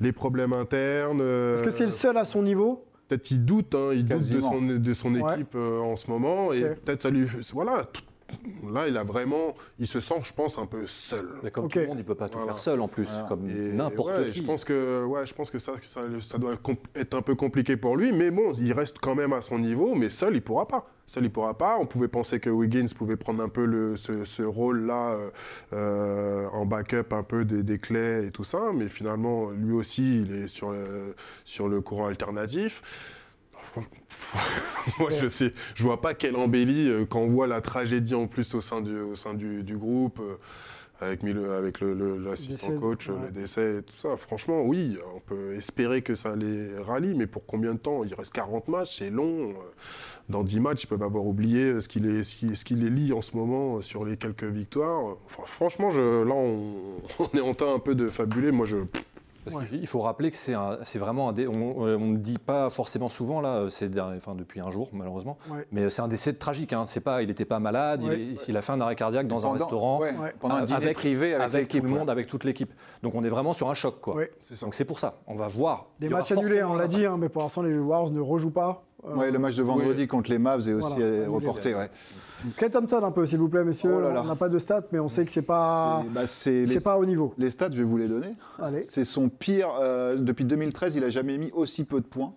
les 0.00 0.12
problèmes 0.12 0.52
internes. 0.54 1.20
euh, 1.20 1.54
Est-ce 1.54 1.62
que 1.64 1.70
c'est 1.70 1.84
le 1.84 1.90
seul 1.90 2.16
à 2.16 2.24
son 2.24 2.42
niveau? 2.42 2.84
Peut-être 3.08 3.22
qu'il 3.22 3.44
doute, 3.44 3.74
hein, 3.74 3.90
il 3.92 4.06
doute 4.06 4.18
de 4.32 4.40
son, 4.40 4.62
de 4.62 4.92
son 4.94 5.14
Ouais. 5.16 5.34
équipe 5.34 5.54
euh, 5.56 5.78
en 5.80 5.94
ce 5.96 6.10
moment 6.10 6.52
et 6.54 6.62
peut-être 6.62 7.02
ça 7.02 7.10
lui 7.10 7.26
voilà. 7.52 7.84
tout- 7.92 8.00
là, 8.72 8.88
il 8.88 8.96
a 8.96 9.02
vraiment, 9.04 9.54
il 9.78 9.86
se 9.86 10.00
sent, 10.00 10.20
je 10.22 10.32
pense, 10.32 10.58
un 10.58 10.66
peu 10.66 10.86
seul. 10.86 11.28
Mais 11.42 11.50
comme 11.50 11.68
tout 11.68 11.78
le 11.78 11.86
monde, 11.86 11.98
il 11.98 12.04
peut 12.04 12.14
pas 12.14 12.28
tout 12.28 12.38
Voilà. 12.38 12.52
faire 12.52 12.60
seul 12.60 12.80
en 12.80 12.88
plus, 12.88 13.08
Voilà. 13.08 13.28
comme 13.28 13.46
n'importe 13.46 14.16
ouais, 14.16 14.28
qui. 14.30 14.38
Je 14.40 14.44
pense 14.44 14.64
que, 14.64 15.04
ouais, 15.04 15.26
je 15.26 15.34
pense 15.34 15.50
que 15.50 15.58
ça, 15.58 15.72
ça, 15.82 16.02
ça 16.20 16.38
doit 16.38 16.54
être 16.94 17.14
un 17.14 17.22
peu 17.22 17.34
compliqué 17.34 17.76
pour 17.76 17.96
lui, 17.96 18.12
mais 18.12 18.30
bon, 18.30 18.52
il 18.54 18.72
reste 18.72 18.98
quand 18.98 19.14
même 19.14 19.32
à 19.32 19.40
son 19.42 19.58
niveau, 19.58 19.94
mais 19.94 20.08
seul, 20.08 20.34
il 20.36 20.42
pourra 20.42 20.66
pas. 20.66 20.88
Seul, 21.06 21.24
il 21.24 21.30
pourra 21.30 21.52
pas. 21.58 21.76
On 21.78 21.84
pouvait 21.86 22.08
penser 22.08 22.40
que 22.40 22.48
Wiggins 22.48 22.86
pouvait 22.96 23.16
prendre 23.16 23.42
un 23.42 23.48
peu 23.50 23.66
le, 23.66 23.96
ce, 23.96 24.24
ce 24.24 24.42
rôle-là 24.42 25.12
euh, 25.12 25.30
euh, 25.74 26.46
en 26.52 26.64
backup 26.64 27.12
un 27.12 27.22
peu 27.22 27.44
des, 27.44 27.62
des 27.62 27.78
clés 27.78 28.26
et 28.26 28.30
tout 28.30 28.44
ça, 28.44 28.70
mais 28.74 28.88
finalement, 28.88 29.50
lui 29.50 29.74
aussi, 29.74 30.22
il 30.22 30.32
est 30.44 30.48
sur 30.48 30.70
le, 30.72 31.14
sur 31.44 31.68
le 31.68 31.80
courant 31.82 32.06
alternatif. 32.06 32.82
Franchement, 33.64 33.90
Moi, 34.98 35.10
je 35.10 35.28
sais, 35.28 35.52
je 35.74 35.82
vois 35.82 36.00
pas 36.00 36.14
quelle 36.14 36.36
embellie 36.36 36.88
euh, 36.88 37.04
quand 37.06 37.20
on 37.20 37.28
voit 37.28 37.46
la 37.46 37.60
tragédie 37.60 38.14
en 38.14 38.26
plus 38.26 38.54
au 38.54 38.60
sein 38.60 38.80
du, 38.80 38.98
au 39.00 39.14
sein 39.16 39.34
du, 39.34 39.62
du 39.62 39.76
groupe. 39.76 40.20
euh, 40.20 40.36
avec, 41.00 41.24
Mille- 41.24 41.44
avec 41.58 41.80
le- 41.80 41.92
le- 41.92 42.16
l'assistant 42.18 42.68
Décès, 42.68 42.80
coach, 42.80 43.08
ouais. 43.08 43.16
le 43.26 43.30
décès 43.32 43.78
et 43.78 43.82
tout 43.82 43.98
ça. 43.98 44.16
Franchement, 44.16 44.62
oui, 44.62 44.96
on 45.14 45.18
peut 45.18 45.54
espérer 45.54 46.02
que 46.02 46.14
ça 46.14 46.36
les 46.36 46.68
rallie, 46.78 47.14
mais 47.16 47.26
pour 47.26 47.44
combien 47.44 47.74
de 47.74 47.78
temps? 47.78 48.04
Il 48.04 48.14
reste 48.14 48.32
40 48.32 48.68
matchs, 48.68 48.98
c'est 48.98 49.10
long. 49.10 49.50
euh, 49.50 49.52
Dans 50.28 50.44
10 50.44 50.60
matchs, 50.60 50.84
ils 50.84 50.86
peuvent 50.86 51.02
avoir 51.02 51.26
oublié 51.26 51.80
ce 51.80 51.88
qui 51.88 51.98
les, 51.98 52.22
ce 52.22 52.36
qui, 52.36 52.54
ce 52.54 52.64
qui 52.64 52.74
les 52.76 52.90
lie 52.90 53.12
en 53.12 53.22
ce 53.22 53.36
moment 53.36 53.82
sur 53.82 54.04
les 54.04 54.16
quelques 54.16 54.44
victoires. 54.44 55.16
Enfin, 55.26 55.42
franchement, 55.46 55.90
je, 55.90 56.22
là, 56.22 56.32
on, 56.34 56.74
on 57.18 57.36
est 57.36 57.40
en 57.42 57.54
train 57.54 57.74
un 57.74 57.80
peu 57.80 57.96
de 57.96 58.08
fabuler. 58.08 58.52
Moi, 58.52 58.64
je. 58.64 58.76
Parce 59.44 59.56
Ouais. 59.56 59.66
qu'il 59.66 59.80
il 59.80 59.86
faut 59.86 60.00
rappeler 60.00 60.30
que 60.30 60.36
c'est 60.36 60.54
un- 60.54 60.78
c'est 60.84 60.98
vraiment 60.98 61.28
un 61.28 61.32
dé- 61.32 61.46
on 61.46 61.86
euh, 61.86 61.96
on 61.98 62.06
ne 62.06 62.16
dit 62.16 62.38
pas 62.38 62.70
forcément 62.70 63.08
souvent 63.08 63.40
là, 63.40 63.66
ces 63.68 63.88
derniers- 63.88 64.16
enfin 64.16 64.34
depuis 64.34 64.60
un 64.60 64.70
jour 64.70 64.88
malheureusement, 64.92 65.36
Ouais. 65.50 65.66
mais 65.70 65.90
c'est 65.90 66.02
un 66.02 66.08
décès 66.08 66.32
tragique. 66.32 66.72
Hein. 66.72 66.84
C'est 66.86 67.00
pas, 67.00 67.22
il 67.22 67.28
n'était 67.28 67.44
pas 67.44 67.58
malade, 67.58 68.00
il 68.02 68.08
Ouais. 68.08 68.14
est- 68.20 68.48
il, 68.48 68.56
a 68.56 68.62
fait 68.62 68.72
un 68.72 68.80
arrêt 68.80 68.96
cardiaque 68.96 69.26
dans 69.28 69.46
un 69.46 69.52
restaurant, 69.52 70.00
pendant 70.40 70.54
un 70.54 70.62
euh, 70.62 70.64
dîner 70.64 70.76
avec- 70.76 70.96
privé 70.96 71.34
avec, 71.34 71.68
tout 71.68 71.80
le 71.82 71.88
monde, 71.88 72.08
avec 72.10 72.26
toute 72.26 72.44
l'équipe. 72.44 72.72
Donc 73.02 73.14
on 73.14 73.22
est 73.22 73.28
vraiment 73.28 73.52
sur 73.52 73.68
un 73.70 73.74
choc 73.74 74.00
quoi. 74.00 74.14
Ouais. 74.16 74.30
C'est 74.40 74.54
ça. 74.54 74.64
Donc 74.66 74.74
c'est 74.74 74.84
pour 74.86 74.98
ça, 74.98 75.18
on 75.26 75.34
va 75.34 75.46
voir. 75.46 75.86
Des 76.00 76.08
matchs 76.08 76.32
annulés, 76.32 76.64
on 76.64 76.74
l'a 76.74 76.86
dit, 76.86 77.04
hein, 77.04 77.16
mais 77.18 77.28
pour 77.28 77.42
l'instant 77.42 77.62
les 77.62 77.76
Warriors 77.78 78.10
ne 78.12 78.20
rejouent 78.20 78.50
pas. 78.50 78.82
Euh, 79.06 79.14
Ouais, 79.16 79.30
le 79.30 79.38
match 79.38 79.54
de 79.56 79.62
vendredi 79.62 80.06
contre 80.06 80.30
les 80.30 80.38
Mavs 80.38 80.66
est 80.66 80.72
aussi 80.72 80.88
Voilà. 80.88 81.04
euh, 81.04 81.26
reporté. 81.28 81.74
Clay 82.56 82.70
Thompson 82.70 83.02
un 83.02 83.10
peu, 83.10 83.24
s'il 83.26 83.38
vous 83.38 83.48
plaît, 83.48 83.64
messieurs. 83.64 83.94
Oh 83.96 84.00
là 84.00 84.12
là. 84.12 84.22
On 84.22 84.26
n'a 84.26 84.36
pas 84.36 84.48
de 84.48 84.58
stats, 84.58 84.84
mais 84.92 84.98
on 84.98 85.08
sait 85.08 85.24
que 85.24 85.32
c'est 85.32 85.42
pas, 85.42 86.02
C'est- 86.26 86.66
bah, 86.66 86.80
pas 86.80 86.98
au 86.98 87.06
niveau. 87.06 87.34
les 87.38 87.50
stats, 87.50 87.70
je 87.72 87.78
vais 87.78 87.84
vous 87.84 87.96
les 87.96 88.08
donner. 88.08 88.34
C'est 88.82 89.04
son 89.04 89.28
pire. 89.28 89.68
euh, 89.80 90.14
depuis 90.16 90.44
2013, 90.44 90.94
il 90.96 91.04
a 91.04 91.10
jamais 91.10 91.38
mis 91.38 91.50
aussi 91.52 91.84
peu 91.84 92.00
de 92.00 92.06
points. 92.06 92.32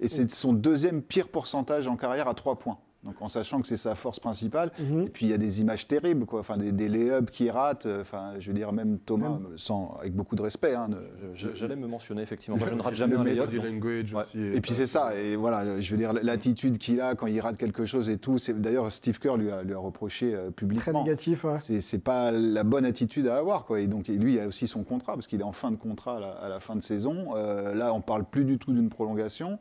Et 0.00 0.08
c'est 0.08 0.28
son 0.30 0.52
deuxième 0.52 1.02
pire 1.02 1.28
pourcentage 1.28 1.86
en 1.86 1.96
carrière 1.96 2.28
à 2.28 2.34
3 2.34 2.56
points. 2.56 2.78
Donc 3.04 3.14
en 3.20 3.28
sachant 3.28 3.60
que 3.60 3.66
c'est 3.68 3.76
sa 3.76 3.94
force 3.94 4.18
principale. 4.18 4.70
Mhm. 4.78 5.02
Et 5.02 5.08
puis 5.10 5.26
il 5.26 5.28
y 5.28 5.34
a 5.34 5.38
des 5.38 5.60
images 5.60 5.86
terribles, 5.86 6.24
quoi. 6.26 6.40
Enfin, 6.40 6.56
des, 6.56 6.72
des 6.72 6.88
lay-ups 6.88 7.30
qui 7.30 7.50
ratent. 7.50 7.86
euh, 7.86 8.00
Enfin, 8.00 8.32
je 8.38 8.48
veux 8.50 8.54
dire, 8.56 8.72
même 8.72 8.98
Thomas, 8.98 9.38
sans, 9.56 9.96
avec 10.00 10.14
beaucoup 10.14 10.36
de 10.36 10.42
respect. 10.42 10.74
hein, 10.74 10.88
J'allais 11.34 11.76
me 11.76 11.86
mentionner, 11.86 12.22
effectivement. 12.22 12.56
Moi, 12.56 12.66
je 12.68 12.74
ne 12.74 12.82
rate 12.82 12.94
jamais 12.94 13.14
Le 13.14 13.20
un 13.20 13.24
layup. 13.24 13.50
Ouais. 13.52 14.20
aussi. 14.22 14.38
Et 14.38 14.60
puis 14.60 14.72
c'est 14.72 14.86
ça, 14.86 15.14
et 15.16 15.36
voilà, 15.36 15.80
je 15.80 15.90
veux 15.90 15.96
dire, 15.96 16.12
l'attitude 16.12 16.78
qu'il 16.78 17.00
a 17.00 17.14
quand 17.14 17.26
il 17.26 17.38
rate 17.40 17.56
quelque 17.58 17.84
chose 17.86 18.08
et 18.08 18.18
tout, 18.18 18.38
c'est 18.38 18.58
d'ailleurs 18.60 18.90
Steve 18.92 19.18
Kerr 19.18 19.36
lui 19.36 19.50
a, 19.50 19.62
lui 19.62 19.74
a 19.74 19.78
reproché 19.78 20.34
euh, 20.34 20.44
Très 20.44 20.52
publiquement. 20.52 21.04
négatif, 21.04 21.44
ouais. 21.44 21.56
C'est 21.58 21.98
pas 22.02 22.30
la 22.30 22.64
bonne 22.64 22.84
attitude 22.84 23.26
à 23.28 23.36
avoir, 23.36 23.64
quoi. 23.66 23.80
Et 23.80 23.86
donc 23.86 24.08
et 24.08 24.16
lui 24.16 24.34
il 24.34 24.40
a 24.40 24.46
aussi 24.46 24.66
son 24.66 24.82
contrat 24.84 25.14
parce 25.14 25.26
qu'il 25.26 25.40
est 25.40 25.44
en 25.44 25.52
fin 25.52 25.70
de 25.70 25.76
contrat 25.76 26.16
à 26.16 26.20
la, 26.20 26.28
à 26.30 26.48
la 26.48 26.60
fin 26.60 26.74
de 26.76 26.82
saison. 26.82 27.34
Euh, 27.36 27.74
là, 27.74 27.92
on 27.92 28.00
parle 28.00 28.24
plus 28.24 28.44
du 28.44 28.58
tout 28.58 28.72
d'une 28.72 28.88
prolongation. 28.88 29.58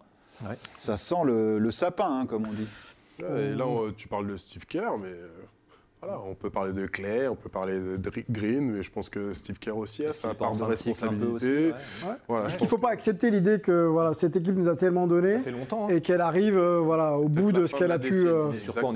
Ouais. 0.48 0.56
Ça 0.78 0.98
sent 0.98 1.24
le, 1.26 1.60
le 1.60 1.72
sapin, 1.72 2.22
hein, 2.22 2.26
comme 2.26 2.46
on 2.48 2.54
dit. 2.54 2.68
Ouais, 3.22 3.46
Et 3.46 3.54
là, 3.56 3.68
on- 3.68 3.92
tu 3.92 4.08
parles 4.08 4.28
de 4.28 4.38
Steve 4.38 4.66
Kerr, 4.66 4.98
mais 5.00 5.08
euh, 5.10 5.28
voilà, 6.02 6.20
on 6.28 6.34
peut 6.36 6.50
parler 6.50 6.74
de 6.74 6.86
Clay, 6.88 7.28
on 7.28 7.36
peut 7.36 7.50
parler 7.50 7.80
de 7.80 8.12
Green, 8.30 8.72
mais 8.72 8.84
je 8.84 8.92
pense 8.92 9.10
que 9.10 9.34
Steve 9.34 9.60
Kerr 9.60 9.78
aussi 9.78 10.06
a 10.06 10.12
sa 10.14 10.34
part 10.34 10.52
de 10.52 10.64
aussi, 10.64 10.90
responsabilité. 10.90 11.68
ouais. 11.68 11.74
Voilà, 12.28 12.46
Est-ce 12.46 12.54
je 12.54 12.58
qu'il 12.58 12.66
ne 12.66 12.70
faut 12.70 12.78
pas 12.78 12.90
accepter 12.90 13.32
l'idée 13.32 13.60
que 13.62 13.86
voilà, 13.86 14.14
cette 14.14 14.36
équipe 14.36 14.56
nous 14.56 14.68
a 14.68 14.76
tellement 14.76 15.08
donné 15.08 15.38
longtemps. 15.52 15.86
hein. 15.86 15.90
et 15.96 16.02
qu'elle 16.02 16.22
arrive 16.22 16.58
euh, 16.58 16.80
voilà, 16.80 17.18
au 17.18 17.30
bout 17.30 17.52
de 17.52 17.66
ce 17.68 17.76
qu'elle 17.76 17.92
a 17.92 18.00
pu 18.00 18.26
euh, 18.28 18.50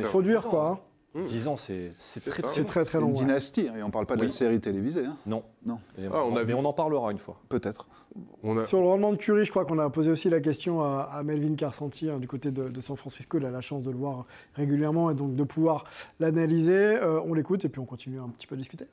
produire 0.04 0.42
sur 0.42 0.50
quoi, 0.50 0.68
hein. 0.68 0.80
10 1.16 1.48
ans, 1.48 1.56
c'est 1.56 1.92
très, 2.26 2.42
très 2.44 2.64
très 2.64 2.86
très 2.86 3.00
long. 3.00 3.08
Une 3.08 3.14
ouais. 3.14 3.20
dynastie, 3.26 3.70
hein, 3.70 3.78
et 3.80 3.84
on 3.84 3.90
parle 3.90 4.06
pas 4.06 4.16
de 4.16 4.22
la 4.22 4.28
Oui. 4.28 4.32
série 4.32 4.60
télévisée, 4.60 5.06
hein, 5.06 5.18
Non. 5.26 5.44
Non. 5.66 5.80
Et 5.98 6.06
Ah, 6.12 6.24
on 6.24 6.36
a 6.36 6.40
mais 6.40 6.46
vu- 6.46 6.54
on 6.54 6.64
en 6.66 6.74
parlera 6.74 7.12
une 7.12 7.18
fois. 7.18 7.40
peut-être. 7.50 7.88
a- 8.44 8.68
Sur 8.68 8.82
le 8.82 8.88
rendement 8.88 9.12
de 9.14 9.18
Curry, 9.18 9.46
je 9.46 9.50
crois 9.50 9.66
qu'on 9.66 9.80
a 9.80 9.90
posé 9.90 10.12
aussi 10.12 10.30
la 10.30 10.42
question 10.42 10.82
à, 10.84 11.10
à 11.12 11.24
Melvin 11.24 11.56
Carsanti 11.56 12.10
hein, 12.10 12.20
du 12.20 12.28
côté 12.28 12.52
de, 12.52 12.68
de 12.70 12.82
San 12.82 12.96
Francisco. 12.98 13.38
Il 13.40 13.46
a 13.46 13.52
la 13.52 13.62
chance 13.62 13.82
de 13.84 13.90
le 13.90 13.98
voir 13.98 14.26
régulièrement 14.54 15.10
et 15.10 15.16
donc 15.16 15.36
de 15.36 15.44
pouvoir 15.44 15.86
l'analyser. 16.20 16.98
Euh, 16.98 17.20
on 17.26 17.34
l'écoute 17.34 17.66
et 17.66 17.70
puis 17.70 17.80
on 17.80 17.86
continue 17.86 18.20
un 18.20 18.30
petit 18.30 18.46
peu 18.46 18.54
à 18.56 18.58
discuter. 18.58 18.86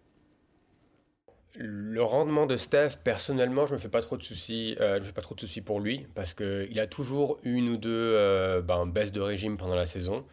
Le 1.57 2.03
rendement 2.03 2.47
de 2.47 2.57
Steph, 2.57 2.97
personnellement, 3.05 3.67
je 3.67 3.75
me 3.75 3.79
fais 3.79 3.89
pas 3.89 4.03
trop 4.03 4.17
de 4.17 4.25
soucis. 4.25 4.77
euh, 4.81 4.97
je 4.97 5.01
me 5.03 5.07
fais 5.07 5.13
pas 5.13 5.23
trop 5.23 5.37
de 5.37 5.41
soucis 5.41 5.61
pour 5.61 5.79
lui 5.79 6.05
parce 6.17 6.35
que 6.35 6.67
il 6.69 6.81
a 6.81 6.89
toujours 6.89 7.39
une 7.45 7.69
ou 7.69 7.77
deux 7.77 7.91
euh, 7.93 8.61
ben, 8.61 8.87
baisses 8.87 9.13
de 9.13 9.21
régime 9.21 9.57
pendant 9.57 9.77
la 9.77 9.87
saison. 9.87 10.25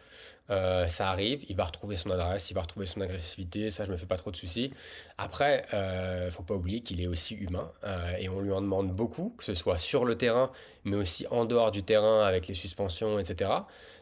Euh, 0.52 0.86
ça 0.88 1.08
arrive, 1.08 1.44
il 1.48 1.56
va 1.56 1.64
retrouver 1.64 1.96
son 1.96 2.10
adresse, 2.10 2.50
il 2.50 2.54
va 2.54 2.60
retrouver 2.60 2.84
son 2.84 3.00
agressivité. 3.00 3.70
Ça, 3.70 3.84
je 3.84 3.90
me 3.90 3.96
fais 3.96 4.06
pas 4.06 4.18
trop 4.18 4.30
de 4.30 4.36
soucis. 4.36 4.70
Après, 5.16 5.64
euh, 5.72 6.30
faut 6.30 6.42
pas 6.42 6.54
oublier 6.54 6.80
qu'il 6.80 7.00
est 7.00 7.06
aussi 7.06 7.34
humain 7.34 7.72
euh, 7.84 8.16
et 8.18 8.28
on 8.28 8.40
lui 8.40 8.52
en 8.52 8.60
demande 8.60 8.92
beaucoup, 8.92 9.34
que 9.38 9.44
ce 9.44 9.54
soit 9.54 9.78
sur 9.78 10.04
le 10.04 10.18
terrain, 10.18 10.50
mais 10.84 10.96
aussi 10.96 11.26
en 11.30 11.46
dehors 11.46 11.70
du 11.70 11.82
terrain 11.82 12.24
avec 12.24 12.48
les 12.48 12.54
suspensions, 12.54 13.18
etc. 13.18 13.50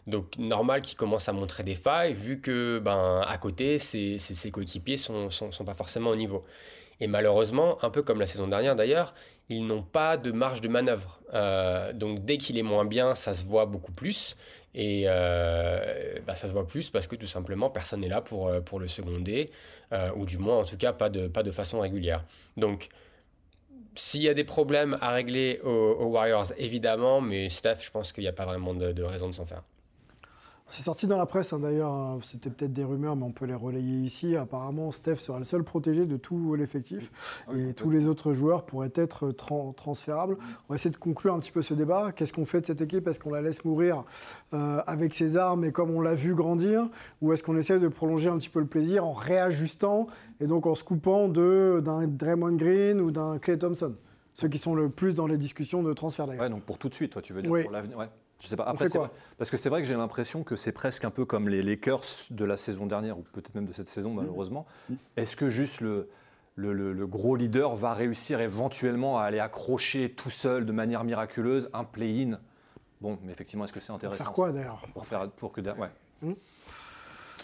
Donc 0.09 0.39
normal 0.39 0.83
qu'il 0.83 0.97
commence 0.97 1.29
à 1.29 1.33
montrer 1.33 1.63
des 1.63 1.77
failles 1.77 2.15
vu 2.15 2.41
que 2.41 2.81
ben 2.83 3.23
à 3.25 3.39
côté 3.39 3.79
ses, 3.79 4.19
coéquipiers 4.53 4.97
sont 4.97 5.31
sont 5.31 5.65
pas 5.65 5.75
forcément 5.75 6.11
au 6.11 6.17
niveau. 6.17 6.45
Et 7.01 7.07
malheureusement, 7.07 7.83
un 7.83 7.91
peu 7.91 8.03
comme 8.03 8.19
la 8.19 8.27
saison 8.27 8.49
dernière 8.49 8.77
d'ailleurs, 8.77 9.15
ils 9.51 9.67
n'ont 9.67 9.83
pas 9.83 10.17
de 10.17 10.31
marge 10.31 10.61
de 10.61 10.69
manœuvre. 10.69 11.21
Euh, 11.35 11.93
donc 11.93 12.25
dès 12.25 12.39
qu'il 12.39 12.57
est 12.57 12.63
moins 12.63 12.85
bien, 12.85 13.15
ça 13.15 13.35
se 13.35 13.45
voit 13.45 13.67
beaucoup 13.67 13.93
plus. 13.93 14.37
Et 14.75 15.05
euh, 15.07 16.19
bah, 16.27 16.35
ça 16.35 16.47
se 16.47 16.53
voit 16.53 16.67
plus 16.67 16.91
parce 16.91 17.07
que 17.07 17.17
tout 17.17 17.27
simplement 17.27 17.71
personne 17.71 18.01
n'est 18.01 18.09
là 18.09 18.21
pour, 18.21 18.49
euh, 18.49 18.61
pour 18.61 18.79
le 18.79 18.87
seconder, 18.87 19.51
euh, 19.93 20.11
ou 20.15 20.25
du 20.27 20.39
moins 20.39 20.59
en 20.59 20.65
tout 20.65 20.77
cas 20.77 20.93
pas 20.93 21.09
de, 21.09 21.27
pas 21.27 21.43
de 21.43 21.51
façon 21.51 21.81
régulière. 21.81 22.25
Donc 22.57 22.89
s'il 23.97 24.23
y 24.23 24.29
a 24.29 24.35
des 24.35 24.45
problèmes 24.45 24.97
à 25.01 25.11
régler 25.11 25.61
aux, 25.65 26.07
Warriors, 26.07 26.53
évidemment, 26.57 27.21
mais 27.21 27.49
Steph, 27.49 27.79
je 27.81 27.91
pense 27.91 28.13
qu'il 28.13 28.23
n'y 28.23 28.29
a 28.29 28.33
pas 28.33 28.47
vraiment 28.47 28.73
de, 28.73 28.93
de 28.93 29.03
raison 29.03 29.29
de 29.29 29.35
s'en 29.35 29.47
faire. 29.47 29.63
C'est 30.73 30.85
sorti 30.85 31.07
dans 31.09 31.19
la 31.19 31.27
presse 31.27 31.53
hein, 31.53 31.59
d'ailleurs, 31.59 31.93
hein, 31.93 32.19
c'était 32.23 32.49
peut-être 32.49 32.73
des 32.73 32.85
rumeurs, 32.85 33.17
mais 33.17 33.25
on 33.25 33.33
peut 33.33 33.45
les 33.45 33.55
relayer 33.55 33.99
ici. 33.99 34.37
Apparemment, 34.37 34.93
Steph 34.93 35.17
sera 35.17 35.39
le 35.41 35.45
seul 35.45 35.65
protégé 35.65 36.07
de 36.07 36.17
tout 36.17 36.55
l'effectif 36.55 37.11
et 37.55 37.75
tous 37.75 37.91
les 37.91 38.07
autres 38.07 38.33
joueurs 38.33 38.65
pourraient 38.65 38.93
être 38.95 39.33
tran- 39.33 39.73
transférables. 39.75 40.37
On 40.69 40.73
va 40.73 40.77
essayer 40.77 40.91
de 40.93 40.97
conclure 40.97 41.35
un 41.35 41.41
petit 41.41 41.51
peu 41.51 41.61
ce 41.63 41.75
débat. 41.75 42.13
Qu'est-ce 42.13 42.33
qu'on 42.33 42.45
fait 42.45 42.61
de 42.61 42.67
cette 42.67 42.81
équipe? 42.81 43.09
Est-ce 43.09 43.19
qu'on 43.19 43.33
la 43.33 43.43
laisse 43.43 43.65
mourir 43.65 44.05
euh, 44.55 44.81
avec 44.87 45.13
ses 45.15 45.37
armes 45.37 45.65
et 45.65 45.73
comme 45.73 45.91
on 45.91 46.01
l'a 46.01 46.15
vu 46.15 46.35
grandir? 46.35 46.89
Ou 47.21 47.33
est-ce 47.33 47.43
qu'on 47.43 47.57
essaie 47.57 47.81
de 47.81 47.89
prolonger 47.89 48.29
un 48.29 48.39
petit 48.39 48.49
peu 48.49 48.61
le 48.61 48.67
plaisir 48.67 49.05
en 49.05 49.13
réajustant 49.13 50.07
et 50.41 50.47
donc 50.47 50.67
en 50.67 50.77
se 50.77 50.85
coupant 50.85 51.29
d'un 51.29 52.07
Draymond 52.07 52.53
Green 52.57 53.01
ou 53.01 53.11
d'un 53.11 53.39
Clay 53.39 53.59
Thompson? 53.59 53.95
Ceux 54.35 54.47
qui 54.49 54.59
sont 54.59 54.77
le 54.77 54.89
plus 54.89 55.15
dans 55.17 55.27
les 55.27 55.37
discussions 55.37 55.83
de 55.83 55.93
transfert 55.93 56.29
d'ailleurs. 56.29 56.45
Ouais, 56.45 56.49
donc 56.51 56.63
pour 56.63 56.79
tout 56.79 56.89
de 56.89 56.95
suite, 56.95 57.13
toi, 57.13 57.21
tu 57.23 57.33
veux 57.33 57.43
dire 57.43 57.51
pour 57.65 57.73
l'avenir. 57.73 57.99
Ouais. 57.99 58.09
Je 58.41 58.47
sais 58.47 58.57
pas. 58.57 58.65
Après, 58.65 58.89
quoi 58.89 59.11
parce 59.39 59.51
que 59.51 59.57
c'est 59.57 59.69
vrai 59.69 59.83
que 59.83 59.89
j'ai 59.89 59.95
l'impression 59.95 60.43
que 60.45 60.57
c'est 60.57 60.73
presque 60.73 61.05
un 61.05 61.11
peu 61.11 61.25
comme 61.25 61.49
les 61.49 61.63
Lakers 61.63 62.03
de 62.31 62.45
la 62.45 62.57
saison 62.57 62.87
dernière 62.87 63.19
ou 63.19 63.23
peut-être 63.23 63.55
même 63.55 63.67
de 63.67 63.73
cette 63.73 63.89
saison 63.89 64.13
malheureusement. 64.15 64.67
Est-ce 65.17 65.37
que 65.37 65.49
juste 65.49 65.81
le 65.81 66.09
le, 66.57 66.73
le- 66.73 66.93
le 66.93 67.07
gros 67.07 67.37
leader 67.37 67.75
va 67.77 67.95
réussir 67.95 68.41
éventuellement 68.41 69.19
à 69.19 69.23
aller 69.25 69.39
accrocher 69.41 70.11
tout 70.11 70.31
seul 70.31 70.67
de 70.67 70.73
manière 70.73 71.05
miraculeuse 71.05 71.71
un 71.73 71.85
play-in? 71.85 72.39
Bon, 73.01 73.19
mais 73.23 73.33
effectivement, 73.33 73.65
est-ce 73.65 73.73
que 73.73 73.81
c'est 73.81 73.89
Pour 73.89 73.97
intéressant 73.97 74.25
faire 74.25 74.33
quoi 74.33 74.53
d'ailleurs? 74.53 74.83
Pour 74.93 75.07
faire 75.07 75.31
pour 75.31 75.53
que 75.53 75.61
ouais. 75.63 76.35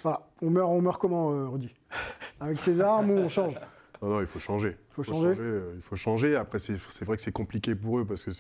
Voilà, 0.02 0.20
on 0.42 0.50
meurt, 0.50 0.70
on 0.70 0.80
meurt 0.82 1.00
comment, 1.00 1.30
euh, 1.32 1.48
Rudy? 1.48 1.74
Avec 2.40 2.60
ses 2.60 2.80
armes 2.80 3.10
ou 3.10 3.14
on 3.18 3.28
change? 3.28 3.54
Non, 4.02 4.08
non, 4.10 4.20
il 4.20 4.26
faut 4.26 4.38
changer. 4.38 4.76
Faut 4.90 5.02
changer. 5.02 5.34
euh, 5.38 5.72
Il 5.76 5.82
faut 5.82 5.96
changer. 5.96 6.36
Après, 6.36 6.58
c'est 6.58 7.04
vrai 7.04 7.16
que 7.16 7.22
c'est 7.22 7.32
compliqué 7.32 7.74
pour 7.74 7.98
eux 7.98 8.04
parce 8.04 8.22
que 8.22 8.30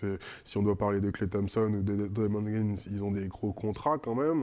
si 0.44 0.58
on 0.58 0.62
doit 0.62 0.76
parler 0.76 1.00
de 1.00 1.10
Clay 1.10 1.26
Thompson 1.28 1.70
ou 1.78 1.82
de 1.82 2.06
Draymond 2.08 2.42
Green, 2.42 2.76
ils 2.90 3.02
ont 3.02 3.10
des 3.10 3.28
gros 3.28 3.52
contrats 3.52 3.98
quand 3.98 4.14
même 4.14 4.42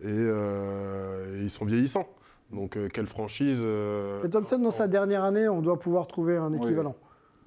et, 0.00 0.06
euh, 0.06 1.40
et 1.40 1.44
ils 1.44 1.50
sont 1.50 1.64
vieillissants. 1.64 2.08
Donc, 2.52 2.76
euh, 2.76 2.88
quelle 2.92 3.06
franchise 3.06 3.60
euh, 3.62 4.26
Thompson, 4.28 4.58
dans 4.58 4.70
sa 4.70 4.86
dernière 4.88 5.24
année, 5.24 5.48
on 5.48 5.62
doit 5.62 5.78
pouvoir 5.78 6.06
trouver 6.06 6.36
un 6.36 6.52
équivalent. 6.52 6.94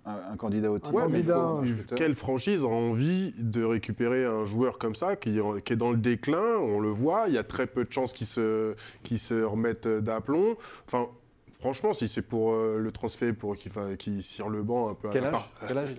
Un, 0.08 0.34
un 0.34 0.38
candidat 0.38 0.72
au 0.72 0.78
titre. 0.78 0.92
Un 0.92 0.94
Ouais, 0.94 1.04
mais 1.10 1.20
il 1.20 1.26
candidat, 1.26 1.34
faut- 1.36 1.58
un 1.58 1.66
il- 1.66 1.78
shooter. 1.78 1.96
quelle 1.96 2.16
franchise 2.16 2.62
a 2.64 2.68
envie 2.68 3.34
de 3.40 3.64
récupérer 3.64 4.24
un 4.26 4.46
joueur 4.46 4.78
comme 4.78 4.94
ça 4.96 5.16
qui, 5.16 5.38
est 5.38 5.42
en- 5.42 5.60
qui 5.60 5.74
est 5.74 5.76
dans 5.78 5.90
le 5.92 5.98
déclin? 5.98 6.58
On 6.60 6.80
le 6.80 6.90
voit, 6.90 7.26
il 7.28 7.34
y 7.34 7.38
a 7.40 7.44
très 7.44 7.66
peu 7.66 7.86
de 7.86 7.92
chances 7.92 8.14
qu'il 8.14 8.28
se, 8.28 8.76
qu'il 9.04 9.18
se 9.20 9.42
remette 9.44 9.88
d'aplomb. 9.88 10.58
Enfin, 10.88 11.08
franchement, 11.60 11.94
si 11.94 12.08
c'est 12.08 12.22
pour 12.22 12.52
euh, 12.54 12.78
le 12.80 12.92
transfert, 12.92 13.34
pour 13.36 13.56
qu'il 13.58 14.24
cire 14.24 14.50
le 14.50 14.64
banc 14.64 14.90
un 14.90 14.94
peu 14.94 15.10
Quel 15.12 15.24
à 15.24 15.28
âge 15.28 15.32
part? 15.32 15.50
Quel 15.68 15.78
âge 15.78 15.96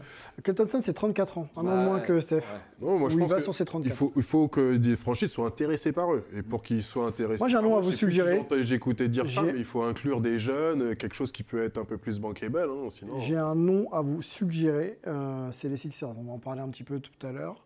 Thompson, 0.56 0.80
c'est 0.82 0.92
34 0.92 1.38
ans, 1.38 1.48
un 1.56 1.60
an 1.66 1.76
moins 1.76 2.00
que 2.00 2.20
Steph. 2.20 2.36
ouais. 2.38 2.42
Non, 2.80 2.98
moi, 2.98 3.08
je 3.08 3.14
Où 3.14 3.18
il 3.18 3.22
pense 3.22 3.30
va 3.30 3.36
que 3.38 3.42
sur 3.42 3.54
ses 3.54 3.64
34. 3.64 3.92
il 3.92 3.96
faut, 3.96 4.12
il 4.16 4.22
faut 4.22 4.48
que 4.48 4.76
des 4.76 4.96
franchises 4.96 5.30
soient 5.30 5.46
intéressées 5.46 5.92
par 5.92 6.12
eux. 6.12 6.24
Et 6.36 6.42
pour 6.42 6.62
qu'ils 6.62 6.82
soient 6.82 7.06
intéressés 7.06 7.38
Moi, 7.40 7.48
j'ai 7.48 7.56
un 7.56 7.62
nom 7.62 7.76
à 7.76 7.80
vous 7.80 7.92
suggérer. 7.92 8.42
J'écoutais 8.60 9.08
dire 9.08 9.28
ça, 9.28 9.42
mais 9.42 9.54
il 9.56 9.64
faut 9.64 9.82
inclure 9.82 10.20
des 10.20 10.38
jeunes, 10.38 10.94
quelque 10.96 11.14
chose 11.14 11.32
qui 11.32 11.42
peut 11.42 11.62
être 11.64 11.78
un 11.78 11.84
peu 11.84 11.96
plus 11.96 12.20
bankable. 12.20 12.58
Hein, 12.60 12.88
sinon... 12.90 13.18
J'ai 13.20 13.36
un 13.36 13.54
nom 13.54 13.90
à 13.92 14.02
vous 14.02 14.22
suggérer, 14.22 14.98
euh, 15.06 15.48
c'est 15.52 15.68
les 15.68 15.76
Sixers. 15.76 16.10
On 16.18 16.22
va 16.24 16.32
en 16.32 16.38
parler 16.38 16.60
un 16.60 16.68
petit 16.68 16.84
peu 16.84 17.00
tout 17.00 17.26
à 17.26 17.32
l'heure. 17.32 17.64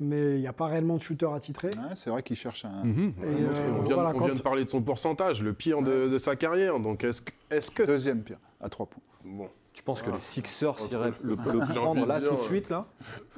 Mais 0.00 0.34
il 0.36 0.40
n'y 0.40 0.46
a 0.46 0.52
pas 0.52 0.66
réellement 0.66 0.96
de 0.96 1.02
shooter 1.02 1.28
attitré. 1.34 1.68
Ouais, 1.68 1.94
c'est 1.96 2.10
vrai 2.10 2.22
qu'il 2.22 2.36
cherche 2.36 2.64
un. 2.64 2.84
Mhm. 2.84 3.12
Et, 3.22 3.26
euh, 3.26 3.70
on 3.78 3.82
vient, 3.82 3.94
voilà, 3.94 4.10
on 4.14 4.18
quand- 4.18 4.24
vient 4.26 4.34
de 4.34 4.40
parler 4.42 4.64
de 4.64 4.70
son 4.70 4.80
pourcentage, 4.82 5.42
le 5.42 5.52
pire 5.52 5.82
de, 5.82 6.08
de 6.08 6.18
sa 6.18 6.36
carrière. 6.36 6.78
Donc 6.80 7.04
est-ce 7.04 7.22
que, 7.22 7.32
est-ce 7.52 7.70
que 7.70 7.82
Deuxième 7.82 8.22
pire, 8.22 8.38
à 8.60 8.68
3 8.68 8.86
points. 8.86 9.02
bon, 9.24 9.48
Tu 9.72 9.82
penses 9.82 10.02
que 10.02 10.10
les 10.10 10.18
Sixers 10.18 10.76
iraient 10.90 11.12
le, 11.22 11.36
prendre 11.36 12.06
là 12.06 12.20
dire, 12.20 12.30
tout 12.30 12.36
de 12.36 12.40
euh, 12.40 12.44
suite 12.44 12.70
là? 12.70 12.86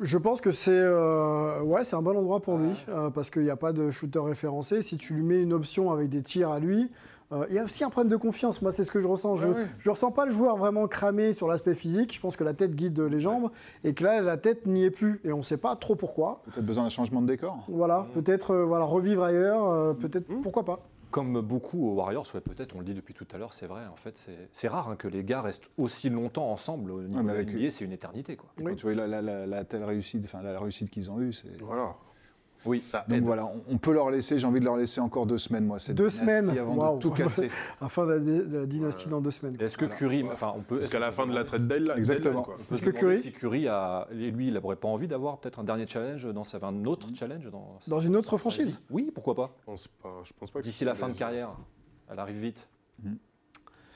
Je 0.01 0.19
pense 0.19 0.41
que 0.41 0.51
c'est 0.51 0.73
euh, 0.73 1.61
ouais, 1.63 1.85
c'est 1.85 1.97
un 1.97 2.03
bon 2.03 2.17
endroit 2.17 2.41
pour 2.41 2.59
lui, 2.59 2.73
euh, 2.89 3.11
parce 3.11 3.31
qu'il 3.31 3.43
n'y 3.43 3.51
a 3.51 3.57
pas 3.57 3.73
de 3.73 3.91
shooter 3.91 4.21
référencé. 4.21 4.83
Si 4.83 4.97
tu 4.97 5.15
lui 5.15 5.23
mets 5.23 5.43
une 5.43 5.53
option 5.53 5.91
avec 5.91 6.09
des 6.09 6.23
tirs 6.23 6.51
à 6.51 6.59
lui, 6.59 6.91
euh, 7.33 7.47
il 7.49 7.57
y 7.57 7.59
a 7.59 7.65
aussi 7.65 7.83
un 7.85 7.91
problème 7.91 8.11
de 8.11 8.17
confiance. 8.17 8.63
Moi, 8.63 8.71
c'est 8.71 8.85
ce 8.85 8.91
que 8.91 9.01
je 9.01 9.09
ressens. 9.09 9.37
je 9.37 9.49
ne 9.49 9.91
ressens 9.91 10.11
pas 10.13 10.25
le 10.27 10.31
joueur 10.31 10.57
vraiment 10.57 10.87
cramé 10.87 11.33
sur 11.33 11.49
l'aspect 11.49 11.75
physique. 11.75 12.15
Je 12.15 12.21
pense 12.21 12.37
que 12.37 12.45
la 12.45 12.55
tête 12.55 12.75
guide 12.75 13.01
les 13.01 13.21
jambes, 13.21 13.51
et 13.83 13.95
que 13.95 14.05
là, 14.05 14.21
la 14.21 14.37
tête 14.37 14.67
n'y 14.67 14.85
est 14.85 14.91
plus. 14.91 15.21
Et 15.25 15.33
on 15.33 15.39
ne 15.39 15.43
sait 15.43 15.57
pas 15.57 15.75
trop 15.77 15.97
pourquoi. 15.97 16.43
Peut-être 16.45 16.67
besoin 16.67 16.85
d'un 16.85 16.91
changement 16.91 17.23
de 17.23 17.27
décor. 17.27 17.65
Voilà, 17.73 18.07
peut-être 18.15 18.53
euh, 18.53 18.65
voilà, 18.65 18.85
revivre 18.85 19.23
ailleurs, 19.25 19.69
euh, 19.69 19.95
peut-être, 19.95 20.27
pourquoi 20.43 20.65
pas. 20.65 20.81
Comme 21.15 21.41
beaucoup 21.43 21.87
aux 21.89 21.95
Warriors, 21.95 22.27
ouais, 22.35 22.41
peut-être, 22.41 22.75
on 22.75 22.81
le 22.81 22.85
dit 22.85 22.93
depuis 22.93 23.15
tout 23.15 23.27
à 23.33 23.39
l'heure, 23.39 23.53
c'est 23.53 23.69
vrai, 23.69 23.83
en 23.87 23.95
fait, 23.95 24.19
c'est- 24.19 24.49
c'est 24.53 24.67
rare 24.67 24.89
hein, 24.91 24.97
que 24.97 25.07
les 25.07 25.23
gars 25.23 25.43
restent 25.43 25.71
aussi 25.79 26.11
longtemps 26.11 26.51
ensemble. 26.51 26.91
Au 26.91 27.01
niveau 27.03 27.19
mais 27.19 27.23
de 27.23 27.29
la 27.29 27.35
avec- 27.35 27.51
NBA, 27.55 27.71
c'est 27.71 27.85
une 27.85 27.93
éternité. 27.93 28.35
Quoi. 28.35 28.49
Oui. 28.59 28.65
Quand 28.73 28.75
tu 28.75 28.83
vois 28.87 28.95
la, 28.97 29.07
la- 29.07 29.23
la- 29.23 29.47
la 29.47 29.65
telle 29.65 29.85
réussite, 29.85 30.25
enfin 30.25 30.43
la, 30.43 30.53
la 30.53 30.59
réussite 30.59 30.91
qu'ils 30.91 31.13
ont 31.13 31.21
eue, 31.21 31.33
c'est. 31.33 31.57
voilà. 31.63 31.95
Oui, 32.67 32.83
Ça 32.87 33.05
Donc 33.09 33.19
aide. 33.19 33.25
voilà, 33.25 33.51
on, 33.69 33.79
peut 33.79 33.93
leur 33.93 34.11
laisser, 34.11 34.39
j'ai 34.39 34.47
envie 34.47 34.61
de 34.61 34.65
leur 34.65 34.77
laisser 34.77 35.01
encore 35.01 35.27
deux 35.27 35.39
semaines, 35.39 35.65
moi, 35.67 35.79
cette 35.79 35.97
Deux 35.97 36.09
dynastie 36.09 36.21
semaines, 36.27 36.59
avant 36.59 36.75
waouh. 36.75 36.97
de 36.97 37.03
tout 37.03 37.11
casser. 37.11 37.51
À 37.81 37.85
la 37.85 37.89
fin 37.89 38.07
de 38.07 38.13
la, 38.13 38.19
de 38.19 38.59
la 38.59 38.67
dynastie 38.67 39.09
dans 39.09 39.21
deux 39.21 39.31
semaines. 39.31 39.57
Est-ce 39.61 39.77
que 39.77 39.85
Curry, 39.85 40.25
enfin, 40.33 40.53
on 40.57 40.61
peut. 40.63 40.81
Jusqu'à 40.81 40.99
la 40.99 41.09
est-ce 41.09 41.17
fin 41.17 41.27
de 41.27 41.35
la 41.35 41.45
trade 41.45 41.69
deadline. 41.69 41.97
Exactement. 41.99 42.47
Est-ce 42.73 42.83
que 42.83 42.91
Curry- 42.91 43.21
si 43.21 43.33
Curry 43.33 43.69
a, 43.69 44.07
lui, 44.13 44.49
il 44.49 44.55
n'aurait 44.55 44.77
pas 44.77 44.89
envie 44.89 45.09
d'avoir 45.09 45.39
peut-être 45.39 45.59
un 45.59 45.65
dernier 45.65 45.87
challenge 45.87 46.27
dans 46.33 46.45
sa, 46.45 46.59
un 46.63 46.85
autre 46.85 47.09
challenge 47.15 47.51
dans, 47.51 47.79
Dans 47.89 48.01
une 48.01 48.17
autre 48.17 48.37
franchise 48.39 48.79
Oui, 48.91 49.11
pourquoi 49.15 49.35
pas 49.35 49.55
Je 49.61 49.65
pense 49.67 49.89
pas. 49.89 50.21
Je 50.25 50.33
pense 50.39 50.51
pas 50.51 50.61
que 50.61 50.65
D'ici 50.65 50.85
la 50.85 50.95
fin 50.95 51.09
de 51.09 51.15
carrière, 51.15 51.51
elle 52.11 52.19
arrive 52.19 52.37
vite. 52.39 52.69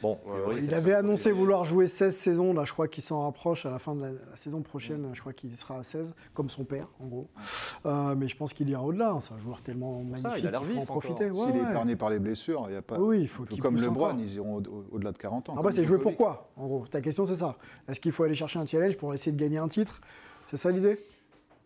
Bon, 0.00 0.16
Il 0.62 0.72
avait 0.74 0.94
annoncé 0.94 1.32
vouloir 1.32 1.64
jouer 1.64 1.87
16 1.88 2.14
saisons, 2.16 2.54
là 2.54 2.64
je 2.64 2.72
crois 2.72 2.87
qu'il 2.87 3.02
s'en 3.02 3.22
rapproche 3.24 3.66
à 3.66 3.70
la 3.70 3.78
fin 3.80 3.96
de 3.96 4.02
la, 4.02 4.11
la 4.12 4.37
saison 4.37 4.62
prochaine, 4.62 5.08
je 5.12 5.20
crois 5.20 5.32
qu'il 5.32 5.56
sera 5.56 5.78
à 5.78 5.82
16, 5.82 6.14
comme 6.34 6.48
son 6.48 6.64
père 6.64 6.87
en 7.00 7.06
gros. 7.06 7.26
Euh, 7.87 8.14
mais 8.16 8.28
je 8.28 8.37
pense 8.37 8.52
qu'il 8.52 8.68
ira 8.68 8.82
au-delà, 8.84 9.18
c'est 9.26 9.34
un 9.34 9.38
joueur 9.38 9.61
tellement 9.62 10.00
magnifique, 10.02 10.32
il 10.38 10.46
a 10.46 10.50
l'air 10.52 10.61
qu'il 10.61 10.70
faut 10.70 10.76
en 10.76 10.80
vif 10.80 10.90
encore. 10.90 11.02
profiter. 11.02 11.30
Ouais, 11.30 11.46
S'il 11.46 11.56
est 11.56 11.70
épargné 11.70 11.96
par 11.96 12.11
les 12.11 12.18
blessures, 12.20 12.66
il 12.68 12.74
y 12.74 12.76
a 12.76 12.82
pas. 12.82 12.98
Oui, 13.00 13.22
il 13.22 13.28
faut 13.28 13.44
qu'il 13.44 13.61
comme 13.61 13.76
LeBron, 13.76 14.06
encore. 14.06 14.20
ils 14.20 14.34
iront 14.37 14.56
au- 14.56 14.61
au- 14.61 14.84
au-delà 14.92 15.11
de 15.12 15.18
40 15.18 15.48
ans. 15.48 15.54
Ah 15.58 15.62
bah 15.62 15.70
c'est 15.72 15.84
jouer 15.84 15.98
pourquoi 15.98 16.50
en 16.56 16.66
gros? 16.66 16.84
Ta 16.88 17.00
question 17.00 17.24
c'est 17.24 17.37
ça. 17.37 17.56
Est-ce 17.88 17.98
qu'il 17.98 18.12
faut 18.12 18.22
aller 18.22 18.34
chercher 18.34 18.58
un 18.61 18.66
challenge 18.66 18.96
pour 18.96 19.12
essayer 19.14 19.32
de 19.32 19.40
gagner 19.40 19.58
un 19.58 19.68
titre? 19.68 20.00
C'est 20.46 20.56
ça 20.56 20.70
l'idée? 20.70 20.98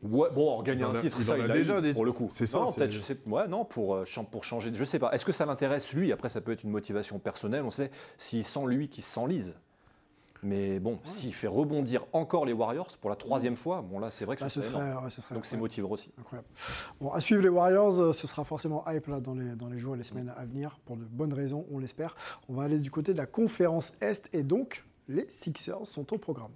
Ouais, 0.02 0.28
bon, 0.34 0.58
en 0.58 0.62
un 0.64 0.94
a- 0.96 1.00
titre, 1.00 1.16
il 1.20 1.24
ça, 1.24 1.32
en 1.32 1.34
a 1.36 1.38
il 1.44 1.50
a 1.50 1.54
déjà 1.54 1.78
eu, 1.78 1.82
des- 1.82 1.94
pour 1.94 2.04
le 2.04 2.10
coup. 2.12 2.28
c'est 2.32 2.46
ça, 2.46 2.58
Non, 2.58 2.72
peut-être, 2.72 2.90
je 2.90 3.00
sais, 3.00 3.16
ouais, 3.26 3.46
non, 3.46 3.64
pour, 3.64 3.94
euh, 3.94 4.04
pour 4.30 4.42
changer, 4.44 4.70
je 4.74 4.84
sais 4.84 4.98
pas. 4.98 5.12
Est-ce 5.12 5.24
que 5.24 5.30
ça 5.32 5.46
l'intéresse 5.46 5.92
lui? 5.94 6.10
Après, 6.12 6.28
ça 6.28 6.40
peut 6.40 6.50
être 6.50 6.64
une 6.64 6.70
motivation 6.70 7.20
personnelle. 7.20 7.62
On 7.64 7.70
sait 7.70 7.90
s'il 8.18 8.44
sent 8.44 8.66
lui 8.66 8.88
qui 8.88 9.00
s'enlise. 9.00 9.54
Mais 10.44 10.80
bon, 10.80 10.98
s'il 11.04 11.32
fait 11.32 11.46
rebondir 11.46 12.04
encore 12.12 12.44
les 12.46 12.52
Warriors 12.52 12.88
pour 13.00 13.10
la 13.10 13.14
troisième 13.14 13.54
fois, 13.54 13.80
bon 13.80 14.00
là, 14.00 14.10
c'est 14.10 14.24
vrai 14.24 14.34
que 14.34 14.40
Bah, 14.40 14.48
ce 14.48 14.60
ce 14.60 14.66
serait 14.66 14.78
serait, 14.80 14.88
énorme. 14.90 15.04
ouais, 15.04 15.10
ce 15.10 15.20
serait 15.20 15.36
Donc 15.36 15.46
c'est 15.46 15.56
motivant 15.56 15.90
aussi. 15.90 16.10
incroyable. 16.18 16.48
Bon, 17.00 17.12
à 17.12 17.20
suivre 17.20 17.42
les 17.42 17.48
Warriors, 17.48 18.00
euh, 18.00 18.12
ce 18.12 18.26
sera 18.26 18.42
forcément 18.42 18.82
hype 18.88 19.06
là, 19.06 19.20
dans, 19.20 19.34
les, 19.34 19.54
dans 19.54 19.68
les 19.68 19.78
jours 19.78 19.94
et 19.94 19.98
les 19.98 20.02
semaines 20.04 20.34
à 20.36 20.44
venir, 20.44 20.80
pour 20.84 20.96
de 20.96 21.04
bonnes 21.04 21.32
raisons, 21.32 21.64
on 21.70 21.78
l'espère. 21.78 22.16
On 22.48 22.54
va 22.54 22.64
aller 22.64 22.80
du 22.80 22.90
côté 22.90 23.12
de 23.12 23.18
la 23.18 23.26
conférence 23.26 23.92
Est, 24.00 24.28
et 24.32 24.42
donc 24.42 24.84
les 25.06 25.28
Sixers 25.30 25.86
sont 25.86 26.12
au 26.12 26.18
programme. 26.18 26.50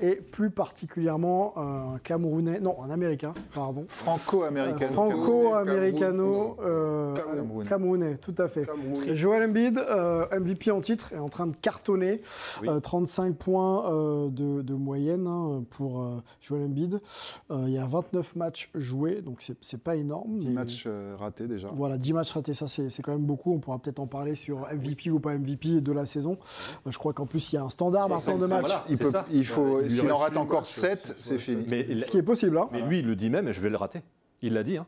Et 0.00 0.16
plus 0.16 0.50
particulièrement 0.50 1.54
un 1.56 1.98
Camerounais, 2.04 2.60
non, 2.60 2.82
un 2.82 2.90
Américain, 2.90 3.32
pardon. 3.54 3.84
Franco-américain. 3.88 4.88
Franco-américano 4.92 6.56
euh, 6.62 7.14
Cameroun. 7.14 7.64
Camerounais, 7.66 8.16
tout 8.16 8.34
à 8.38 8.48
fait. 8.48 8.64
Cameroun. 8.66 9.02
Et 9.08 9.16
Joel 9.16 9.48
Embiid, 9.50 9.78
euh, 9.78 10.26
MVP 10.38 10.70
en 10.70 10.80
titre, 10.80 11.12
est 11.12 11.18
en 11.18 11.28
train 11.28 11.46
de 11.46 11.56
cartonner. 11.56 12.20
Oui. 12.62 12.68
Euh, 12.68 12.80
35 12.80 13.34
points 13.36 13.92
euh, 13.92 14.28
de, 14.30 14.62
de 14.62 14.74
moyenne 14.74 15.26
hein, 15.26 15.64
pour 15.70 16.02
euh, 16.02 16.22
Joel 16.40 16.62
Embiid. 16.64 17.00
Euh, 17.50 17.64
il 17.66 17.72
y 17.72 17.78
a 17.78 17.86
29 17.86 18.36
matchs 18.36 18.70
joués, 18.74 19.20
donc 19.22 19.44
c'est 19.60 19.82
pas 19.82 19.96
énorme. 19.96 20.38
10 20.38 20.46
mais- 20.48 20.52
matchs 20.52 20.84
euh, 20.86 21.14
ratés 21.18 21.46
déjà. 21.48 21.68
Voilà, 21.74 21.96
10 21.98 22.12
matchs 22.12 22.32
ratés, 22.32 22.54
ça 22.54 22.66
c'est 22.68 23.02
quand 23.02 23.12
même 23.12 23.24
beaucoup. 23.26 23.52
On 23.52 23.58
pourra 23.58 23.78
peut-être 23.78 23.98
en 24.00 24.06
parler 24.06 24.34
sur 24.34 24.60
MVP 24.72 25.10
ou 25.10 25.20
pas 25.20 25.34
MVP 25.36 25.80
de 25.80 25.92
la 25.92 26.06
saison. 26.06 26.38
Euh, 26.86 26.90
je 26.90 26.98
crois 26.98 27.12
qu'en 27.12 27.26
plus 27.26 27.52
il 27.52 27.56
y 27.56 27.58
a 27.58 27.62
un 27.64 27.70
standard 27.70 28.08
maintenant 28.08 28.38
de 28.38 28.46
match. 28.46 28.60
voilà. 28.60 28.84
Il, 28.88 28.96
c'est 28.96 29.04
peut, 29.04 29.10
ça. 29.10 29.24
il 29.32 29.44
faut, 29.46 29.80
s'il 29.88 30.10
en 30.12 30.16
rate 30.18 30.36
encore 30.36 30.60
matchs, 30.60 30.68
7, 30.70 31.06
six, 31.06 31.14
c'est 31.18 31.38
fini. 31.38 31.64
Mais, 31.68 31.86
il- 31.88 32.00
Ce 32.00 32.10
qui 32.10 32.18
est 32.18 32.22
possible. 32.22 32.58
Hein. 32.58 32.68
mais 32.72 32.82
lui, 32.82 33.00
il 33.00 33.06
le 33.06 33.16
dit 33.16 33.30
même, 33.30 33.48
et 33.48 33.52
je 33.52 33.60
vais 33.60 33.70
le 33.70 33.76
rater. 33.76 34.02
Il 34.42 34.52
l'a 34.54 34.62
dit. 34.62 34.76
Hein. 34.78 34.86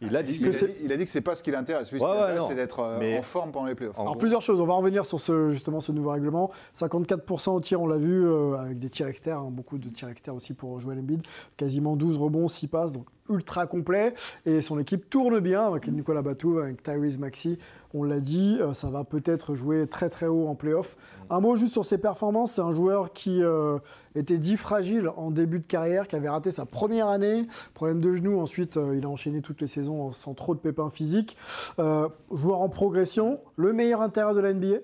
Il 0.00 0.12
l'a 0.12 0.22
dit. 0.22 0.38
Il 0.40 0.46
a, 0.46 0.50
dit, 0.50 0.56
il 0.84 0.92
a 0.92 0.96
dit 0.96 1.04
que 1.06 1.10
c'est 1.10 1.20
pas 1.20 1.34
ce 1.34 1.42
qui 1.42 1.50
l'intéresse. 1.50 1.90
Lui, 1.90 1.98
ce 1.98 2.04
Ouais, 2.04 2.10
qui 2.10 2.14
ouais, 2.14 2.20
l'intéresse, 2.20 2.42
non. 2.42 2.48
c'est 2.50 2.54
d'être 2.54 2.78
euh, 2.80 2.98
Mais- 3.00 3.18
en 3.18 3.22
forme 3.22 3.50
pendant 3.50 3.66
les 3.66 3.74
playoffs. 3.74 3.96
Alors 3.96 4.12
gros, 4.12 4.16
plusieurs 4.18 4.42
choses, 4.42 4.60
on 4.60 4.64
va 4.64 4.74
revenir 4.74 5.04
sur 5.04 5.18
ce, 5.18 5.50
justement 5.50 5.80
ce 5.80 5.90
nouveau 5.90 6.10
règlement. 6.10 6.52
54% 6.72 7.50
au 7.56 7.60
tir, 7.60 7.80
on 7.80 7.88
l'a 7.88 7.98
vu, 7.98 8.24
euh, 8.24 8.54
avec 8.54 8.78
des 8.78 8.90
tirs 8.90 9.08
externes, 9.08 9.46
hein, 9.46 9.50
beaucoup 9.50 9.76
de 9.76 9.88
tirs 9.88 10.08
externes 10.08 10.36
aussi 10.36 10.54
pour 10.54 10.78
Joel 10.78 11.00
Embiid. 11.00 11.22
Quasiment 11.56 11.96
12 11.96 12.16
rebonds, 12.16 12.46
6 12.46 12.68
passes, 12.68 12.92
donc 12.92 13.06
ultra 13.28 13.66
complet. 13.66 14.14
Et 14.46 14.60
son 14.60 14.78
équipe 14.78 15.10
tourne 15.10 15.40
bien 15.40 15.66
avec 15.66 15.88
Nicolas 15.88 16.22
Batum, 16.22 16.58
avec 16.58 16.80
Tyrese 16.82 17.18
Maxey. 17.18 17.58
On 17.92 18.04
l'a 18.04 18.20
dit, 18.20 18.58
euh, 18.60 18.72
ça 18.74 18.90
va 18.90 19.02
peut-être 19.02 19.56
jouer 19.56 19.88
très 19.88 20.10
très 20.10 20.26
haut 20.26 20.46
en 20.46 20.54
playoff. 20.54 20.96
Un 21.30 21.40
mot 21.40 21.56
juste 21.56 21.72
sur 21.72 21.84
ses 21.84 21.98
performances, 21.98 22.52
c'est 22.52 22.60
un 22.62 22.72
joueur 22.72 23.12
qui 23.12 23.42
euh, 23.42 23.78
était 24.14 24.38
dit 24.38 24.56
fragile 24.56 25.10
en 25.16 25.30
début 25.30 25.58
de 25.58 25.66
carrière, 25.66 26.08
qui 26.08 26.16
avait 26.16 26.28
raté 26.28 26.50
sa 26.50 26.64
première 26.66 27.08
année, 27.08 27.46
problème 27.74 28.00
de 28.00 28.14
genou, 28.14 28.40
ensuite 28.40 28.76
euh, 28.76 28.96
il 28.96 29.04
a 29.04 29.08
enchaîné 29.08 29.40
toutes 29.42 29.60
les 29.60 29.66
saisons 29.66 30.12
sans 30.12 30.34
trop 30.34 30.54
de 30.54 30.60
pépins 30.60 30.90
physiques. 30.90 31.36
Euh, 31.78 32.08
joueur 32.32 32.60
en 32.62 32.68
progression, 32.68 33.40
le 33.56 33.72
meilleur 33.72 34.00
intérieur 34.02 34.34
de 34.34 34.40
la 34.40 34.52
NBA, 34.54 34.78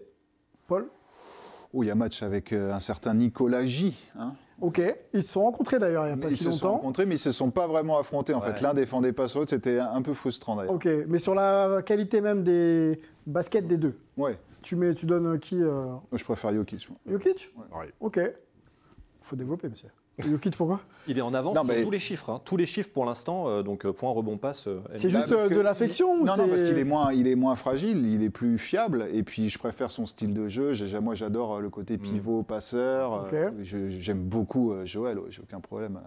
Paul? 0.68 0.88
Oh, 1.72 1.82
il 1.82 1.86
y 1.86 1.90
a 1.90 1.94
match 1.94 2.22
avec 2.22 2.52
euh, 2.52 2.72
un 2.72 2.80
certain 2.80 3.14
Nicolas 3.14 3.64
J. 3.66 3.94
hein. 4.18 4.34
Ok, 4.60 4.80
ils 5.12 5.24
se 5.24 5.32
sont 5.32 5.42
rencontrés 5.42 5.80
d'ailleurs 5.80 6.04
il 6.04 6.06
n'y 6.06 6.12
a 6.12 6.16
Mais 6.16 6.22
pas 6.22 6.28
ils 6.28 6.36
si 6.36 6.38
se 6.38 6.44
sont 6.44 6.50
longtemps. 6.50 6.72
rencontrés, 6.76 7.06
mais 7.06 7.16
ils 7.16 7.18
se 7.18 7.32
sont 7.32 7.50
pas 7.50 7.66
vraiment 7.66 7.98
affrontés. 7.98 8.32
En 8.34 8.40
Ouais. 8.40 8.52
fait, 8.54 8.60
l'un 8.60 8.72
défendait 8.72 9.12
pas 9.12 9.26
sur 9.26 9.40
l'autre, 9.40 9.50
c'était 9.50 9.80
un 9.80 10.00
peu 10.00 10.14
frustrant 10.14 10.54
d'ailleurs. 10.54 10.74
Ok, 10.74 10.86
mais 11.08 11.18
sur 11.18 11.34
la 11.34 11.82
qualité 11.84 12.20
même 12.20 12.44
des 12.44 13.00
baskets 13.26 13.66
des 13.66 13.76
deux, 13.78 13.98
Ouais, 14.16 14.38
tu, 14.64 14.76
mets, 14.76 14.94
tu 14.94 15.06
donnes 15.06 15.38
qui 15.38 15.62
euh, 15.62 15.84
moi 15.86 16.00
je 16.14 16.24
préfère 16.24 16.52
Jokic. 16.52 16.88
Jokic? 17.06 17.50
Ouais. 17.56 17.86
Ok. 18.00 18.18
faut 19.20 19.36
développer, 19.36 19.68
monsieur. 19.68 19.88
Jokic, 20.18 20.56
pourquoi? 20.56 20.80
Il 21.08 21.18
est 21.18 21.22
en 21.22 21.34
avance 21.34 21.56
Non, 21.56 21.64
sur 21.64 21.74
mais- 21.74 21.82
tous 21.82 21.90
les 21.90 21.98
chiffres. 21.98 22.30
hein. 22.30 22.40
Tous 22.44 22.56
les 22.56 22.66
chiffres 22.66 22.90
pour 22.92 23.04
l'instant. 23.04 23.48
euh, 23.48 23.62
donc, 23.64 23.84
euh, 23.84 23.92
point, 23.92 24.10
rebond, 24.12 24.36
passe. 24.38 24.68
euh, 24.68 24.80
C'est 24.94 25.10
juste 25.10 25.32
euh, 25.32 25.48
de 25.48 25.56
il- 25.56 25.60
l'affection 25.62 26.12
ou 26.12 26.24
Non, 26.24 26.36
non, 26.36 26.46
parce 26.48 26.62
qu'il 26.62 26.78
est 26.78 26.84
moins, 26.84 27.12
il 27.12 27.26
est 27.26 27.34
moins 27.34 27.56
fragile, 27.56 28.06
il 28.06 28.22
est 28.22 28.30
plus 28.30 28.56
fiable, 28.58 29.06
et 29.12 29.22
puis 29.24 29.48
je 29.50 29.58
préfère 29.58 29.90
son 29.90 30.06
style 30.06 30.32
de 30.32 30.46
jeu. 30.48 30.72
Moi, 31.00 31.14
j'adore 31.14 31.60
le 31.60 31.68
côté 31.68 31.98
pivot, 31.98 32.42
passeur. 32.44 33.26
J'aime 33.62 34.22
beaucoup 34.22 34.72
Joël, 34.84 35.18
j'ai 35.30 35.42
aucun 35.42 35.60
problème. 35.60 36.00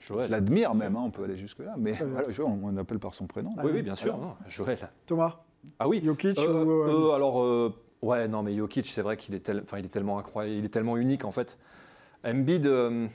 Joël. 0.00 0.26
Je 0.26 0.30
l'admire 0.30 0.76
même, 0.76 0.94
hein, 0.94 1.02
on 1.06 1.10
peut 1.10 1.24
aller 1.24 1.36
jusque 1.36 1.58
là, 1.58 1.74
mais 1.76 1.90
voilà, 1.92 2.30
Joël, 2.30 2.52
on, 2.62 2.68
on 2.68 2.76
appelle 2.76 3.00
par 3.00 3.14
son 3.14 3.26
prénom. 3.26 3.50
Oui, 3.64 3.72
oui, 3.74 3.82
bien 3.82 3.96
sûr. 3.96 4.14
hein. 4.14 4.36
Joël. 4.46 4.78
Thomas? 5.06 5.40
Ah 5.80 5.88
oui. 5.88 6.00
Jokic 6.04 6.38
Euh, 6.38 6.64
ou, 6.64 6.70
euh, 6.70 7.10
euh, 7.10 7.14
alors, 7.16 7.42
euh, 7.42 7.74
ouais, 8.02 8.28
non, 8.28 8.42
mais 8.42 8.56
Jokic, 8.56 8.86
c'est 8.86 9.02
vrai 9.02 9.16
qu'il 9.16 9.34
est, 9.34 9.40
tel- 9.40 9.60
enfin, 9.64 9.78
il 9.78 9.84
est 9.84 9.88
tellement 9.88 10.18
incroyable, 10.18 10.56
il 10.58 10.64
est 10.64 10.68
tellement 10.70 10.96
unique 10.96 11.24
en 11.24 11.30
fait. 11.30 11.58
Embiid, 12.24 12.66
euh, 12.66 13.06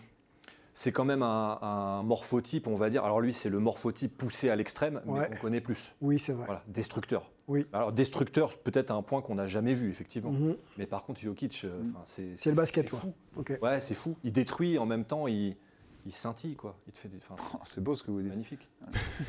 c'est 0.73 0.91
quand 0.91 1.05
même 1.05 1.21
un, 1.21 1.59
un 1.61 2.03
morphotype, 2.03 2.67
on 2.67 2.75
va 2.75 2.89
dire. 2.89 3.03
Alors 3.03 3.21
lui, 3.21 3.33
c'est 3.33 3.49
le 3.49 3.59
morphotype 3.59 4.17
poussé 4.17 4.49
à 4.49 4.55
l'extrême, 4.55 5.01
Ouais. 5.05 5.27
mais 5.29 5.35
qu'on 5.35 5.41
connaît 5.41 5.61
plus. 5.61 5.93
Oui, 6.01 6.17
c'est 6.19 6.33
vrai. 6.33 6.45
Voilà, 6.45 6.63
destructeur. 6.67 7.31
Oui. 7.47 7.65
Alors 7.73 7.91
destructeur, 7.91 8.57
peut-être 8.57 8.89
à 8.91 8.93
un 8.95 9.01
point 9.01 9.21
qu'on 9.21 9.35
n'a 9.35 9.47
jamais 9.47 9.73
vu 9.73 9.89
effectivement. 9.89 10.31
Mhm. 10.31 10.55
Mais 10.77 10.85
par 10.87 11.03
contre, 11.03 11.19
Jokic, 11.19 11.61
euh, 11.65 11.81
enfin, 11.91 12.01
c'est 12.05 12.37
C'est 12.37 12.49
le 12.49 12.55
basket, 12.55 12.89
quoi. 12.89 12.99
fou. 12.99 13.13
Ouais, 13.61 13.79
c'est 13.81 13.93
fou. 13.93 14.15
Il 14.23 14.31
détruit 14.31 14.77
en 14.79 14.85
même 14.85 15.03
temps, 15.03 15.27
il, 15.27 15.57
il 16.05 16.11
scintille 16.13 16.55
quoi. 16.55 16.75
Il 16.87 16.93
te 16.93 16.97
fait 16.97 17.09
des, 17.09 17.17
enfin, 17.17 17.35
Oh, 17.53 17.57
C'est 17.65 17.83
beau 17.83 17.95
ce 17.95 18.03
que 18.03 18.11
vous 18.11 18.17
c'est 18.19 18.23
dites. 18.23 18.31
magnifique. 18.33 18.69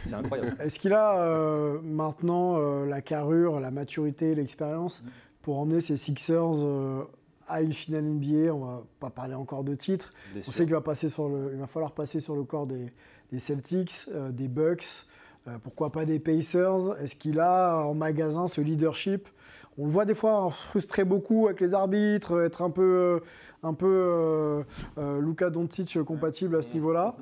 C'est 0.07 0.15
incroyable. 0.15 0.57
Est-ce 0.61 0.79
qu'il 0.79 0.93
a 0.93 1.19
euh, 1.21 1.81
maintenant 1.83 2.57
euh, 2.59 2.87
la 2.87 3.03
carrure, 3.03 3.59
la 3.61 3.71
maturité, 3.73 4.35
l'expérience 4.37 5.03
pour 5.45 5.59
emmener 5.59 5.81
ses 5.81 5.97
Sixers 5.97 6.65
euh, 6.65 7.05
à 7.47 7.61
une 7.61 7.73
finale 7.73 8.05
NBA 8.05 8.53
On 8.53 8.61
va 8.65 8.83
pas 8.99 9.11
parler 9.11 9.35
encore 9.35 9.63
de 9.63 9.75
titre. 9.75 10.13
Bien 10.33 10.41
On 10.41 10.43
sûr. 10.45 10.53
sait 10.55 10.65
qu'il 10.65 10.73
va, 10.73 10.81
passer 10.81 11.09
sur 11.09 11.29
le, 11.29 11.51
il 11.53 11.61
va 11.61 11.67
falloir 11.67 11.93
passer 11.93 12.19
sur 12.19 12.35
le 12.35 12.43
corps 12.45 12.67
des, 12.67 12.93
des 13.31 13.39
Celtics, 13.39 14.07
euh, 14.13 14.31
des 14.33 14.49
Bucks, 14.49 15.07
euh, 15.47 15.59
pourquoi 15.63 15.93
pas 15.93 16.07
des 16.07 16.19
Pacers. 16.19 16.97
Est-ce 17.01 17.15
qu'il 17.15 17.39
a 17.39 17.85
en 17.85 17.95
magasin 17.95 18.49
ce 18.49 18.61
leadership? 18.63 19.29
On 19.77 19.87
le 19.87 19.91
voit 19.91 20.05
des 20.05 20.15
fois 20.15 20.51
frustrer 20.51 21.05
beaucoup 21.05 21.47
avec 21.47 21.61
les 21.61 21.75
arbitres, 21.75 22.41
être 22.43 22.63
un 22.63 22.71
peu, 22.71 23.21
un 23.65 23.75
peu 23.75 23.87
euh, 23.89 24.63
euh, 24.99 25.21
Luka 25.21 25.51
Doncic 25.51 26.01
compatible 26.05 26.57
à 26.57 26.63
ce 26.63 26.69
niveau-là. 26.69 27.17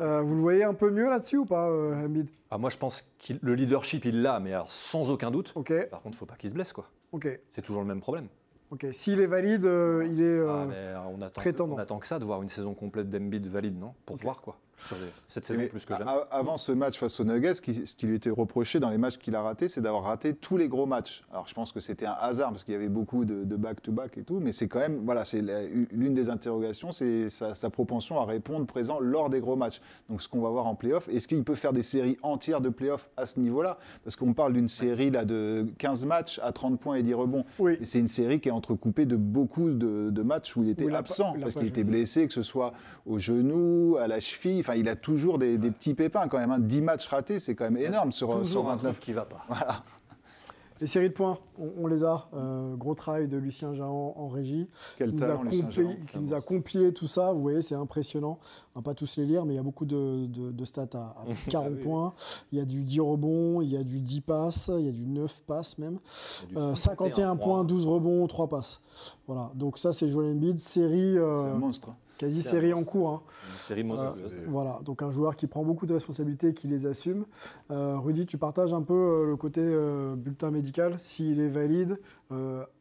Euh, 0.00 0.20
vous 0.20 0.34
le 0.34 0.40
voyez 0.40 0.64
un 0.64 0.74
peu 0.74 0.90
mieux 0.90 1.08
là-dessus 1.08 1.38
ou 1.38 1.46
pas, 1.46 1.70
euh, 1.70 2.04
Embiid 2.04 2.28
Ah, 2.50 2.58
moi, 2.58 2.70
je 2.70 2.76
pense 2.76 3.02
que 3.24 3.34
le 3.40 3.54
leadership, 3.54 4.04
il 4.04 4.20
l'a, 4.20 4.40
mais 4.40 4.52
alors, 4.52 4.70
sans 4.70 5.12
aucun 5.12 5.30
doute. 5.30 5.52
Ok, 5.54 5.72
Par 5.90 6.02
contre, 6.02 6.18
faut 6.18 6.26
pas 6.26 6.34
qu'il 6.34 6.50
se 6.50 6.54
blesse 6.54 6.72
quoi. 6.72 6.86
C'est 7.52 7.62
toujours 7.62 7.82
le 7.82 7.88
même 7.88 8.00
problème. 8.00 8.28
ok. 8.70 8.86
S'il 8.92 9.20
est 9.20 9.26
valide, 9.26 9.64
euh, 9.66 10.06
il 10.10 10.20
est. 10.22 10.38
Ah, 10.40 10.42
euh, 10.42 10.70
euh, 10.72 10.98
on, 11.14 11.20
attend, 11.20 11.40
prétendant. 11.40 11.74
on 11.74 11.78
attend 11.78 11.98
que 11.98 12.06
ça 12.06 12.18
de 12.18 12.24
voir 12.24 12.42
une 12.42 12.48
saison 12.48 12.74
complète 12.74 13.10
d'Embiid 13.10 13.46
valide, 13.46 13.78
non? 13.78 13.94
Pour 14.06 14.16
voir 14.16 14.40
quoi. 14.40 14.56
Sur 14.84 14.96
les- 14.96 15.02
cette 15.28 15.44
saison 15.44 15.60
Mais 15.60 15.66
plus 15.68 15.84
que 15.84 15.94
jamais. 15.96 16.10
a- 16.10 16.26
Avant 16.30 16.56
ce 16.56 16.72
match 16.72 16.98
face 16.98 17.18
aux 17.20 17.24
Nuggets, 17.24 17.54
ce 17.54 17.62
qui, 17.62 17.86
ce 17.86 17.94
qui 17.94 18.06
lui 18.06 18.16
était 18.16 18.30
reproché 18.30 18.80
dans 18.80 18.90
les 18.90 18.98
matchs 18.98 19.18
qu'il 19.18 19.34
a 19.36 19.42
ratés, 19.42 19.68
c'est 19.68 19.80
d'avoir 19.80 20.04
raté 20.04 20.34
tous 20.34 20.56
les 20.56 20.68
gros 20.68 20.86
matchs. 20.86 21.22
Alors 21.32 21.46
je 21.46 21.54
pense 21.54 21.72
que 21.72 21.80
c'était 21.80 22.06
un 22.06 22.16
hasard 22.18 22.50
parce 22.50 22.64
qu'il 22.64 22.72
y 22.72 22.76
avait 22.76 22.88
beaucoup 22.88 23.24
de 23.24 23.44
de 23.44 23.56
back-to-back 23.56 24.18
et 24.18 24.22
tout, 24.22 24.40
mais 24.40 24.52
c'est 24.52 24.68
quand 24.68 24.78
même, 24.80 25.00
voilà, 25.04 25.24
c'est 25.24 25.42
l'une 25.92 26.14
des 26.14 26.28
interrogations, 26.30 26.92
c'est 26.92 27.28
sa, 27.30 27.54
sa 27.54 27.70
propension 27.70 28.18
à 28.20 28.24
répondre 28.24 28.66
présent 28.66 28.98
lors 29.00 29.30
des 29.30 29.40
gros 29.40 29.56
matchs. 29.56 29.80
Donc 30.08 30.22
ce 30.22 30.28
qu'on 30.28 30.40
va 30.40 30.48
voir 30.50 30.66
en 30.66 30.74
playoff, 30.74 31.08
est-ce 31.08 31.28
qu'il 31.28 31.42
peut 31.44 31.54
faire 31.54 31.72
des 31.72 31.82
séries 31.82 32.16
entières 32.22 32.60
de 32.60 32.68
playoff 32.68 33.08
à 33.16 33.26
ce 33.26 33.38
niveau-là? 33.40 33.78
Parce 34.04 34.16
qu'on 34.16 34.32
parle 34.34 34.52
d'une 34.52 34.68
série 34.68 35.10
là 35.10 35.24
de 35.24 35.66
15 35.78 36.06
matchs 36.06 36.40
à 36.42 36.52
30 36.52 36.78
points 36.80 36.96
et 36.96 37.02
10 37.02 37.14
rebonds. 37.14 37.44
Oui. 37.58 37.76
Et 37.80 37.84
c'est 37.84 37.98
une 37.98 38.08
série 38.08 38.40
qui 38.40 38.48
est 38.48 38.52
entrecoupée 38.52 39.06
de 39.06 39.16
beaucoup 39.16 39.70
de, 39.70 40.10
de 40.10 40.22
matchs 40.22 40.56
où 40.56 40.62
il 40.62 40.70
était 40.70 40.84
Où 40.84 40.88
il 40.88 40.94
a 40.94 41.02
pas- 41.02 41.10
absent 41.10 41.34
parce 41.40 41.54
qu'il 41.54 41.66
était 41.66 41.84
blessé, 41.84 42.26
que 42.26 42.32
ce 42.32 42.42
soit 42.42 42.72
au 43.06 43.18
genou, 43.18 43.96
à 43.98 44.06
la 44.06 44.20
cheville. 44.20 44.62
Enfin, 44.72 44.80
il 44.80 44.88
a 44.88 44.96
toujours 44.96 45.38
des, 45.38 45.58
des 45.58 45.70
petits 45.70 45.94
pépins 45.94 46.28
quand 46.28 46.38
même. 46.38 46.50
hein. 46.50 46.58
10 46.58 46.82
matchs 46.82 47.06
ratés, 47.08 47.38
c'est 47.40 47.54
quand 47.54 47.64
même 47.64 47.76
énorme 47.76 48.12
sur, 48.12 48.30
sur 48.32 48.40
Toujours 48.42 48.66
un 48.68 48.76
29. 48.76 48.92
truc 48.92 49.04
qui 49.04 49.12
va 49.12 49.24
pas. 49.24 49.44
Les 50.80 50.88
séries 50.88 51.10
de 51.10 51.14
points, 51.14 51.38
on, 51.60 51.84
on 51.84 51.86
les 51.86 52.02
a. 52.02 52.26
Euh, 52.34 52.74
gros 52.74 52.96
travail 52.96 53.28
de 53.28 53.36
Lucien 53.36 53.72
Jahan 53.72 54.14
en 54.16 54.26
régie. 54.26 54.68
Quel 54.98 55.10
qui 55.10 55.16
nous, 55.16 55.22
a 55.22 55.26
talent, 55.28 55.42
Lucien 55.44 55.62
compilé, 55.66 55.84
Jahan. 55.84 55.96
qui 56.08 56.18
nous 56.18 56.34
a 56.34 56.40
compilé 56.40 56.92
tout 56.92 57.06
ça. 57.06 57.32
Vous 57.32 57.40
voyez, 57.40 57.62
c'est 57.62 57.76
impressionnant. 57.76 58.40
On 58.74 58.80
va 58.80 58.82
pas 58.82 58.94
tous 58.94 59.16
les 59.16 59.24
lire, 59.24 59.44
mais 59.44 59.52
il 59.52 59.56
y 59.56 59.60
a 59.60 59.62
beaucoup 59.62 59.84
de, 59.84 60.26
de- 60.26 60.50
de 60.50 60.64
stats 60.64 60.88
à, 60.94 61.14
à 61.20 61.24
plus 61.24 61.46
de 61.46 61.50
40 61.52 61.68
Ah 61.68 61.74
oui, 61.76 61.82
points. 61.84 62.14
Il 62.50 62.58
y 62.58 62.60
a 62.60 62.64
du 62.64 62.82
10 62.82 62.98
rebonds, 62.98 63.60
il 63.60 63.68
y 63.68 63.76
a 63.76 63.84
du 63.84 64.00
10 64.00 64.22
passes, 64.22 64.70
il 64.76 64.86
y 64.86 64.88
a 64.88 64.92
du 64.92 65.06
9 65.06 65.42
passes 65.46 65.78
même. 65.78 65.98
Il 66.50 66.56
y 66.56 66.58
a 66.58 66.64
du 66.64 66.70
Euh, 66.72 66.74
51 66.74 67.36
points, 67.36 67.62
12 67.62 67.86
rebonds, 67.86 68.26
3 68.26 68.48
passes. 68.48 68.80
Voilà, 69.28 69.52
donc 69.54 69.78
ça 69.78 69.92
c'est 69.92 70.08
Joel 70.08 70.32
Embiid, 70.32 70.58
série 70.58 71.12
C'est 71.12 71.18
euh, 71.18 71.54
un 71.54 71.58
monstre. 71.58 71.90
Quasi 72.22 72.42
C'est 72.42 72.50
série 72.50 72.72
un 72.72 72.76
en 72.76 72.84
cours. 72.84 73.10
hein. 73.10 73.22
Une 73.48 73.52
série 73.54 73.82
Euh, 73.82 74.46
voilà, 74.48 74.78
donc 74.84 75.02
un 75.02 75.10
joueur 75.10 75.34
qui 75.36 75.46
prend 75.46 75.64
beaucoup 75.64 75.86
de 75.86 75.92
responsabilités, 75.92 76.54
qui 76.54 76.68
les 76.68 76.86
assume. 76.86 77.26
Euh, 77.70 77.98
Rudy, 77.98 78.26
tu 78.26 78.38
partages 78.38 78.72
un 78.72 78.82
peu 78.82 78.94
euh, 78.94 79.26
le 79.26 79.36
côté 79.36 79.60
bulletin 80.16 80.50
médical, 80.50 80.98
s'il 80.98 81.40
est 81.40 81.48
valide. 81.48 81.98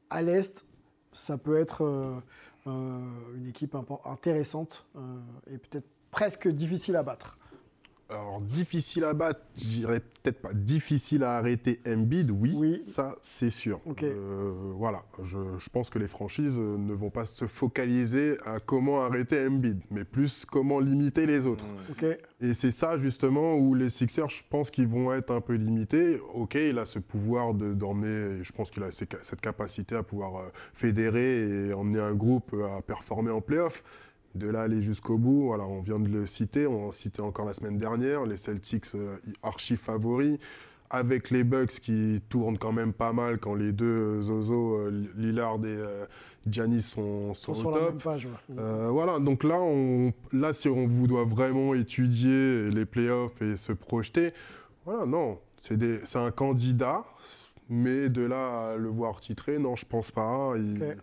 à 0.10 0.22
l'Est, 0.22 0.66
ça 1.12 1.38
peut 1.38 1.58
être 1.58 1.84
une 2.66 3.48
équipe 3.48 3.76
intéressante 4.06 4.86
et 5.48 5.58
peut-être 5.58 5.88
presque 6.12 6.48
difficile 6.48 6.96
à 6.96 7.04
battre. 7.04 7.38
Alors, 8.12 8.42
difficile 8.42 9.06
à 9.06 9.14
battre, 9.14 9.40
je 9.58 9.64
dirais 9.64 10.02
peut-être 10.02 10.42
pas. 10.42 10.54
Difficile 10.54 11.24
à 11.24 11.38
arrêter 11.38 11.80
Embiid, 11.88 12.30
oui, 12.30 12.54
Oui. 12.56 12.82
ça 12.82 13.16
c'est 13.22 13.50
sûr. 13.50 13.80
Euh, 14.04 14.52
voilà, 14.76 15.04
je, 15.24 15.38
je 15.58 15.70
pense 15.70 15.90
que 15.90 15.98
les 15.98 16.08
franchises 16.10 16.58
euh, 16.60 16.78
ne 16.78 16.94
vont 16.94 17.10
pas 17.10 17.24
se 17.26 17.46
focaliser 17.48 18.36
à 18.46 18.60
comment 18.60 19.02
arrêter 19.06 19.48
Embiid, 19.48 19.80
mais 19.92 20.04
plus 20.04 20.44
comment 20.46 20.80
limiter 20.82 21.26
les 21.26 21.46
autres. 21.48 21.64
Et 22.42 22.54
c'est 22.54 22.72
ça 22.72 22.98
justement 22.98 23.56
où 23.56 23.74
les 23.76 23.90
Sixers, 23.90 24.30
je 24.30 24.44
pense 24.50 24.72
qu'ils 24.72 24.88
vont 24.88 25.14
être 25.14 25.32
un 25.34 25.42
peu 25.42 25.54
limités. 25.54 26.20
Ok, 26.34 26.56
il 26.56 26.78
a 26.80 26.86
ce 26.86 27.00
pouvoir 27.00 27.54
de- 27.54 27.74
d'emmener, 27.74 28.44
je 28.44 28.52
pense 28.52 28.72
qu'il 28.72 28.84
a 28.84 28.92
cette 28.92 29.40
capacité 29.42 29.96
à 29.96 30.04
pouvoir 30.04 30.36
euh, 30.38 30.50
fédérer 30.74 31.68
et 31.70 31.74
emmener 31.74 32.00
un 32.02 32.14
groupe 32.14 32.54
à 32.78 32.82
performer 32.82 33.32
en 33.32 33.40
playoff. 33.42 33.84
De 34.36 34.48
là 34.48 34.62
aller 34.62 34.82
jusqu'au 34.82 35.18
bout, 35.18 35.52
on 35.54 35.82
vient 35.82 36.00
de 36.00 36.08
le 36.10 36.26
citer, 36.26 36.66
on 36.68 36.88
en 36.88 36.92
citait 36.92 37.22
encore 37.22 37.46
la 37.46 37.54
semaine 37.54 37.78
dernière, 37.78 38.26
les 38.26 38.38
Celtics 38.38 38.86
euh, 38.96 39.18
archi 39.44 39.76
favoris, 39.76 40.38
avec 40.90 41.30
les 41.32 41.44
Bucks 41.44 41.80
qui 41.82 42.22
tournent 42.30 42.58
quand 42.58 42.72
même 42.72 42.94
pas 42.94 43.12
mal 43.14 43.40
quand 43.40 43.56
les 43.56 43.72
deux 43.74 43.86
euh, 43.86 44.22
Zozo, 44.22 44.76
euh, 44.76 45.06
Lillard 45.18 45.56
et 45.58 45.68
euh, 45.68 46.06
Giannis 46.48 46.82
sont, 46.82 47.34
sont 47.34 47.54
sont 47.54 47.60
au 47.60 47.62
sur 47.62 47.72
la 47.72 47.82
même 47.92 47.98
page. 47.98 48.26
ouais. 48.50 48.90
Voilà, 48.90 49.20
donc 49.20 49.44
là, 49.44 49.60
on, 49.60 50.14
là, 50.32 50.54
si 50.54 50.70
on 50.70 50.88
vous 50.88 51.08
doit 51.08 51.24
vraiment 51.26 51.74
étudier 51.74 52.70
les 52.70 52.86
playoffs 52.86 53.42
et 53.42 53.58
se 53.58 53.74
projeter, 53.74 54.34
voilà, 54.86 55.06
non, 55.06 55.40
c'est 55.60 56.16
un 56.16 56.32
candidat, 56.32 57.04
mais 57.70 58.10
de 58.10 58.22
là 58.24 58.72
à 58.72 58.76
le 58.78 58.90
voir 58.90 59.20
titré, 59.20 59.60
non, 59.60 59.76
je 59.76 59.86
pense 59.86 60.10
pas. 60.12 60.54
Il- 60.58 60.82
Ok. 60.84 60.98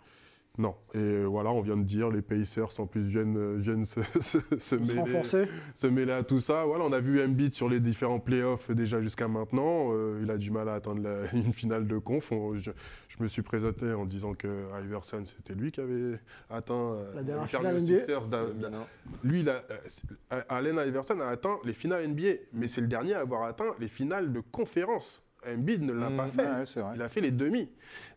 Non, 0.61 0.74
et 0.92 1.22
voilà, 1.22 1.50
on 1.52 1.61
vient 1.61 1.76
de 1.76 1.84
dire, 1.84 2.11
les 2.11 2.20
Pacers 2.20 2.80
en 2.80 2.86
plus 2.88 3.02
viennent, 3.02 3.56
viennent 3.59 3.84
se, 3.84 4.00
se- 4.20 4.38
se 4.40 4.59
Se 4.59 4.74
mêler, 4.74 4.98
renforcer. 5.00 5.44
se 5.72 5.86
mêler 5.86 6.11
à 6.11 6.24
tout 6.24 6.40
ça. 6.40 6.64
Voilà, 6.64 6.84
on 6.84 6.92
a 6.92 6.98
vu 6.98 7.22
Embiid 7.22 7.54
sur 7.54 7.68
les 7.68 7.78
différents 7.78 8.18
playoffs 8.18 8.68
déjà 8.72 9.00
jusqu'à 9.00 9.28
maintenant. 9.28 9.92
Euh, 9.92 10.18
il 10.20 10.28
a 10.32 10.36
du 10.36 10.50
mal 10.50 10.68
à 10.68 10.74
atteindre 10.74 11.00
la- 11.02 11.32
une 11.32 11.52
finale 11.52 11.86
de 11.86 11.98
conf. 11.98 12.32
On- 12.32 12.59
je, 12.59 12.72
je 13.09 13.22
me 13.22 13.28
suis 13.28 13.42
présenté 13.42 13.92
en 13.92 14.04
disant 14.04 14.34
que 14.34 14.48
Iverson, 14.84 15.22
c'était 15.24 15.54
lui 15.54 15.70
qui 15.70 15.80
avait 15.80 16.18
atteint 16.50 16.74
euh, 16.74 17.14
La 17.14 17.22
dernière 17.22 17.44
les 17.44 17.48
finale 17.48 17.74
NBA. 17.80 17.98
Sixers 18.00 18.26
d'a- 18.28 18.46
d'a- 18.46 18.86
lui, 19.22 19.40
il 19.40 19.48
a- 19.48 19.62
euh, 19.70 19.76
c'est- 19.86 20.06
euh, 20.32 20.42
Allen 20.48 20.82
Iverson 20.84 21.20
a 21.20 21.26
atteint 21.28 21.59
les 21.64 21.72
finales 21.72 22.02
NBA, 22.09 22.32
mais 22.52 22.66
c'est 22.66 22.80
le 22.80 22.88
dernier 22.88 23.14
à 23.14 23.20
avoir 23.20 23.44
atteint 23.44 23.74
les 23.78 23.86
finales 23.88 24.32
de 24.32 24.40
conférence. 24.40 25.24
Embiid 25.53 25.82
ne 25.82 25.92
l'a 25.92 26.11
Mm, 26.11 26.16
pas 26.16 26.26
fait. 26.28 26.42
Ouais, 26.42 26.66
c'est 26.66 26.80
vrai. 26.80 26.92
Il 26.96 27.03
a 27.03 27.09
fait 27.09 27.20
les 27.20 27.30
demi. 27.30 27.68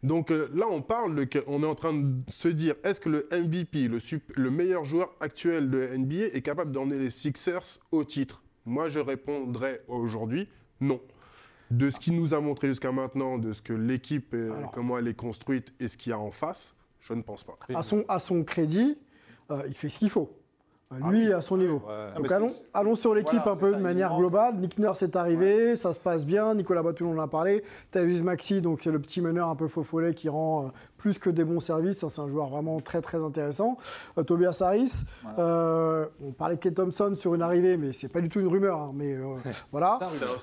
Donc 0.04 0.32
euh, 0.32 0.50
là, 0.54 0.66
on 0.70 0.82
parle 0.82 1.16
de, 1.16 1.28
on 1.48 1.64
est 1.64 1.68
en 1.68 1.76
train 1.76 1.94
de 1.94 2.14
se 2.30 2.48
dire, 2.48 2.76
est-ce 2.84 3.00
que 3.00 3.10
le 3.10 3.28
MVP, 3.32 3.88
le, 3.88 4.00
sup- 4.00 4.32
le 4.36 4.50
meilleur 4.52 4.86
joueur 4.86 5.12
actuel 5.20 5.70
de 5.70 5.96
NBA, 5.98 6.28
est 6.34 6.42
capable 6.42 6.72
d'emmener 6.72 7.00
les 7.00 7.10
Sixers 7.10 7.80
au 7.92 8.04
titre? 8.04 8.42
Moi, 8.66 8.90
je 8.90 9.00
répondrais 9.00 9.82
aujourd'hui 9.88 10.48
non. 10.80 11.00
De 11.72 11.90
ce 11.90 12.00
qu'il 12.00 12.16
nous 12.16 12.34
a 12.34 12.42
montré 12.42 12.68
jusqu'à 12.68 12.92
maintenant, 12.92 13.38
de 13.38 13.54
ce 13.54 13.62
que 13.62 13.72
l'équipe, 13.74 14.34
Alors. 14.34 14.72
comment 14.72 14.98
elle 14.98 15.08
est 15.08 15.14
construite 15.14 15.74
et 15.80 15.88
ce 15.88 15.98
qu'il 15.98 16.10
y 16.10 16.14
a 16.14 16.20
en 16.20 16.32
face, 16.32 16.76
je 17.00 17.14
ne 17.14 17.22
pense 17.22 17.44
pas. 17.46 17.58
À 17.74 17.82
son, 17.82 18.04
à 18.10 18.20
son 18.20 18.44
crédit, 18.44 18.98
euh, 19.52 19.64
il 19.68 19.74
fait 19.74 19.88
ce 19.90 20.00
qu'il 20.00 20.10
faut. 20.10 20.38
Euh, 20.92 21.10
Lui, 21.10 21.32
à 21.32 21.42
son 21.42 21.58
niveau. 21.58 21.82
Ouais. 21.88 22.14
Donc 22.16 22.32
allons, 22.74 22.96
sur 22.96 23.16
l'équipe 23.16 23.40
voilà, 23.44 23.52
un 23.52 23.56
peu 23.60 23.72
ça, 23.72 23.78
de 23.78 23.82
manière 23.82 24.16
globale. 24.18 24.56
Nick 24.58 24.78
Nurse 24.78 25.02
est 25.04 25.16
arrivé, 25.16 25.76
ça 25.76 25.94
se 25.94 26.00
passe 26.00 26.26
bien. 26.26 26.54
Nicolas 26.54 26.84
Batum 26.84 27.18
en 27.18 27.22
a 27.22 27.28
parlé. 27.28 27.64
Tavis 27.92 28.24
Maxi, 28.24 28.62
donc 28.62 28.80
c'est 28.84 28.92
le 28.92 29.00
petit 29.00 29.22
meneur 29.22 29.48
un 29.48 29.56
peu 29.56 29.68
faux 29.68 29.84
follet 29.84 30.14
qui 30.14 30.28
rend 30.30 30.66
euh, 30.66 30.70
plus 30.98 31.18
que 31.18 31.30
des 31.30 31.44
bons 31.46 31.60
services. 31.60 32.04
hein, 32.04 32.10
c'est 32.10 32.22
un 32.22 32.28
joueur 32.28 32.50
vraiment 32.50 32.80
très 32.82 33.02
très 33.02 33.18
intéressant. 33.24 33.78
Euh, 34.18 34.24
Tobias 34.24 34.62
Harris, 34.62 35.04
euh, 35.40 36.06
on 36.26 36.32
parlait 36.32 36.56
de 36.56 36.60
Kate 36.62 36.76
Thompson 36.76 37.14
sur 37.16 37.34
une 37.36 37.42
arrivée, 37.42 37.78
mais 37.78 37.94
c'est 37.94 38.10
pas 38.10 38.22
du 38.22 38.30
tout 38.30 38.40
une 38.40 38.48
rumeur. 38.48 38.80
hein, 38.80 38.92
mais 38.94 39.16
euh, 39.16 39.36
voilà. 39.72 40.00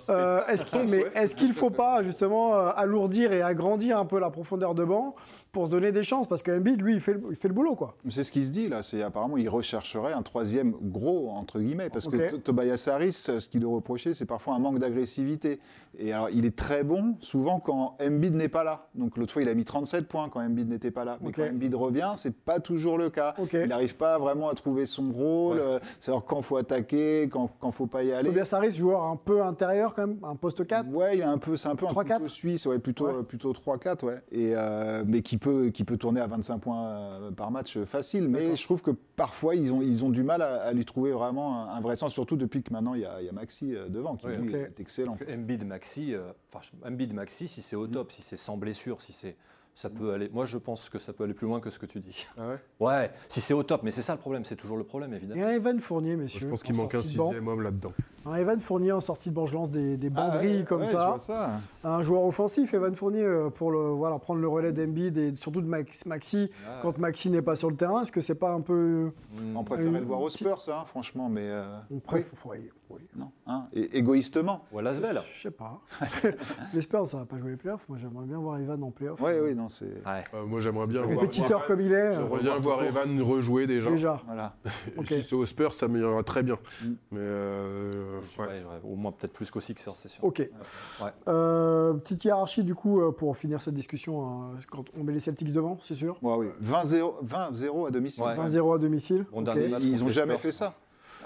Euh, 0.09 0.41
est-ce 0.47 0.65
qu'il 0.65 0.89
mais 0.89 1.05
est-ce 1.15 1.35
qu'il 1.35 1.49
ne 1.49 1.55
faut 1.55 1.71
pas 1.71 2.03
justement 2.03 2.55
euh, 2.55 2.71
alourdir 2.77 3.33
et 3.33 3.43
agrandir 3.43 3.99
un 3.99 4.05
peu 4.07 4.19
la 4.19 4.31
profondeur 4.31 4.75
de 4.75 4.85
banc? 4.85 5.15
Pour 5.59 5.67
se 5.67 5.73
donner 5.73 5.91
des 5.91 6.05
chances 6.05 6.29
Parce 6.29 6.43
que 6.43 6.53
Embiid, 6.57 6.81
lui, 6.81 6.95
il 6.95 7.01
fait, 7.01 7.15
le, 7.15 7.23
il 7.31 7.37
fait 7.37 7.49
le 7.49 7.55
boulot. 7.55 7.75
quoi. 7.75 7.97
C'est 8.11 8.23
ce 8.23 8.31
qui 8.31 8.45
se 8.45 8.51
dit 8.51 8.69
là, 8.69 8.85
c'est 8.85 9.03
apparemment 9.03 9.37
il 9.37 9.49
rechercherait 9.49 10.13
un 10.13 10.23
troisième 10.23 10.71
gros 10.81 11.31
entre 11.31 11.59
guillemets 11.59 11.91
parce 11.91 12.07
que 12.07 12.37
Tobias 12.37 12.89
Harris, 12.91 13.13
ce 13.13 13.49
qu'il 13.49 13.61
lui 13.61 13.67
reprochait, 13.67 14.15
c'est 14.15 14.25
parfois 14.25 14.55
un 14.55 14.61
manque 14.61 14.79
d'agressivité. 14.79 15.59
Et 16.01 16.13
alors 16.13 16.31
il 16.31 16.45
est 16.45 16.55
très 16.57 16.85
bon 16.85 17.17
souvent 17.21 17.59
quand 17.61 17.97
Embiid 18.01 18.35
n'est 18.35 18.49
pas 18.49 18.63
là. 18.65 18.87
Donc 18.95 19.17
l'autre 19.17 19.33
fois 19.33 19.43
il 19.43 19.49
a 19.49 19.55
mis 19.55 19.65
37 19.65 20.07
points 20.07 20.29
quand 20.29 20.41
Embiid 20.41 20.69
n'était 20.69 20.91
pas 20.91 21.05
là. 21.05 21.19
Mais 21.21 21.33
quand 21.33 21.43
Embiid 21.43 21.75
revient, 21.75 22.13
c'est 22.17 22.35
pas 22.35 22.61
toujours 22.61 22.99
le 22.99 23.11
cas. 23.11 23.35
Il 23.53 23.67
n'arrive 23.69 23.97
pas 23.97 24.19
vraiment 24.19 24.49
à 24.49 24.55
trouver 24.55 24.87
son 24.87 25.11
rôle, 25.13 25.57
Ouais. 25.59 25.63
euh, 25.63 25.79
savoir 26.01 26.25
quand 26.25 26.43
faut 26.43 26.57
attaquer, 26.57 27.29
quand 27.31 27.51
quand 27.61 27.73
faut 27.73 27.87
pas 27.87 28.03
y 28.05 28.13
aller. 28.13 28.29
Tobias 28.29 28.51
Harris, 28.53 28.71
joueur 28.73 29.03
un 29.05 29.17
peu 29.17 29.43
intérieur 29.43 29.95
quand 29.95 30.07
même, 30.07 30.19
un 30.23 30.37
poste 30.37 30.67
4. 30.67 30.89
Ouais, 30.95 31.17
il 31.19 31.23
a 31.23 31.31
un 31.31 31.39
peu, 31.39 31.57
c'est 31.57 31.69
un 31.69 31.75
peu 31.77 31.87
un 31.87 31.91
3-4? 31.91 32.19
couteau 32.19 32.29
suisse, 32.29 32.67
ouais, 32.67 32.79
plutôt, 32.79 33.07
Ouais. 33.07 33.15
euh, 33.15 33.23
plutôt 33.23 33.53
3-4, 33.53 34.05
ouais. 34.05 34.21
Et, 34.31 34.53
euh, 34.55 35.03
mais 35.07 35.23
qui 35.23 35.37
peut, 35.39 35.71
qui 35.71 35.85
peut 35.85 35.97
tourner 35.97 36.21
à 36.21 36.27
25 36.27 36.59
points 36.59 37.33
par 37.37 37.51
match 37.51 37.79
facile. 37.85 38.29
Mais 38.29 38.55
je 38.57 38.63
trouve 38.65 38.83
que 38.83 38.91
parfois, 39.17 39.55
ils 39.57 39.73
ont, 39.73 39.83
ils 39.83 40.05
ont 40.05 40.11
du 40.11 40.23
mal 40.23 40.43
à, 40.43 40.63
à 40.63 40.73
lui 40.73 40.85
trouver 40.85 41.13
vraiment 41.13 41.65
un, 41.69 41.75
un 41.77 41.81
vrai 41.81 41.97
sens, 41.97 42.13
surtout 42.13 42.37
depuis 42.37 42.63
que 42.63 42.73
maintenant, 42.73 42.95
il 42.95 43.01
y 43.01 43.05
a, 43.07 43.21
il 43.21 43.27
y 43.27 43.29
a 43.29 43.33
Maxi 43.33 43.75
devant, 43.89 44.17
qui 44.17 44.27
Ouais, 44.27 44.37
lui 44.37 44.55
est 44.55 44.79
excellent. 44.81 45.17
Embiid 45.33 45.65
Maxi, 45.67 45.88
euh, 45.97 46.31
enfin 46.53 46.61
je- 46.63 46.89
Embiid 46.89 47.13
Maxi, 47.15 47.49
si 47.49 47.63
c'est 47.63 47.77
Mm. 47.77 47.81
au 47.81 47.87
top, 47.87 48.13
si 48.13 48.23
c'est 48.23 48.37
sans 48.37 48.57
blessure, 48.57 49.03
si 49.03 49.13
c'est, 49.13 49.37
ça 49.75 49.89
peut 49.91 50.13
aller. 50.13 50.29
Moi, 50.31 50.45
je 50.45 50.59
pense 50.59 50.91
que 50.91 50.99
ça 50.99 51.13
peut 51.13 51.25
aller 51.25 51.35
plus 51.35 51.47
loin 51.47 51.61
que 51.61 51.71
ce 51.71 51.79
que 51.79 51.87
tu 51.87 52.01
dis. 52.01 52.27
Ah 52.37 52.49
ouais? 52.49 52.59
Ouais, 52.81 53.11
si 53.29 53.41
c'est 53.41 53.55
au 53.55 53.63
top, 53.63 53.83
mais 53.85 53.91
c'est 53.93 54.03
ça 54.03 54.13
le 54.15 54.19
problème, 54.19 54.45
c'est 54.45 54.57
toujours 54.57 54.77
le 54.77 54.85
problème 54.85 55.13
Et 55.13 55.17
évidemment. 55.17 55.45
un 55.47 55.51
Evan 55.51 55.81
Fournier, 55.81 56.17
messieurs. 56.17 56.41
Je 56.41 56.47
pense 56.49 56.63
qu'il 56.63 56.75
manque 56.75 56.95
un 56.95 57.03
sixième 57.03 57.47
homme 57.49 57.63
là-dedans. 57.63 57.93
Un 58.31 58.35
Evan 58.35 58.61
Fournier 58.61 58.93
en 58.93 59.01
sortie 59.01 59.31
de 59.31 59.35
banc, 59.35 59.47
je 59.47 59.55
lance 59.55 59.71
des, 59.71 59.97
des 59.97 60.11
banderilles 60.11 60.51
Ah 60.57 60.59
ouais, 60.59 60.65
comme 60.65 60.81
ouais, 60.83 60.87
je 60.87 60.93
ça. 60.93 61.07
vois 61.09 61.19
ça. 61.19 61.51
Un 61.85 62.03
joueur 62.03 62.25
offensif, 62.25 62.75
Evan 62.75 62.95
Fournier, 62.95 63.25
euh, 63.25 63.49
pour 63.49 63.71
le, 63.71 63.79
voilà, 63.79 64.19
prendre 64.19 64.41
le 64.41 64.49
relais 64.49 64.73
d'Embiid 64.73 65.17
et 65.17 65.35
surtout 65.37 65.63
de 65.63 65.67
Max- 65.67 66.05
Maxi 66.05 66.51
Ah, 66.67 66.81
quand 66.83 66.99
Maxi 66.99 67.31
n'est 67.31 67.43
pas 67.43 67.57
sur 67.57 67.71
le 67.71 67.77
terrain. 67.77 68.03
Est-ce 68.03 68.13
que 68.13 68.21
c'est 68.21 68.35
pas 68.35 68.53
un 68.53 68.61
peu. 68.61 69.13
hmm. 69.33 69.57
On 69.57 69.65
préférait 69.65 69.89
Une 69.89 69.99
le 69.99 70.05
voir 70.05 70.21
aux 70.21 70.29
Spurs, 70.29 70.61
ça, 70.61 70.81
hein, 70.81 70.85
franchement, 70.87 71.29
mais 71.31 71.45
euh, 71.45 71.65
On 71.91 72.01
préfère. 72.01 72.33
Oui, 72.45 72.71
oui. 72.91 73.01
non, 73.17 73.31
hein, 73.47 73.67
et, 73.73 73.97
égoïstement. 73.99 74.65
Ou 74.73 74.79
à 74.79 74.83
Lasvel. 74.83 75.21
Je 75.37 75.43
sais 75.43 75.51
pas. 75.51 75.81
Les 76.75 76.81
Spurs, 76.83 77.07
ça 77.07 77.19
va 77.19 77.25
pas 77.25 77.39
jouer 77.39 77.51
les 77.53 77.57
playoffs. 77.57 77.85
Moi, 77.89 77.99
j'aimerais 78.01 78.27
bien 78.27 78.39
voir 78.39 78.59
Evan 78.59 78.83
en 78.83 78.91
playoffs. 78.91 79.21
Oui, 79.23 79.33
oui, 79.43 79.55
non, 79.55 79.69
c'est 79.69 79.85
Ouais. 79.87 80.25
Euh, 80.35 80.45
moi, 80.47 80.61
j'aimerais 80.61 80.87
bien 80.87 81.03
voir, 81.03 81.15
Compétiteur 81.21 81.65
comme 81.65 81.81
il 81.81 81.93
est, 81.93 81.95
euh, 81.95 82.15
j'aimerais 82.17 82.43
bien 82.43 82.59
voir 82.59 82.83
Evan 82.85 83.21
rejouer 83.23 83.67
déjà. 83.67 83.91
déjà. 83.91 84.21
voilà. 84.27 84.55
Si 85.09 85.23
c'est 85.23 85.35
aux 85.35 85.47
Spurs, 85.47 85.73
ça 85.75 85.89
m'ira 85.89 86.23
très 86.23 86.43
bien. 86.43 86.59
Mm. 86.83 86.89
Mais 87.13 87.21
euh, 87.21 88.18
ouais. 88.39 88.47
Ouais, 88.47 88.61
j'aurais- 88.63 88.81
au 88.85 88.95
moins 88.97 89.13
peut-être 89.13 89.33
plus 89.33 89.51
qu'au 89.51 89.61
Sixers, 89.61 89.95
c'est 89.97 90.09
sûr. 90.09 90.23
Ok. 90.25 90.39
Ouais. 90.39 91.11
Euh, 91.29 91.95
petite 91.95 92.25
hiérarchie, 92.25 92.65
du 92.65 92.75
coup, 92.75 93.01
euh, 93.01 93.13
pour 93.13 93.37
finir 93.37 93.61
cette 93.63 93.75
discussion, 93.75 94.23
hein, 94.27 94.51
quand 94.71 94.85
on 94.99 95.05
met 95.05 95.13
les 95.13 95.21
Celtics 95.21 95.53
devant, 95.53 95.79
c'est 95.85 95.95
sûr 95.95 96.17
Ouais, 96.23 96.35
oui. 96.37 96.47
20-0 96.61 97.17
20-0 97.23 97.87
à 97.87 97.91
domicile. 97.91 98.25
Ouais. 98.25 98.35
20-0 98.37 98.75
à 98.75 98.79
domicile. 98.79 99.27
Bon, 99.33 99.43
match 99.43 99.57
Ils 99.83 100.01
n'ont 100.01 100.09
jamais 100.09 100.39
fait 100.39 100.53
ça. 100.53 100.75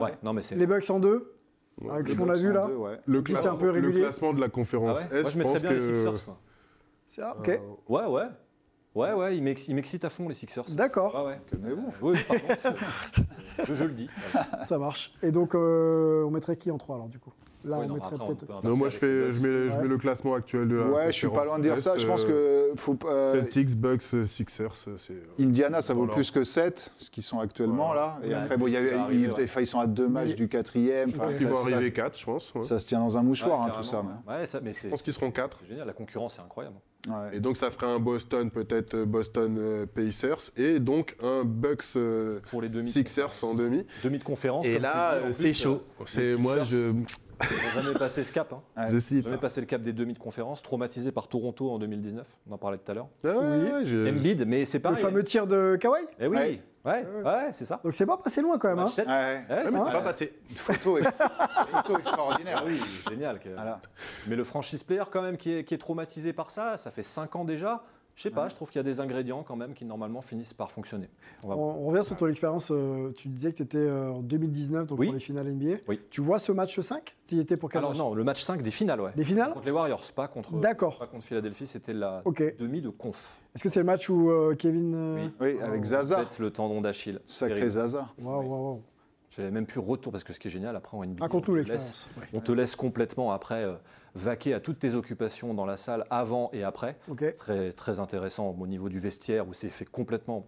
Ouais, 0.01 0.12
non 0.22 0.32
mais 0.32 0.43
c'est. 0.43 0.55
Les 0.57 0.66
Bucks 0.66 0.88
en 0.90 0.99
deux, 1.01 1.34
avec 1.90 2.09
ce 2.09 2.16
qu'on 2.16 2.28
a 2.30 2.34
vu 2.36 2.53
là. 2.53 2.66
deux, 2.66 2.76
ouais. 2.76 2.99
Le, 3.07 3.18
un 3.18 3.22
classement- 3.22 3.57
peu 3.57 3.70
le 3.78 3.90
classement 3.93 4.32
de 4.32 4.40
la 4.40 4.49
conférence 4.49 4.99
Ah 5.03 5.09
Moi 5.12 5.22
je 5.24 5.28
je 5.30 5.38
mettrais 5.38 5.53
pense 5.55 5.62
bien 5.62 5.70
que, 5.70 5.74
les 5.74 5.80
Sixers. 5.95 6.34
Ah, 7.20 7.36
ok. 7.38 7.49
euh, 7.49 7.59
Ouais, 7.88 8.07
ouais. 8.07 8.24
Ouais, 8.95 9.12
ouais, 9.14 9.36
ils 9.36 9.43
m'ex- 9.43 9.68
ils 9.68 9.74
m'excitent 9.74 10.05
à 10.05 10.11
fond 10.11 10.28
les 10.28 10.34
Sixers. 10.34 10.64
D'accord, 10.70 11.14
Ouais, 11.14 11.32
ouais. 11.32 11.40
Calmez-vous. 11.51 11.93
Oui, 12.03 12.18
pardon. 12.28 12.76
je, 13.66 13.74
je 13.74 13.84
le 13.84 13.93
dis. 13.93 14.09
Voilà. 14.32 14.66
ça 14.66 14.78
marche. 14.78 15.14
Et 15.22 15.32
donc, 15.32 15.55
euh, 15.55 16.24
on 16.26 16.30
mettrait 16.30 16.57
qui 16.57 16.70
en 16.70 16.76
3 16.78 16.97
alors, 16.97 17.09
du 17.09 17.18
coup? 17.18 17.32
Là, 17.65 17.79
Ouais, 17.79 17.85
on 17.85 17.89
non, 17.89 17.95
mettrait 17.95 18.11
peut-être. 18.17 18.47
peut 18.47 18.53
Non, 18.53 18.59
inverser 18.59 18.79
moi 18.79 18.89
je, 18.89 18.97
fais, 18.99 19.33
je, 19.33 19.39
Bucks. 19.39 19.43
mets, 19.43 19.71
je 19.71 19.77
Ouais. 19.77 19.83
mets 19.83 19.89
le 19.89 19.99
classement 19.99 20.35
actuel 20.35 20.69
de 20.69 20.77
la 20.77 20.87
Ouais, 20.87 21.07
je 21.07 21.13
suis 21.13 21.29
pas 21.29 21.45
loin 21.45 21.59
de 21.59 21.63
dire 21.63 21.79
ça. 21.81 21.97
Je 21.97 22.07
pense 22.07 22.25
que 22.25 22.71
faut, 22.77 22.99
euh, 23.07 23.33
Celtics, 23.35 23.77
Bucks, 23.77 24.03
Sixers, 24.27 24.75
c'est. 24.99 25.15
Indiana, 25.43 25.81
ça 25.83 25.95
vaut 25.95 26.01
Voilà. 26.01 26.15
plus 26.15 26.31
que 26.31 26.43
7, 26.45 26.91
ce 26.99 27.11
qu'ils 27.11 27.23
sont 27.23 27.39
actuellement 27.39 27.87
Voilà. 27.87 28.19
là. 28.21 28.27
Et 28.27 28.29
Ouais, 28.31 28.35
après, 28.35 28.57
bon, 28.57 28.67
il 28.67 28.73
y 28.73 28.77
a 28.77 28.81
arriver, 29.03 29.23
ils, 29.23 29.29
ouais. 29.31 29.45
enfin, 29.45 29.61
ils 29.61 29.67
sont 29.67 29.79
à 29.81 29.87
deux 29.87 30.09
matchs 30.09 30.31
Mais- 30.31 30.35
du 30.35 30.49
quatrième. 30.49 31.11
Enfin, 31.11 31.29
Ils 31.39 31.47
vont 31.47 31.57
arriver 31.57 31.93
4, 31.93 32.19
je 32.19 32.25
pense. 32.25 32.53
ouais. 32.55 32.63
ça 32.65 32.79
se 32.79 32.87
tient 32.89 33.01
dans 33.01 33.17
un 33.17 33.23
mouchoir, 33.23 33.61
Ouais, 33.61 33.67
hein, 33.71 33.75
tout 33.77 33.83
ça. 33.85 34.03
Ouais, 34.29 34.47
ça, 34.47 34.61
mais 34.61 34.73
c'est- 34.73 34.87
Je 34.87 34.91
pense 34.91 35.03
qu'ils 35.03 35.13
seront 35.13 35.31
4. 35.31 35.59
C'est 35.63 35.69
génial, 35.69 35.87
la 35.87 35.93
concurrence 35.93 36.39
est 36.39 36.43
incroyable. 36.43 36.77
mais- 37.09 37.15
ouais. 37.15 37.37
Et 37.37 37.41
donc 37.41 37.57
ça 37.57 37.71
ferait 37.71 37.87
un 37.87 37.99
Boston, 37.99 38.51
peut-être 38.51 38.95
euh, 38.95 39.05
Boston 39.05 39.57
euh, 39.59 39.87
Pacers, 39.87 40.51
et 40.57 40.79
donc 40.81 41.17
un 41.23 41.43
Bucks 41.45 41.85
euh, 41.97 42.41
Pour 42.51 42.63
les 42.63 42.69
demi 42.69 42.89
Sixers 42.89 43.43
en 43.43 43.55
demi. 43.55 43.85
demi 44.05 44.19
de 44.19 44.25
conférence. 44.25 44.67
Et 44.67 44.75
comme 44.75 44.83
là, 44.83 45.15
euh, 45.15 45.31
c'est 45.33 45.51
euh, 45.51 45.53
chaud. 45.53 45.83
moi, 46.39 46.63
je. 46.63 46.93
Ils 47.51 47.76
n'ont 47.78 47.82
jamais 47.82 47.99
passé 47.99 48.24
ce 48.24 48.32
cap. 48.32 48.53
Hein. 48.53 48.88
Je. 48.90 49.20
Jamais 49.22 49.36
passé 49.38 49.61
le 49.61 49.66
cap 49.66 49.82
des 49.82 49.93
demi 49.93 50.14
de 50.14 50.18
conférence, 50.18 50.62
traumatisé 50.62 51.12
par 51.12 51.28
Toronto 51.28 51.70
en 51.70 51.78
2019. 51.78 52.26
On 52.49 52.53
en 52.55 52.59
parlait 52.59 52.78
tout 52.78 52.90
à 52.90 52.95
l'heure. 52.95 53.09
Ah 53.24 53.28
Oui. 53.40 53.84
j'ai- 53.86 54.11
Embiid, 54.11 54.45
mais 54.47 54.64
c'est 54.64 54.78
Le 54.78 54.82
pareil. 54.82 55.03
fameux 55.03 55.24
tir 55.24 55.47
de 55.47 55.76
Kawhi 55.80 56.01
Eh 56.20 56.26
oui, 56.26 56.36
Ouais. 56.36 56.61
ouais, 56.84 57.07
ouais, 57.24 57.49
c'est 57.53 57.64
ça. 57.64 57.80
Donc 57.84 57.95
c'est 57.95 58.07
pas 58.07 58.16
passé 58.16 58.40
loin 58.40 58.59
quand 58.59 58.68
même. 58.68 58.78
hein. 58.80 58.90
Ouais. 58.97 59.05
Ouais, 59.07 59.12
Ouais, 59.12 59.45
c'est 59.49 59.64
mais 59.64 59.70
ça. 59.78 59.84
c'est 59.86 59.93
pas 59.93 60.01
passé. 60.01 60.32
Une 60.51 60.57
photo, 60.57 60.99
ex- 60.99 61.20
une 61.20 61.76
photo 61.82 61.99
extraordinaire. 61.99 62.59
Ah 62.62 62.64
oui, 62.66 62.80
génial. 63.09 63.38
que- 63.38 63.49
Voilà. 63.51 63.80
Mais 64.26 64.36
le 64.36 64.45
franchise 64.45 64.82
player 64.82 65.05
quand 65.11 65.22
même 65.22 65.36
qui 65.36 65.53
est, 65.53 65.64
qui 65.64 65.74
est 65.74 65.78
traumatisé 65.78 66.32
par 66.32 66.51
ça, 66.51 66.78
ça 66.78 66.90
fait 66.90 67.03
5 67.03 67.36
ans 67.36 67.45
déjà. 67.45 67.82
Je 68.15 68.23
sais 68.25 68.31
pas, 68.31 68.49
je 68.49 68.55
trouve 68.55 68.69
qu'il 68.71 68.79
y 68.79 68.81
a 68.81 68.83
des 68.85 69.01
ingrédients 69.01 69.43
quand 69.43 69.57
même 69.57 69.73
qui 69.73 69.85
normalement 69.87 70.21
finissent 70.21 70.53
par 70.53 70.71
fonctionner. 70.71 71.09
On 71.43 71.49
va 71.49 71.57
On, 71.57 71.83
on 71.83 71.87
revient 71.87 72.05
sur 72.05 72.15
ton 72.15 72.27
expérience. 72.29 72.71
euh, 72.71 73.11
tu 73.17 73.29
disais 73.29 73.53
que 73.53 73.57
tu 73.57 73.63
étais 73.63 73.91
en 73.91 74.21
2019 74.21 74.87
donc 74.87 74.99
Oui. 75.01 75.07
pour 75.07 75.15
les 75.15 75.21
finales 75.21 75.49
NBA. 75.51 75.77
Oui. 75.89 75.99
Tu 76.11 76.21
vois 76.21 76.39
ce 76.39 76.53
match 76.53 76.79
5 76.79 77.17
Tu 77.27 77.37
y 77.37 77.41
étais 77.41 77.57
pour 77.57 77.71
quel 77.71 77.79
Alors 77.79 77.91
match? 77.93 77.99
non, 77.99 78.15
le 78.15 78.23
match 78.23 78.43
5 78.43 78.61
des 78.63 78.71
finales, 78.71 79.01
ouais. 79.01 79.13
Des 79.17 79.25
finales? 79.25 79.53
Contre 79.55 79.65
les 79.65 79.73
Warriors, 79.73 80.03
pas 80.15 80.29
contre, 80.29 80.53
D'accord. 80.61 80.99
pas 80.99 81.07
contre 81.07 81.25
Philadelphie, 81.25 81.67
c'était 81.67 81.95
la 81.95 82.23
demi 82.59 82.83
de 82.83 82.91
conf. 82.91 83.39
Est-ce 83.55 83.63
que 83.63 83.71
c'est 83.71 83.81
le 83.81 83.87
match 83.87 84.09
où 84.11 84.31
euh, 84.31 84.55
Kevin. 84.57 84.93
euh, 84.95 85.29
Oui, 85.41 85.57
avec 85.61 85.83
Zaza. 85.85 86.17
Peut-être 86.17 86.39
le 86.39 86.51
tendon 86.51 86.81
d'Achille. 86.83 87.19
Sacré 87.27 87.55
Terrible. 87.61 87.73
Zaza. 87.73 88.09
Waouh, 88.21 88.43
waouh, 88.47 88.63
waouh. 88.65 88.83
J'avais 89.31 89.51
même 89.51 89.65
pu 89.65 89.79
retour 89.79 90.13
parce 90.13 90.25
que 90.25 90.35
ce 90.35 90.39
qui 90.39 90.49
est 90.49 90.51
génial 90.51 90.77
après 90.77 90.95
en 90.99 91.03
NBA, 91.05 91.25
Raconte-nous 91.25 91.55
on 91.55 91.57
te 91.57 91.59
l'expérience. 91.71 92.09
laisse- 92.15 92.23
Ouais. 92.23 92.39
On 92.39 92.41
te 92.43 92.53
laisse 92.53 92.77
complètement 92.77 93.33
après 93.33 93.65
euh, 93.65 93.73
vaquer 94.15 94.55
à 94.55 94.61
toutes 94.61 94.79
tes 94.79 94.95
occupations 94.95 95.55
dans 95.55 95.67
la 95.67 95.77
salle 95.77 96.07
avant 96.11 96.51
et 96.53 96.65
après. 96.65 96.97
Très, 97.39 97.73
très 97.73 98.01
intéressant 98.01 98.55
au 98.59 98.67
niveau 98.67 98.89
du 98.89 98.99
vestiaire 98.99 99.49
où 99.49 99.55
c'est 99.55 99.69
fait 99.71 99.85
complètement 99.87 100.47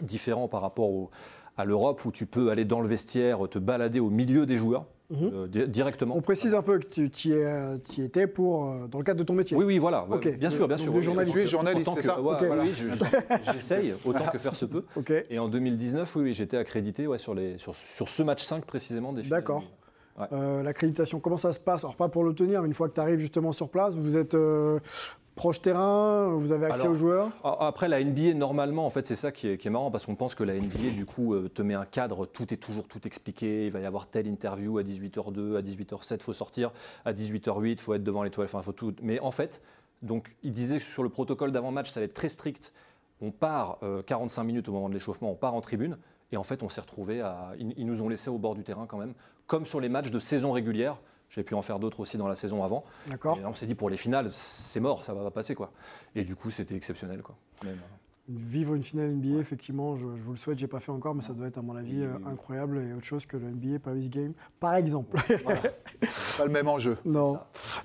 différent 0.00 0.48
par 0.48 0.60
rapport 0.62 0.90
au- 0.90 1.10
à 1.56 1.64
l'Europe 1.64 2.04
où 2.04 2.12
tu 2.12 2.26
peux 2.26 2.50
aller 2.50 2.64
dans 2.64 2.80
le 2.80 2.88
vestiaire, 2.88 3.48
te 3.48 3.58
balader 3.58 3.98
au 4.00 4.10
milieu 4.10 4.46
des 4.46 4.56
joueurs 4.56 4.86
Mhm. 5.10 5.30
euh, 5.32 5.48
di- 5.48 5.66
directement. 5.68 6.14
On 6.16 6.20
précise 6.20 6.54
un 6.54 6.62
peu 6.62 6.78
que 6.78 6.86
tu 6.86 7.10
tu 7.10 7.28
y, 7.28 7.32
es, 7.32 7.44
euh, 7.46 7.78
tu 7.78 8.02
y 8.02 8.04
étais 8.04 8.26
pour, 8.26 8.70
euh, 8.70 8.86
dans 8.88 8.98
le 8.98 9.04
cadre 9.04 9.18
de 9.18 9.24
ton 9.24 9.32
métier. 9.32 9.56
Oui, 9.56 9.64
oui, 9.64 9.78
voilà. 9.78 10.06
Bien 10.38 10.50
sûr, 10.50 10.68
bien 10.68 10.76
sûr. 10.76 10.92
de 10.92 10.98
Oui, 10.98 11.02
journaliste. 11.02 11.34
Tu 11.36 11.42
es 11.42 11.48
journaliste, 11.48 11.88
autant 11.88 11.94
c'est 11.94 12.00
que- 12.02 12.06
ça 12.06 12.20
ouais, 12.20 12.36
oui, 12.40 12.46
Voilà. 12.46 12.62
oui, 12.62 12.70
je- 12.74 12.88
je- 12.88 12.94
j'essaye 13.52 13.94
autant 14.04 14.26
que 14.26 14.38
faire 14.38 14.54
se 14.54 14.66
peut. 14.66 14.84
Et 15.30 15.38
en 15.38 15.48
2019, 15.48 16.14
oui, 16.16 16.22
oui, 16.24 16.34
j'étais 16.34 16.58
accrédité 16.58 17.06
ouais, 17.06 17.18
sur, 17.18 17.34
les, 17.34 17.56
sur, 17.58 17.74
sur 17.74 18.08
ce 18.08 18.22
match 18.22 18.44
5 18.44 18.64
précisément 18.66 19.12
des. 19.14 19.22
D'accord. 19.22 19.64
Ouais. 20.18 20.26
Euh, 20.32 20.62
L'accréditation, 20.62 21.20
comment 21.20 21.36
ça 21.36 21.52
se 21.52 21.60
passe? 21.60 21.84
Alors, 21.84 21.96
pas 21.96 22.08
pour 22.08 22.24
l'obtenir, 22.24 22.62
mais 22.62 22.68
une 22.68 22.74
fois 22.74 22.88
que 22.88 22.94
tu 22.94 23.00
arrives 23.00 23.18
justement 23.18 23.52
sur 23.52 23.68
place, 23.68 23.96
vous 23.96 24.16
êtes 24.16 24.34
euh, 24.34 24.80
proche 25.36 25.62
terrain, 25.62 26.34
vous 26.36 26.52
avez 26.52 26.66
accès 26.66 26.82
Alors, 26.82 26.92
aux 26.92 26.96
joueurs? 26.96 27.30
Après, 27.44 27.88
la 27.88 28.02
NBA, 28.02 28.34
normalement, 28.34 28.84
en 28.84 28.90
fait, 28.90 29.06
c'est 29.06 29.16
ça 29.16 29.30
qui 29.30 29.48
est, 29.48 29.56
qui 29.56 29.68
est 29.68 29.70
marrant 29.70 29.90
parce 29.90 30.04
qu'on 30.06 30.16
pense 30.16 30.34
que 30.34 30.44
la 30.44 30.54
NBA, 30.54 30.90
du 30.96 31.06
coup, 31.06 31.34
euh, 31.34 31.48
te 31.48 31.62
met 31.62 31.74
un 31.74 31.84
cadre, 31.84 32.26
tout 32.26 32.52
est 32.52 32.56
toujours 32.56 32.88
tout 32.88 33.06
expliqué. 33.06 33.66
Il 33.66 33.70
va 33.70 33.80
y 33.80 33.86
avoir 33.86 34.08
telle 34.08 34.26
interview 34.26 34.78
à 34.78 34.82
18h02, 34.82 35.56
à 35.56 35.62
18h07, 35.62 36.22
faut 36.22 36.32
sortir, 36.32 36.72
à 37.04 37.12
18h08, 37.12 37.80
faut 37.80 37.94
être 37.94 38.04
devant 38.04 38.22
l'étoile, 38.24 38.46
enfin, 38.46 38.60
faut 38.62 38.72
tout. 38.72 38.94
Mais 39.02 39.20
en 39.20 39.30
fait, 39.30 39.62
donc, 40.02 40.34
il 40.42 40.52
disait 40.52 40.78
que 40.78 40.84
sur 40.84 41.02
le 41.02 41.08
protocole 41.08 41.52
d'avant-match, 41.52 41.90
ça 41.90 42.00
allait 42.00 42.06
être 42.06 42.14
très 42.14 42.28
strict. 42.28 42.72
On 43.20 43.30
part 43.30 43.78
euh, 43.82 44.02
45 44.02 44.44
minutes 44.44 44.68
au 44.68 44.72
moment 44.72 44.88
de 44.88 44.94
l'échauffement, 44.94 45.30
on 45.30 45.34
part 45.34 45.54
en 45.54 45.60
tribune. 45.60 45.96
Et 46.32 46.36
en 46.36 46.42
fait, 46.42 46.62
on 46.62 46.68
s'est 46.68 46.80
retrouvé 46.80 47.20
à. 47.20 47.52
Ils, 47.58 47.72
ils 47.76 47.86
nous 47.86 48.02
ont 48.02 48.08
laissé 48.08 48.28
au 48.30 48.38
bord 48.38 48.54
du 48.54 48.64
terrain 48.64 48.86
quand 48.86 48.98
même, 48.98 49.14
comme 49.46 49.64
sur 49.66 49.80
les 49.80 49.88
matchs 49.88 50.10
de 50.10 50.18
saison 50.18 50.52
régulière. 50.52 51.00
J'ai 51.30 51.42
pu 51.42 51.54
en 51.54 51.60
faire 51.62 51.78
d'autres 51.78 52.00
aussi 52.00 52.16
dans 52.16 52.26
la 52.28 52.36
saison 52.36 52.64
avant. 52.64 52.84
D'accord. 53.06 53.36
Et 53.38 53.42
là, 53.42 53.48
on 53.50 53.54
s'est 53.54 53.66
dit 53.66 53.74
pour 53.74 53.90
les 53.90 53.98
finales, 53.98 54.28
c'est 54.32 54.80
mort, 54.80 55.04
ça 55.04 55.12
va 55.12 55.22
pas 55.24 55.30
passer 55.30 55.54
quoi. 55.54 55.72
Et 56.14 56.24
du 56.24 56.34
coup, 56.36 56.50
c'était 56.50 56.74
exceptionnel 56.74 57.20
quoi. 57.22 57.36
Même, 57.64 57.76
Vivre 58.30 58.74
une 58.74 58.82
finale 58.84 59.10
NBA, 59.12 59.38
effectivement, 59.38 59.96
je, 59.96 60.02
je 60.16 60.22
vous 60.22 60.32
le 60.32 60.36
souhaite, 60.38 60.58
j'ai 60.58 60.66
pas 60.66 60.80
fait 60.80 60.92
encore, 60.92 61.14
mais 61.14 61.22
ça 61.22 61.32
doit 61.32 61.46
être 61.46 61.56
à 61.56 61.62
mon 61.62 61.74
avis 61.76 61.98
Oui, 62.00 62.04
euh, 62.04 62.12
oui, 62.16 62.22
oui. 62.26 62.32
incroyable 62.32 62.78
et 62.78 62.92
autre 62.92 63.04
chose 63.06 63.24
que 63.24 63.38
le 63.38 63.50
NBA 63.50 63.78
Paris 63.78 64.08
Game, 64.10 64.34
par 64.60 64.74
exemple. 64.74 65.16
C'est 66.08 66.36
pas 66.38 66.44
le 66.44 66.50
même 66.52 66.68
enjeu. 66.68 66.98
non. 67.06 67.38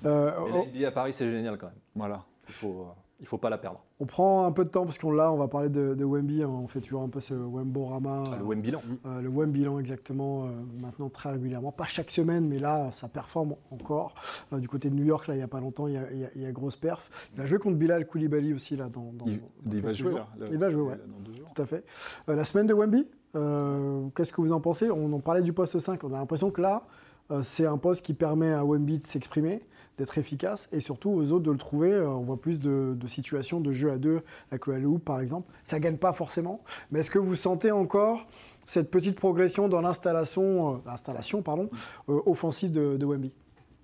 Euh, 0.04 0.30
la 0.50 0.66
NBA 0.66 0.88
à 0.88 0.90
Paris, 0.90 1.12
c'est 1.14 1.30
génial 1.30 1.56
quand 1.56 1.66
même. 1.68 1.78
Voilà. 1.94 2.24
Il 2.48 2.54
faut, 2.54 2.80
euh, 2.82 2.92
il 3.24 3.28
faut 3.28 3.38
pas 3.38 3.48
la 3.48 3.56
perdre. 3.58 3.80
on 4.00 4.06
prend 4.06 4.44
un 4.46 4.52
peu 4.52 4.64
de 4.64 4.68
temps 4.68 4.84
parce 4.84 4.98
qu'on 4.98 5.10
l'a, 5.10 5.32
on 5.32 5.36
va 5.38 5.48
parler 5.48 5.70
de, 5.70 5.94
de 5.94 6.04
Wemby, 6.04 6.42
hein, 6.42 6.48
on 6.48 6.68
fait 6.68 6.80
toujours 6.82 7.02
un 7.02 7.08
peu 7.08 7.20
ce 7.20 7.32
Wemborama. 7.32 8.24
Ah, 8.32 8.36
le 8.38 8.44
Wem 8.44 8.60
bilan. 8.60 8.80
Euh, 9.06 9.20
le 9.22 9.28
WEM 9.30 9.50
bilan 9.50 9.78
exactement, 9.78 10.44
euh, 10.44 10.48
maintenant 10.80 11.08
très 11.08 11.30
régulièrement, 11.32 11.72
pas 11.72 11.86
chaque 11.86 12.10
semaine, 12.10 12.46
mais 12.46 12.58
là 12.58 12.92
ça 12.92 13.08
performe 13.08 13.54
encore. 13.70 14.14
Euh, 14.52 14.58
du 14.58 14.68
côté 14.68 14.90
de 14.90 14.94
New 14.94 15.04
York, 15.04 15.26
là 15.26 15.34
il 15.34 15.38
n'y 15.38 15.42
a 15.42 15.48
pas 15.48 15.60
longtemps, 15.60 15.86
il 15.88 15.94
y 15.94 15.96
a, 15.96 16.12
il 16.12 16.18
y 16.20 16.24
a- 16.24 16.30
il 16.36 16.42
y 16.42 16.46
a 16.46 16.52
grosse 16.52 16.76
perf. 16.76 17.28
Il 17.34 17.40
va 17.40 17.46
jouer 17.46 17.58
contre 17.58 17.76
Bilal 17.76 18.06
Koulibaly 18.06 18.52
aussi 18.52 18.76
là 18.76 18.88
dans. 18.88 19.12
dans- 19.12 19.24
Il, 19.26 19.40
dans 19.64 19.72
il 19.76 19.80
va 19.82 19.92
jouer 19.94 20.10
jours. 20.10 20.18
là. 20.18 20.28
là, 20.38 20.46
Il 20.52 20.58
va 20.58 20.70
jouer, 20.70 20.82
là, 20.84 20.88
ouais. 20.90 21.00
Dans 21.08 21.20
deux 21.20 21.34
jours. 21.34 21.48
Tout 21.54 21.62
à 21.62 21.66
fait. 21.66 21.84
Euh, 22.28 22.36
la 22.36 22.44
semaine 22.44 22.66
de 22.66 22.74
Wemby, 22.74 23.06
euh, 23.36 24.06
qu'est-ce 24.14 24.32
que 24.32 24.40
vous 24.40 24.52
en 24.52 24.60
pensez? 24.60 24.90
On 24.90 25.12
en 25.12 25.20
parlait 25.20 25.42
du 25.42 25.52
poste 25.52 25.78
5, 25.78 26.04
on 26.04 26.12
a 26.12 26.18
l'impression 26.18 26.50
que 26.50 26.60
là 26.60 26.84
euh, 27.30 27.40
c'est 27.42 27.64
un 27.64 27.78
poste 27.78 28.04
qui 28.04 28.12
permet 28.12 28.52
à 28.52 28.64
Wemby 28.64 28.98
de 28.98 29.06
s'exprimer, 29.06 29.62
d'être 29.98 30.18
efficace 30.18 30.68
et 30.72 30.80
surtout 30.80 31.10
aux 31.10 31.32
autres 31.32 31.44
de 31.44 31.50
le 31.50 31.58
trouver. 31.58 31.92
Euh, 31.92 32.08
on 32.08 32.22
voit 32.22 32.40
plus 32.40 32.58
de, 32.58 32.94
de 32.96 33.06
situations 33.06 33.60
de 33.60 33.72
jeu 33.72 33.90
à 33.90 33.98
deux 33.98 34.22
avec 34.50 34.66
le 34.66 34.86
Hoop 34.86 35.04
par 35.04 35.20
exemple. 35.20 35.50
Ça 35.64 35.80
gagne 35.80 35.96
pas 35.96 36.12
forcément, 36.12 36.62
mais 36.90 37.00
est-ce 37.00 37.10
que 37.10 37.18
vous 37.18 37.36
sentez 37.36 37.70
encore 37.70 38.26
cette 38.66 38.90
petite 38.90 39.16
progression 39.16 39.68
dans 39.68 39.80
l'installation, 39.80 40.74
euh, 40.74 40.78
l'installation 40.86 41.42
pardon, 41.42 41.68
euh, 42.08 42.20
offensive 42.26 42.70
de, 42.70 42.96
de 42.96 43.06
Wemby? 43.06 43.32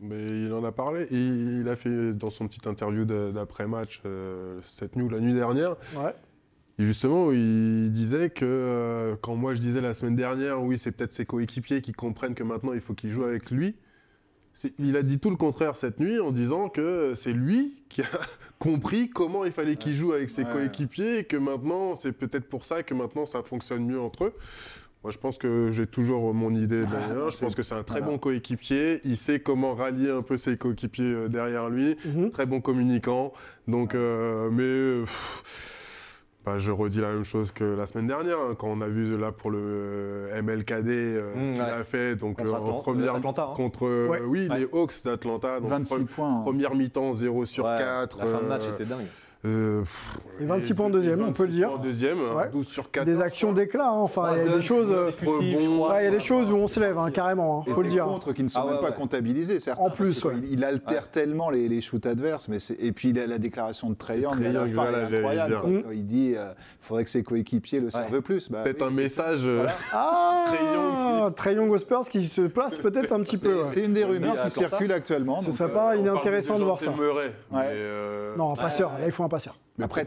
Mais 0.00 0.44
il 0.44 0.52
en 0.52 0.64
a 0.64 0.72
parlé. 0.72 1.04
Et 1.10 1.16
il 1.60 1.68
a 1.68 1.76
fait 1.76 2.12
dans 2.12 2.30
son 2.30 2.48
petit 2.48 2.66
interview 2.66 3.04
d'après-match 3.04 4.00
euh, 4.06 4.58
cette 4.62 4.96
nuit 4.96 5.04
ou 5.04 5.08
la 5.10 5.20
nuit 5.20 5.34
dernière. 5.34 5.76
Ouais. 5.94 6.14
Et 6.78 6.84
justement, 6.84 7.30
il 7.30 7.92
disait 7.92 8.30
que 8.30 8.46
euh, 8.46 9.16
quand 9.20 9.36
moi 9.36 9.54
je 9.54 9.60
disais 9.60 9.82
la 9.82 9.92
semaine 9.92 10.16
dernière, 10.16 10.62
oui, 10.62 10.78
c'est 10.78 10.92
peut-être 10.92 11.12
ses 11.12 11.26
coéquipiers 11.26 11.82
qui 11.82 11.92
comprennent 11.92 12.34
que 12.34 12.42
maintenant 12.42 12.72
il 12.72 12.80
faut 12.80 12.94
qu'il 12.94 13.10
joue 13.10 13.24
avec 13.24 13.50
lui. 13.50 13.76
Il 14.78 14.96
a 14.96 15.02
dit 15.02 15.18
tout 15.18 15.30
le 15.30 15.36
contraire 15.36 15.76
cette 15.76 16.00
nuit 16.00 16.18
en 16.20 16.32
disant 16.32 16.68
que 16.68 17.14
c'est 17.16 17.32
lui 17.32 17.76
qui 17.88 18.02
a 18.02 18.06
compris 18.58 19.08
comment 19.08 19.44
il 19.44 19.52
fallait 19.52 19.76
qu'il 19.76 19.94
joue 19.94 20.12
avec 20.12 20.28
ses 20.30 20.44
Ouais. 20.44 20.52
coéquipiers 20.52 21.18
et 21.20 21.24
que 21.24 21.36
maintenant, 21.36 21.94
c'est 21.94 22.12
peut-être 22.12 22.48
pour 22.48 22.64
ça 22.66 22.82
que 22.82 22.92
maintenant 22.92 23.24
ça 23.26 23.42
fonctionne 23.42 23.86
mieux 23.86 24.00
entre 24.00 24.24
eux. 24.24 24.34
Moi, 25.02 25.10
je 25.12 25.16
pense 25.18 25.38
que 25.38 25.70
j'ai 25.72 25.86
toujours 25.86 26.34
mon 26.34 26.54
idée 26.54 26.84
derrière. 26.84 27.30
Je 27.30 27.36
c'est- 27.36 27.44
pense 27.46 27.54
que 27.54 27.62
c'est 27.62 27.74
un 27.74 27.82
très 27.82 28.00
voilà. 28.00 28.12
bon 28.12 28.18
coéquipier. 28.18 29.00
Il 29.04 29.16
sait 29.16 29.40
comment 29.40 29.74
rallier 29.74 30.10
un 30.10 30.20
peu 30.20 30.36
ses 30.36 30.58
coéquipiers 30.58 31.04
euh, 31.14 31.28
derrière 31.28 31.70
lui. 31.70 31.96
Mhm. 32.04 32.30
Très 32.30 32.44
bon 32.44 32.60
communicant. 32.60 33.32
Donc, 33.66 33.94
euh, 33.94 34.50
mais 34.50 34.62
euh, 34.62 35.00
pff, 35.04 35.42
bah, 36.50 36.58
je 36.58 36.72
redis 36.72 37.00
la 37.00 37.10
même 37.12 37.24
chose 37.24 37.52
que 37.52 37.64
la 37.64 37.86
semaine 37.86 38.06
dernière, 38.06 38.38
hein, 38.38 38.54
quand 38.58 38.68
on 38.68 38.80
a 38.80 38.88
vu 38.88 39.16
là 39.16 39.30
pour 39.32 39.50
le 39.50 39.58
euh, 39.60 40.42
MLKD 40.42 40.88
euh, 40.88 41.34
Mmh, 41.36 41.44
ce 41.44 41.52
qu'il 41.52 41.62
ouais. 41.62 41.68
a 41.68 41.84
fait. 41.84 42.16
Donc, 42.16 42.38
Contre 42.38 42.54
euh, 42.54 42.58
en 42.58 42.78
première 42.80 43.14
Atlanta, 43.14 43.48
hein. 43.50 43.54
contre 43.54 43.86
euh, 43.86 44.08
Ouais. 44.08 44.20
oui, 44.26 44.48
Ouais. 44.50 44.58
les 44.60 44.68
Hawks 44.72 45.04
d'Atlanta. 45.04 45.60
Donc, 45.60 45.70
26 45.70 45.94
pre- 45.94 46.04
points. 46.06 46.38
hein. 46.38 46.40
Première 46.42 46.74
mi-temps, 46.74 47.14
0 47.14 47.44
sur 47.44 47.64
Ouais, 47.64 47.76
4. 47.78 48.18
La 48.18 48.26
fin 48.26 48.38
de 48.42 48.46
match 48.48 48.64
était 48.68 48.84
dingue. 48.84 49.06
Euh, 49.46 49.80
pff, 49.80 50.18
Et 50.40 50.44
26 50.44 50.74
points 50.74 50.86
en 50.86 50.90
deuxième, 50.90 51.22
on 51.22 51.32
peut 51.32 51.44
le 51.44 51.48
26 51.48 51.56
dire. 51.56 51.68
points 51.68 51.78
en 51.78 51.82
deuxième, 51.82 52.18
Ouais. 52.36 52.50
12 52.52 52.68
sur 52.68 52.90
4. 52.90 53.04
Des 53.06 53.22
actions 53.22 53.52
d'éclat, 53.52 53.88
hein. 53.88 53.92
enfin 54.00 54.32
il 54.36 54.46
y 54.50 54.52
a 54.52 54.56
des 54.56 54.62
choses, 54.62 54.92
euh, 54.92 55.10
il 55.22 56.04
y 56.04 56.06
a 56.06 56.10
des 56.10 56.20
choses 56.20 56.52
où 56.52 56.56
on 56.56 56.68
se 56.68 56.78
lève 56.78 56.98
hein, 56.98 57.10
carrément, 57.10 57.64
Et 57.66 57.70
faut 57.70 57.80
le 57.82 57.88
des 57.88 57.94
dire. 57.94 58.04
contres 58.04 58.34
qui 58.34 58.42
ne 58.42 58.48
sont 58.48 58.60
Ah 58.62 58.66
ouais, 58.66 58.72
même 58.72 58.80
pas 58.82 58.90
ouais. 58.90 58.94
comptabilisés, 58.96 59.58
certains, 59.60 59.82
En 59.82 59.88
plus, 59.90 60.26
il, 60.36 60.52
il 60.52 60.64
altère 60.64 61.10
tellement 61.10 61.48
les, 61.50 61.68
les 61.68 61.80
shoots 61.80 62.04
adverses. 62.06 62.48
Mais 62.48 62.58
et 62.78 62.92
puis 62.92 63.12
la, 63.14 63.26
la 63.26 63.38
déclaration 63.38 63.88
de 63.88 63.94
Trae 63.94 64.18
Young, 64.18 64.34
Trae 64.40 64.48
à 64.48 64.52
la 64.52 64.60
Young, 64.60 64.74
fin, 64.74 64.82
voilà, 64.90 65.06
incroyable. 65.06 65.50
dire. 65.70 65.82
Quand 65.84 65.90
Il 65.92 66.06
dit 66.06 66.32
qu'il 66.32 66.38
faudrait 66.82 67.04
que 67.04 67.10
ses 67.10 67.22
coéquipiers 67.22 67.80
le 67.80 67.88
servent 67.90 68.20
plus. 68.20 68.50
Bah, 68.50 68.60
Peut-être 68.64 68.82
oui. 68.82 68.88
un 68.88 68.90
message. 68.90 69.40
euh, 69.44 69.66
Ah, 69.92 70.44
Young 71.46 71.70
aux 71.70 71.78
Spurs 71.78 72.08
qui 72.08 72.24
se 72.26 72.42
place 72.42 72.76
peut-être 72.76 73.12
un 73.12 73.20
petit 73.20 73.38
peu. 73.38 73.62
C'est 73.66 73.84
une 73.84 73.94
des 73.94 74.04
rumeurs 74.04 74.42
qui 74.44 74.50
circulent 74.50 74.92
actuellement. 74.92 75.40
Ce 75.40 75.50
serait 75.50 75.70
euh, 75.70 75.74
pas 75.74 75.96
inintéressant 75.96 76.58
de 76.58 76.64
voir 76.64 76.80
ça. 76.80 76.92
mais, 77.50 77.58
euh, 77.72 78.36
Non, 78.36 78.54
passeur, 78.54 78.90
là 79.00 79.06
il 79.06 79.12
faut 79.12 79.24
un 79.24 79.28
passeur. 79.30 79.54
Mais 79.78 79.84
Après 79.84 80.06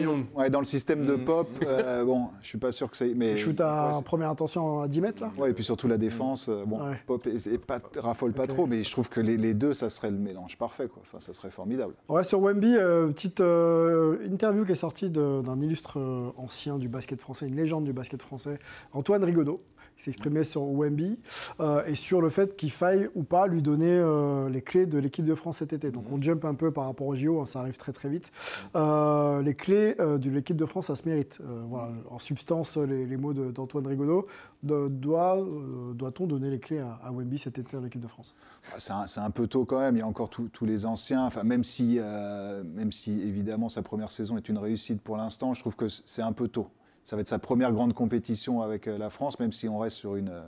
Young 0.00 0.26
ouais, 0.34 0.50
dans 0.50 0.58
le 0.58 0.64
système 0.64 1.04
de 1.06 1.14
Mm. 1.14 1.24
pop, 1.24 1.48
euh, 1.66 2.04
bon, 2.06 2.28
je 2.42 2.46
suis 2.48 2.58
pas 2.58 2.70
sûr 2.72 2.90
que 2.90 2.96
c'est. 2.96 3.14
Mais 3.14 3.32
Il 3.32 3.38
shoot 3.38 3.58
à 3.60 3.96
ouais, 3.96 4.02
première 4.04 4.28
intention 4.30 4.80
à 4.80 4.88
10 4.88 5.00
mètres 5.00 5.22
là 5.22 5.30
ouais, 5.38 5.50
et 5.50 5.54
puis 5.54 5.64
surtout 5.64 5.88
la 5.88 5.96
défense. 5.98 6.48
euh, 6.48 6.64
bon, 6.66 6.78
Ouais. 6.84 7.00
pop 7.06 7.26
et, 7.26 7.54
et 7.54 7.58
pas, 7.58 7.78
raffole 7.96 8.32
pas 8.32 8.46
trop, 8.46 8.66
mais 8.66 8.84
je 8.84 8.90
trouve 8.90 9.08
que 9.08 9.20
les, 9.20 9.36
les 9.36 9.54
deux, 9.54 9.72
ça 9.72 9.88
serait 9.90 10.10
le 10.10 10.18
mélange 10.18 10.58
parfait, 10.58 10.88
quoi. 10.88 11.02
Enfin, 11.06 11.18
ça 11.20 11.32
serait 11.34 11.50
formidable. 11.50 11.94
On 12.08 12.14
reste 12.14 12.28
sur 12.30 12.40
Wemby, 12.42 12.76
euh, 12.76 13.08
petite 13.08 13.40
euh, 13.40 14.18
interview 14.30 14.64
qui 14.66 14.72
est 14.72 14.74
sortie 14.74 15.08
d'un 15.10 15.60
illustre 15.60 15.98
euh, 15.98 16.30
ancien 16.36 16.78
du 16.78 16.88
basket 16.88 17.20
français, 17.20 17.46
une 17.46 17.56
légende 17.56 17.84
du 17.84 17.92
basket 17.92 18.20
français, 18.20 18.58
Antoine 18.92 19.24
Rigaudot, 19.24 19.62
qui 19.96 20.02
s'exprimait 20.04 20.44
sur 20.44 20.62
Wemby 20.62 21.18
euh, 21.60 21.82
et 21.86 21.94
sur 21.94 22.20
le 22.20 22.28
fait 22.28 22.54
qu'il 22.54 22.70
faille 22.70 23.08
ou 23.14 23.22
pas 23.22 23.46
lui 23.46 23.62
donner 23.62 23.88
euh, 23.98 24.50
les 24.50 24.60
clés 24.60 24.84
de 24.84 24.98
l'équipe 24.98 25.24
de 25.24 25.34
France 25.34 25.56
cet 25.58 25.72
été. 25.72 25.90
Donc 25.90 26.04
on 26.12 26.20
jump 26.20 26.44
un 26.44 26.52
peu 26.54 26.70
par 26.70 26.84
rapport 26.84 27.06
au 27.06 27.14
JO, 27.14 27.40
hein, 27.40 27.46
ça 27.46 27.60
arrive 27.60 27.78
très 27.78 27.92
très 27.92 28.10
vite. 28.10 28.30
Euh, 28.76 28.95
les 29.42 29.54
clés 29.54 29.94
euh, 30.00 30.18
de 30.18 30.30
l'équipe 30.30 30.56
de 30.56 30.66
France, 30.66 30.86
ça 30.86 30.96
se 30.96 31.08
mérite. 31.08 31.38
Euh, 31.40 31.62
voilà, 31.68 31.92
en 32.10 32.18
substance, 32.18 32.76
les, 32.76 33.06
les 33.06 33.16
mots 33.16 33.32
d'Antoine 33.32 33.86
Rigaudot, 33.86 34.26
doit, 34.62 35.38
euh, 35.38 35.92
doit-on 35.94 36.26
donner 36.26 36.50
les 36.50 36.58
clés 36.58 36.80
à, 36.80 36.98
à 37.04 37.12
Wemby 37.12 37.38
cet 37.38 37.58
été 37.58 37.76
à 37.76 37.80
l'équipe 37.80 38.00
de 38.00 38.08
France? 38.08 38.34
Ah, 38.74 39.06
C'est 39.06 39.20
un, 39.20 39.30
peu 39.30 39.46
tôt 39.46 39.64
quand 39.64 39.78
même. 39.78 39.96
Il 39.96 40.00
y 40.00 40.02
a 40.02 40.06
encore 40.06 40.30
tous 40.30 40.66
les 40.66 40.86
anciens. 40.86 41.24
Enfin, 41.24 41.44
même 41.44 41.64
si, 41.64 41.98
euh, 42.00 42.62
même 42.64 42.92
si 42.92 43.20
évidemment 43.20 43.68
sa 43.68 43.82
première 43.82 44.10
saison 44.10 44.36
est 44.36 44.48
une 44.48 44.58
réussite 44.58 45.00
pour 45.00 45.16
l'instant, 45.16 45.54
je 45.54 45.60
trouve 45.60 45.76
que 45.76 45.88
c'est 45.88 46.22
un 46.22 46.32
peu 46.32 46.48
tôt. 46.48 46.68
Ça 47.04 47.14
va 47.14 47.22
être 47.22 47.28
sa 47.28 47.38
première 47.38 47.72
grande 47.72 47.94
compétition 47.94 48.62
avec 48.62 48.88
euh, 48.88 48.98
la 48.98 49.10
France, 49.10 49.38
même 49.38 49.52
si 49.52 49.68
on 49.68 49.78
reste 49.78 49.96
sur 49.96 50.16
une, 50.16 50.30
euh, 50.30 50.42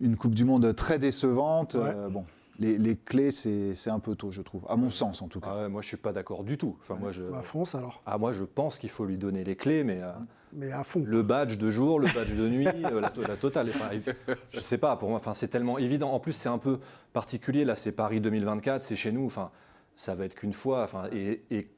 une 0.00 0.16
Coupe 0.16 0.34
du 0.34 0.44
Monde 0.44 0.74
très 0.74 0.98
décevante. 0.98 1.74
Ouais. 1.74 1.80
Euh, 1.86 2.08
bon, 2.10 2.24
les, 2.58 2.76
les 2.78 2.96
clés, 2.96 3.30
c'est 3.30 3.74
c'est 3.74 3.90
un 3.90 4.00
peu 4.00 4.14
tôt, 4.16 4.30
je 4.30 4.42
trouve, 4.42 4.64
à 4.68 4.76
mon 4.76 4.90
sens 4.90 5.22
en 5.22 5.28
tout 5.28 5.40
cas. 5.40 5.48
Ah 5.50 5.56
ouais, 5.62 5.68
moi, 5.68 5.80
je 5.82 5.88
suis 5.88 5.96
pas 5.96 6.12
d'accord 6.12 6.44
du 6.44 6.58
tout. 6.58 6.76
Enfin, 6.80 6.96
moi, 6.96 7.10
je, 7.10 7.24
Bah, 7.24 7.42
fonce 7.42 7.74
alors, 7.74 8.02
ah, 8.06 8.18
moi, 8.18 8.32
je 8.32 8.44
pense 8.44 8.78
qu'il 8.78 8.90
faut 8.90 9.04
lui 9.04 9.18
donner 9.18 9.44
les 9.44 9.54
clés, 9.56 9.84
mais 9.84 10.00
euh, 10.02 10.10
mais 10.52 10.72
à 10.72 10.82
fond. 10.84 11.02
le 11.06 11.22
badge 11.22 11.56
de 11.58 11.70
jour, 11.70 12.00
le 12.00 12.06
badge 12.14 12.34
de 12.34 12.48
nuit, 12.48 12.66
euh, 12.66 13.00
la, 13.00 13.10
to- 13.10 13.22
la 13.22 13.36
totale. 13.36 13.70
Enfin, 13.70 13.90
je 14.50 14.60
sais 14.60 14.78
pas. 14.78 14.96
Pour 14.96 15.08
moi, 15.10 15.16
enfin, 15.16 15.34
c'est 15.34 15.48
tellement 15.48 15.78
évident. 15.78 16.10
En 16.12 16.20
plus, 16.20 16.32
c'est 16.32 16.48
un 16.48 16.58
peu 16.58 16.78
particulier. 17.12 17.64
Là, 17.64 17.74
c'est 17.76 17.92
Paris 17.92 18.20
2024, 18.20 18.82
c'est 18.82 18.96
chez 18.96 19.12
nous. 19.12 19.24
Enfin, 19.26 19.50
ça 19.94 20.14
va 20.14 20.24
être 20.24 20.34
qu'une 20.34 20.52
fois. 20.52 20.82
Enfin, 20.84 21.04
et, 21.12 21.42
et 21.50 21.68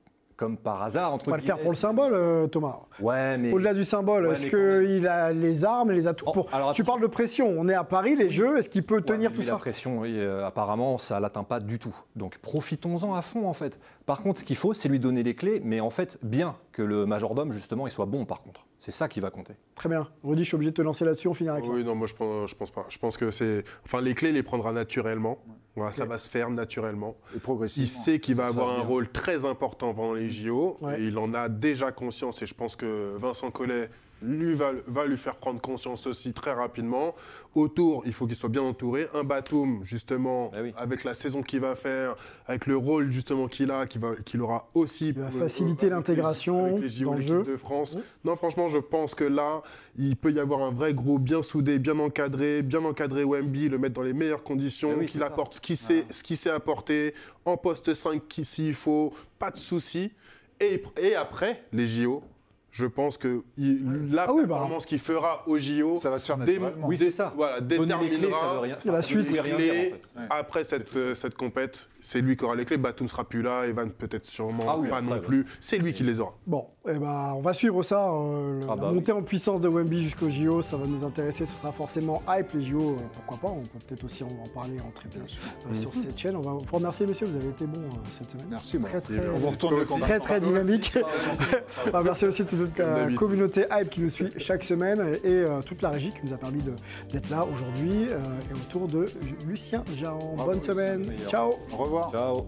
comme 0.40 0.56
par 0.56 0.82
hasard, 0.82 1.12
entre 1.12 1.28
On 1.28 1.32
va 1.32 1.36
le 1.36 1.42
faire 1.42 1.58
pour 1.58 1.70
le 1.70 1.76
symbole, 1.76 2.14
euh, 2.14 2.46
Thomas. 2.46 2.78
Ouais, 2.98 3.36
mais 3.36 3.52
Au-delà 3.52 3.74
du 3.74 3.84
symbole, 3.84 4.26
Ouais, 4.26 4.32
est-ce 4.32 4.46
qu'il 4.46 5.06
a 5.06 5.34
les 5.34 5.66
armes 5.66 5.90
et 5.90 5.94
les 5.94 6.06
atouts 6.06 6.24
Oh, 6.28 6.32
pour... 6.32 6.48
alors 6.54 6.72
Tu 6.72 6.82
parles 6.82 7.02
de 7.02 7.06
pression, 7.06 7.54
on 7.58 7.68
est 7.68 7.74
à 7.74 7.84
Paris, 7.84 8.16
les 8.16 8.30
Jeux, 8.30 8.56
est-ce 8.56 8.70
qu'il 8.70 8.82
peut 8.82 8.96
Ouais, 8.96 9.02
tenir 9.02 9.30
mais 9.30 9.36
tout 9.36 9.42
ça 9.42 9.52
La 9.52 9.58
pression, 9.58 9.98
oui, 9.98 10.14
euh, 10.16 10.46
apparemment, 10.46 10.96
ça 10.96 11.20
l'atteint 11.20 11.44
pas 11.44 11.60
du 11.60 11.78
tout. 11.78 11.94
Donc 12.16 12.38
profitons-en 12.38 13.14
à 13.14 13.20
fond, 13.20 13.46
en 13.46 13.52
fait. 13.52 13.78
Par 14.06 14.22
contre, 14.22 14.40
ce 14.40 14.44
qu'il 14.44 14.56
faut, 14.56 14.72
c'est 14.72 14.88
lui 14.88 14.98
donner 14.98 15.22
les 15.22 15.34
clés, 15.34 15.60
mais 15.62 15.80
en 15.80 15.90
fait, 15.90 16.16
bien 16.22 16.56
que 16.80 16.86
le 16.86 17.04
majordome, 17.04 17.52
justement, 17.52 17.86
il 17.86 17.90
soit 17.90 18.06
bon, 18.06 18.24
par 18.24 18.42
contre. 18.42 18.66
C'est 18.78 18.90
ça 18.90 19.06
qui 19.08 19.20
va 19.20 19.30
compter. 19.30 19.54
Très 19.74 19.88
bien. 19.90 20.08
Rudy, 20.24 20.42
je 20.44 20.48
suis 20.48 20.54
obligé 20.54 20.70
de 20.70 20.76
te 20.76 20.82
lancer 20.82 21.04
là-dessus, 21.04 21.28
on 21.28 21.34
finira 21.34 21.56
avec 21.56 21.66
ça. 21.66 21.72
Oui, 21.72 21.84
non, 21.84 21.94
moi 21.94 22.06
je 22.06 22.14
pense, 22.14 22.48
je 22.48 22.54
pense 22.54 22.70
pas. 22.70 22.86
Je 22.88 22.98
pense 22.98 23.18
que 23.18 23.30
c'est. 23.30 23.64
Enfin, 23.84 24.00
les 24.00 24.14
clés, 24.14 24.30
il 24.30 24.34
les 24.34 24.42
prendra 24.42 24.72
naturellement. 24.72 25.38
Voilà, 25.76 25.92
Ça 25.92 26.06
va 26.06 26.18
se 26.18 26.28
faire 26.28 26.50
naturellement. 26.50 27.16
Et 27.36 27.38
progressivement. 27.38 27.84
Il 27.84 27.88
sait 27.88 28.18
qu'il 28.18 28.34
va 28.34 28.46
avoir 28.46 28.72
un 28.72 28.76
bien. 28.78 28.84
rôle 28.84 29.08
très 29.08 29.44
important 29.44 29.94
pendant 29.94 30.14
les 30.14 30.30
JO. 30.30 30.78
Ouais. 30.80 31.00
Et 31.00 31.06
il 31.06 31.18
en 31.18 31.32
a 31.34 31.48
déjà 31.48 31.92
conscience. 31.92 32.42
Et 32.42 32.46
je 32.46 32.54
pense 32.54 32.76
que 32.76 33.14
Vincent 33.18 33.50
Collet 33.50 33.90
lui 34.22 34.54
va, 34.54 34.72
va 34.86 35.06
lui 35.06 35.16
faire 35.16 35.36
prendre 35.36 35.60
conscience 35.60 36.06
aussi 36.06 36.32
très 36.32 36.52
rapidement. 36.52 37.14
Autour, 37.54 38.02
il 38.06 38.12
faut 38.12 38.26
qu'il 38.26 38.36
soit 38.36 38.48
bien 38.48 38.62
entouré. 38.62 39.08
Un 39.14 39.24
Batum, 39.24 39.80
justement, 39.82 40.50
oui. 40.60 40.72
avec 40.76 41.04
la 41.04 41.14
saison 41.14 41.42
qu'il 41.42 41.60
va 41.60 41.74
faire, 41.74 42.16
avec 42.46 42.66
le 42.66 42.76
rôle 42.76 43.10
justement 43.10 43.48
qu'il 43.48 43.70
a, 43.70 43.86
qu'il 43.86 44.00
va- 44.00 44.14
qu'il 44.24 44.40
aura 44.40 44.68
aussi. 44.74 45.12
va 45.12 45.26
euh, 45.26 45.30
faciliter 45.30 45.86
les- 45.86 45.90
l'intégration 45.90 46.66
avec 46.66 46.82
les 46.82 46.88
JO, 46.88 47.04
dans 47.06 47.14
le 47.14 47.20
jeu. 47.20 47.42
de 47.42 47.56
France. 47.56 47.96
Non, 48.24 48.36
franchement, 48.36 48.68
je 48.68 48.78
pense 48.78 49.14
que 49.14 49.24
là, 49.24 49.62
il 49.96 50.16
peut 50.16 50.30
y 50.32 50.38
avoir 50.38 50.60
un 50.62 50.70
vrai 50.70 50.94
groupe 50.94 51.22
bien 51.22 51.42
soudé, 51.42 51.78
bien 51.78 51.98
encadré, 51.98 52.62
bien 52.62 52.84
encadré 52.84 53.24
Wemby, 53.24 53.68
le 53.68 53.78
mettre 53.78 53.94
dans 53.94 54.02
les 54.02 54.12
meilleures 54.12 54.44
conditions, 54.44 54.94
oui, 54.98 55.06
qu'il 55.06 55.22
apporte 55.22 55.54
ce 55.54 55.60
qu'il 55.60 55.76
sait, 55.76 56.04
ce 56.10 56.22
qu'il 56.22 56.36
sait 56.36 56.50
apporter, 56.50 57.14
en 57.44 57.56
poste 57.56 57.94
5 57.94 58.22
qui- 58.28 58.44
s'il 58.44 58.74
faut, 58.74 59.12
pas 59.38 59.50
de 59.50 59.56
souci. 59.58 60.12
Et, 60.60 60.82
et 61.00 61.14
après, 61.14 61.60
les 61.72 61.86
JO, 61.86 62.22
je 62.70 62.86
pense 62.86 63.16
que 63.18 63.42
il- 63.56 64.10
la 64.12 64.24
Ah 64.28 64.32
oui, 64.32 64.42
bah. 64.42 64.48
performance 64.54 64.86
qu'il 64.86 64.98
fera 64.98 65.42
aux 65.46 65.58
JO, 65.58 65.98
Ça 65.98 66.10
va 66.10 66.18
se 66.18 66.26
faire 66.26 66.36
dé- 66.38 66.58
naturellement. 66.58 66.86
Oui, 66.86 66.96
c'est 66.98 67.10
ça. 67.10 67.32
Voilà, 67.36 67.58
les 67.60 67.66
clés, 67.66 67.78
déterminera 67.86 68.40
ça 68.40 68.52
veut 68.54 68.58
rien. 68.60 68.78
la 68.84 68.92
ça 68.96 69.02
suite. 69.02 69.28
veut 69.28 69.40
rien 69.40 69.56
dire, 69.56 69.72
en 69.72 69.74
fait. 69.74 70.00
après 70.30 70.64
cette, 70.64 70.96
euh, 70.96 71.14
cette 71.14 71.34
compète, 71.34 71.88
c'est 72.00 72.20
lui 72.20 72.36
qui 72.36 72.44
aura 72.44 72.54
les 72.54 72.64
clés. 72.64 72.76
Batum 72.78 73.08
sera 73.08 73.24
plus 73.24 73.42
là, 73.42 73.64
Evan 73.66 73.90
peut-être 73.90 74.26
sûrement 74.26 74.64
Ah 74.68 74.76
oui, 74.78 74.88
pas 74.88 74.98
après, 74.98 75.16
non 75.16 75.20
plus. 75.20 75.46
C'est 75.60 75.78
lui 75.78 75.92
qui 75.92 76.02
les 76.04 76.20
aura. 76.20 76.34
Bon, 76.46 76.66
eh 76.88 76.98
ben, 76.98 77.34
on 77.36 77.40
va 77.40 77.52
suivre 77.52 77.82
ça. 77.82 78.08
euh, 78.10 78.60
le- 78.60 78.66
Ah 78.66 78.70
la 78.70 78.76
bah 78.76 78.92
montée 78.92 79.12
en 79.12 79.22
puissance 79.22 79.60
de 79.60 79.68
Wemby 79.68 80.02
jusqu'au 80.02 80.30
JO, 80.30 80.62
ça 80.62 80.76
va 80.76 80.86
nous 80.86 81.04
intéresser. 81.04 81.46
Ce 81.46 81.56
sera 81.56 81.72
forcément 81.72 82.22
hype, 82.28 82.52
les 82.54 82.62
JO, 82.62 82.80
euh, 82.92 82.96
pourquoi 83.12 83.36
pas. 83.50 83.54
On 83.54 83.62
peut 83.62 83.78
peut-être 83.86 84.04
aussi 84.04 84.22
en, 84.24 84.28
parler 84.54 84.76
en 84.80 84.90
très 84.92 85.08
bien 85.08 85.22
euh, 85.22 85.74
sur 85.74 85.92
cette 85.92 86.16
chaîne. 86.18 86.36
On 86.36 86.40
va 86.40 86.52
vous 86.52 86.64
remercier, 86.70 87.06
messieurs, 87.06 87.26
vous 87.26 87.36
avez 87.36 87.48
été 87.48 87.66
bons 87.66 87.80
euh, 87.80 87.98
cette 88.10 88.30
semaine. 88.30 88.46
Merci. 88.50 88.78
Très, 88.78 89.00
très, 89.00 89.28
On 89.34 89.36
vous 89.36 89.50
retourne 89.50 89.84
très, 90.00 90.20
très 90.20 90.40
dynamique. 90.40 90.92
Ah, 91.92 92.02
merci 92.04 92.24
aussi 92.26 92.44
vous 92.60 92.66
êtes 92.66 92.78
la 92.78 93.12
communauté 93.16 93.64
hype 93.70 93.90
qui 93.90 94.00
nous 94.00 94.08
suit 94.08 94.28
chaque 94.36 94.64
semaine 94.64 95.00
et 95.24 95.28
euh, 95.28 95.62
toute 95.62 95.82
la 95.82 95.90
régie 95.90 96.10
qui 96.10 96.26
nous 96.26 96.32
a 96.32 96.36
permis 96.36 96.62
d'être 97.10 97.30
là 97.30 97.44
aujourd'hui 97.44 98.08
euh, 98.10 98.18
et 98.50 98.54
autour 98.54 98.86
de 98.86 99.06
Lucien 99.46 99.84
Jahan. 99.96 100.36
Bonne 100.36 100.62
semaine. 100.62 101.04
Ciao. 101.28 101.54
Au 101.72 101.76
revoir. 101.76 102.10
Ciao. 102.10 102.46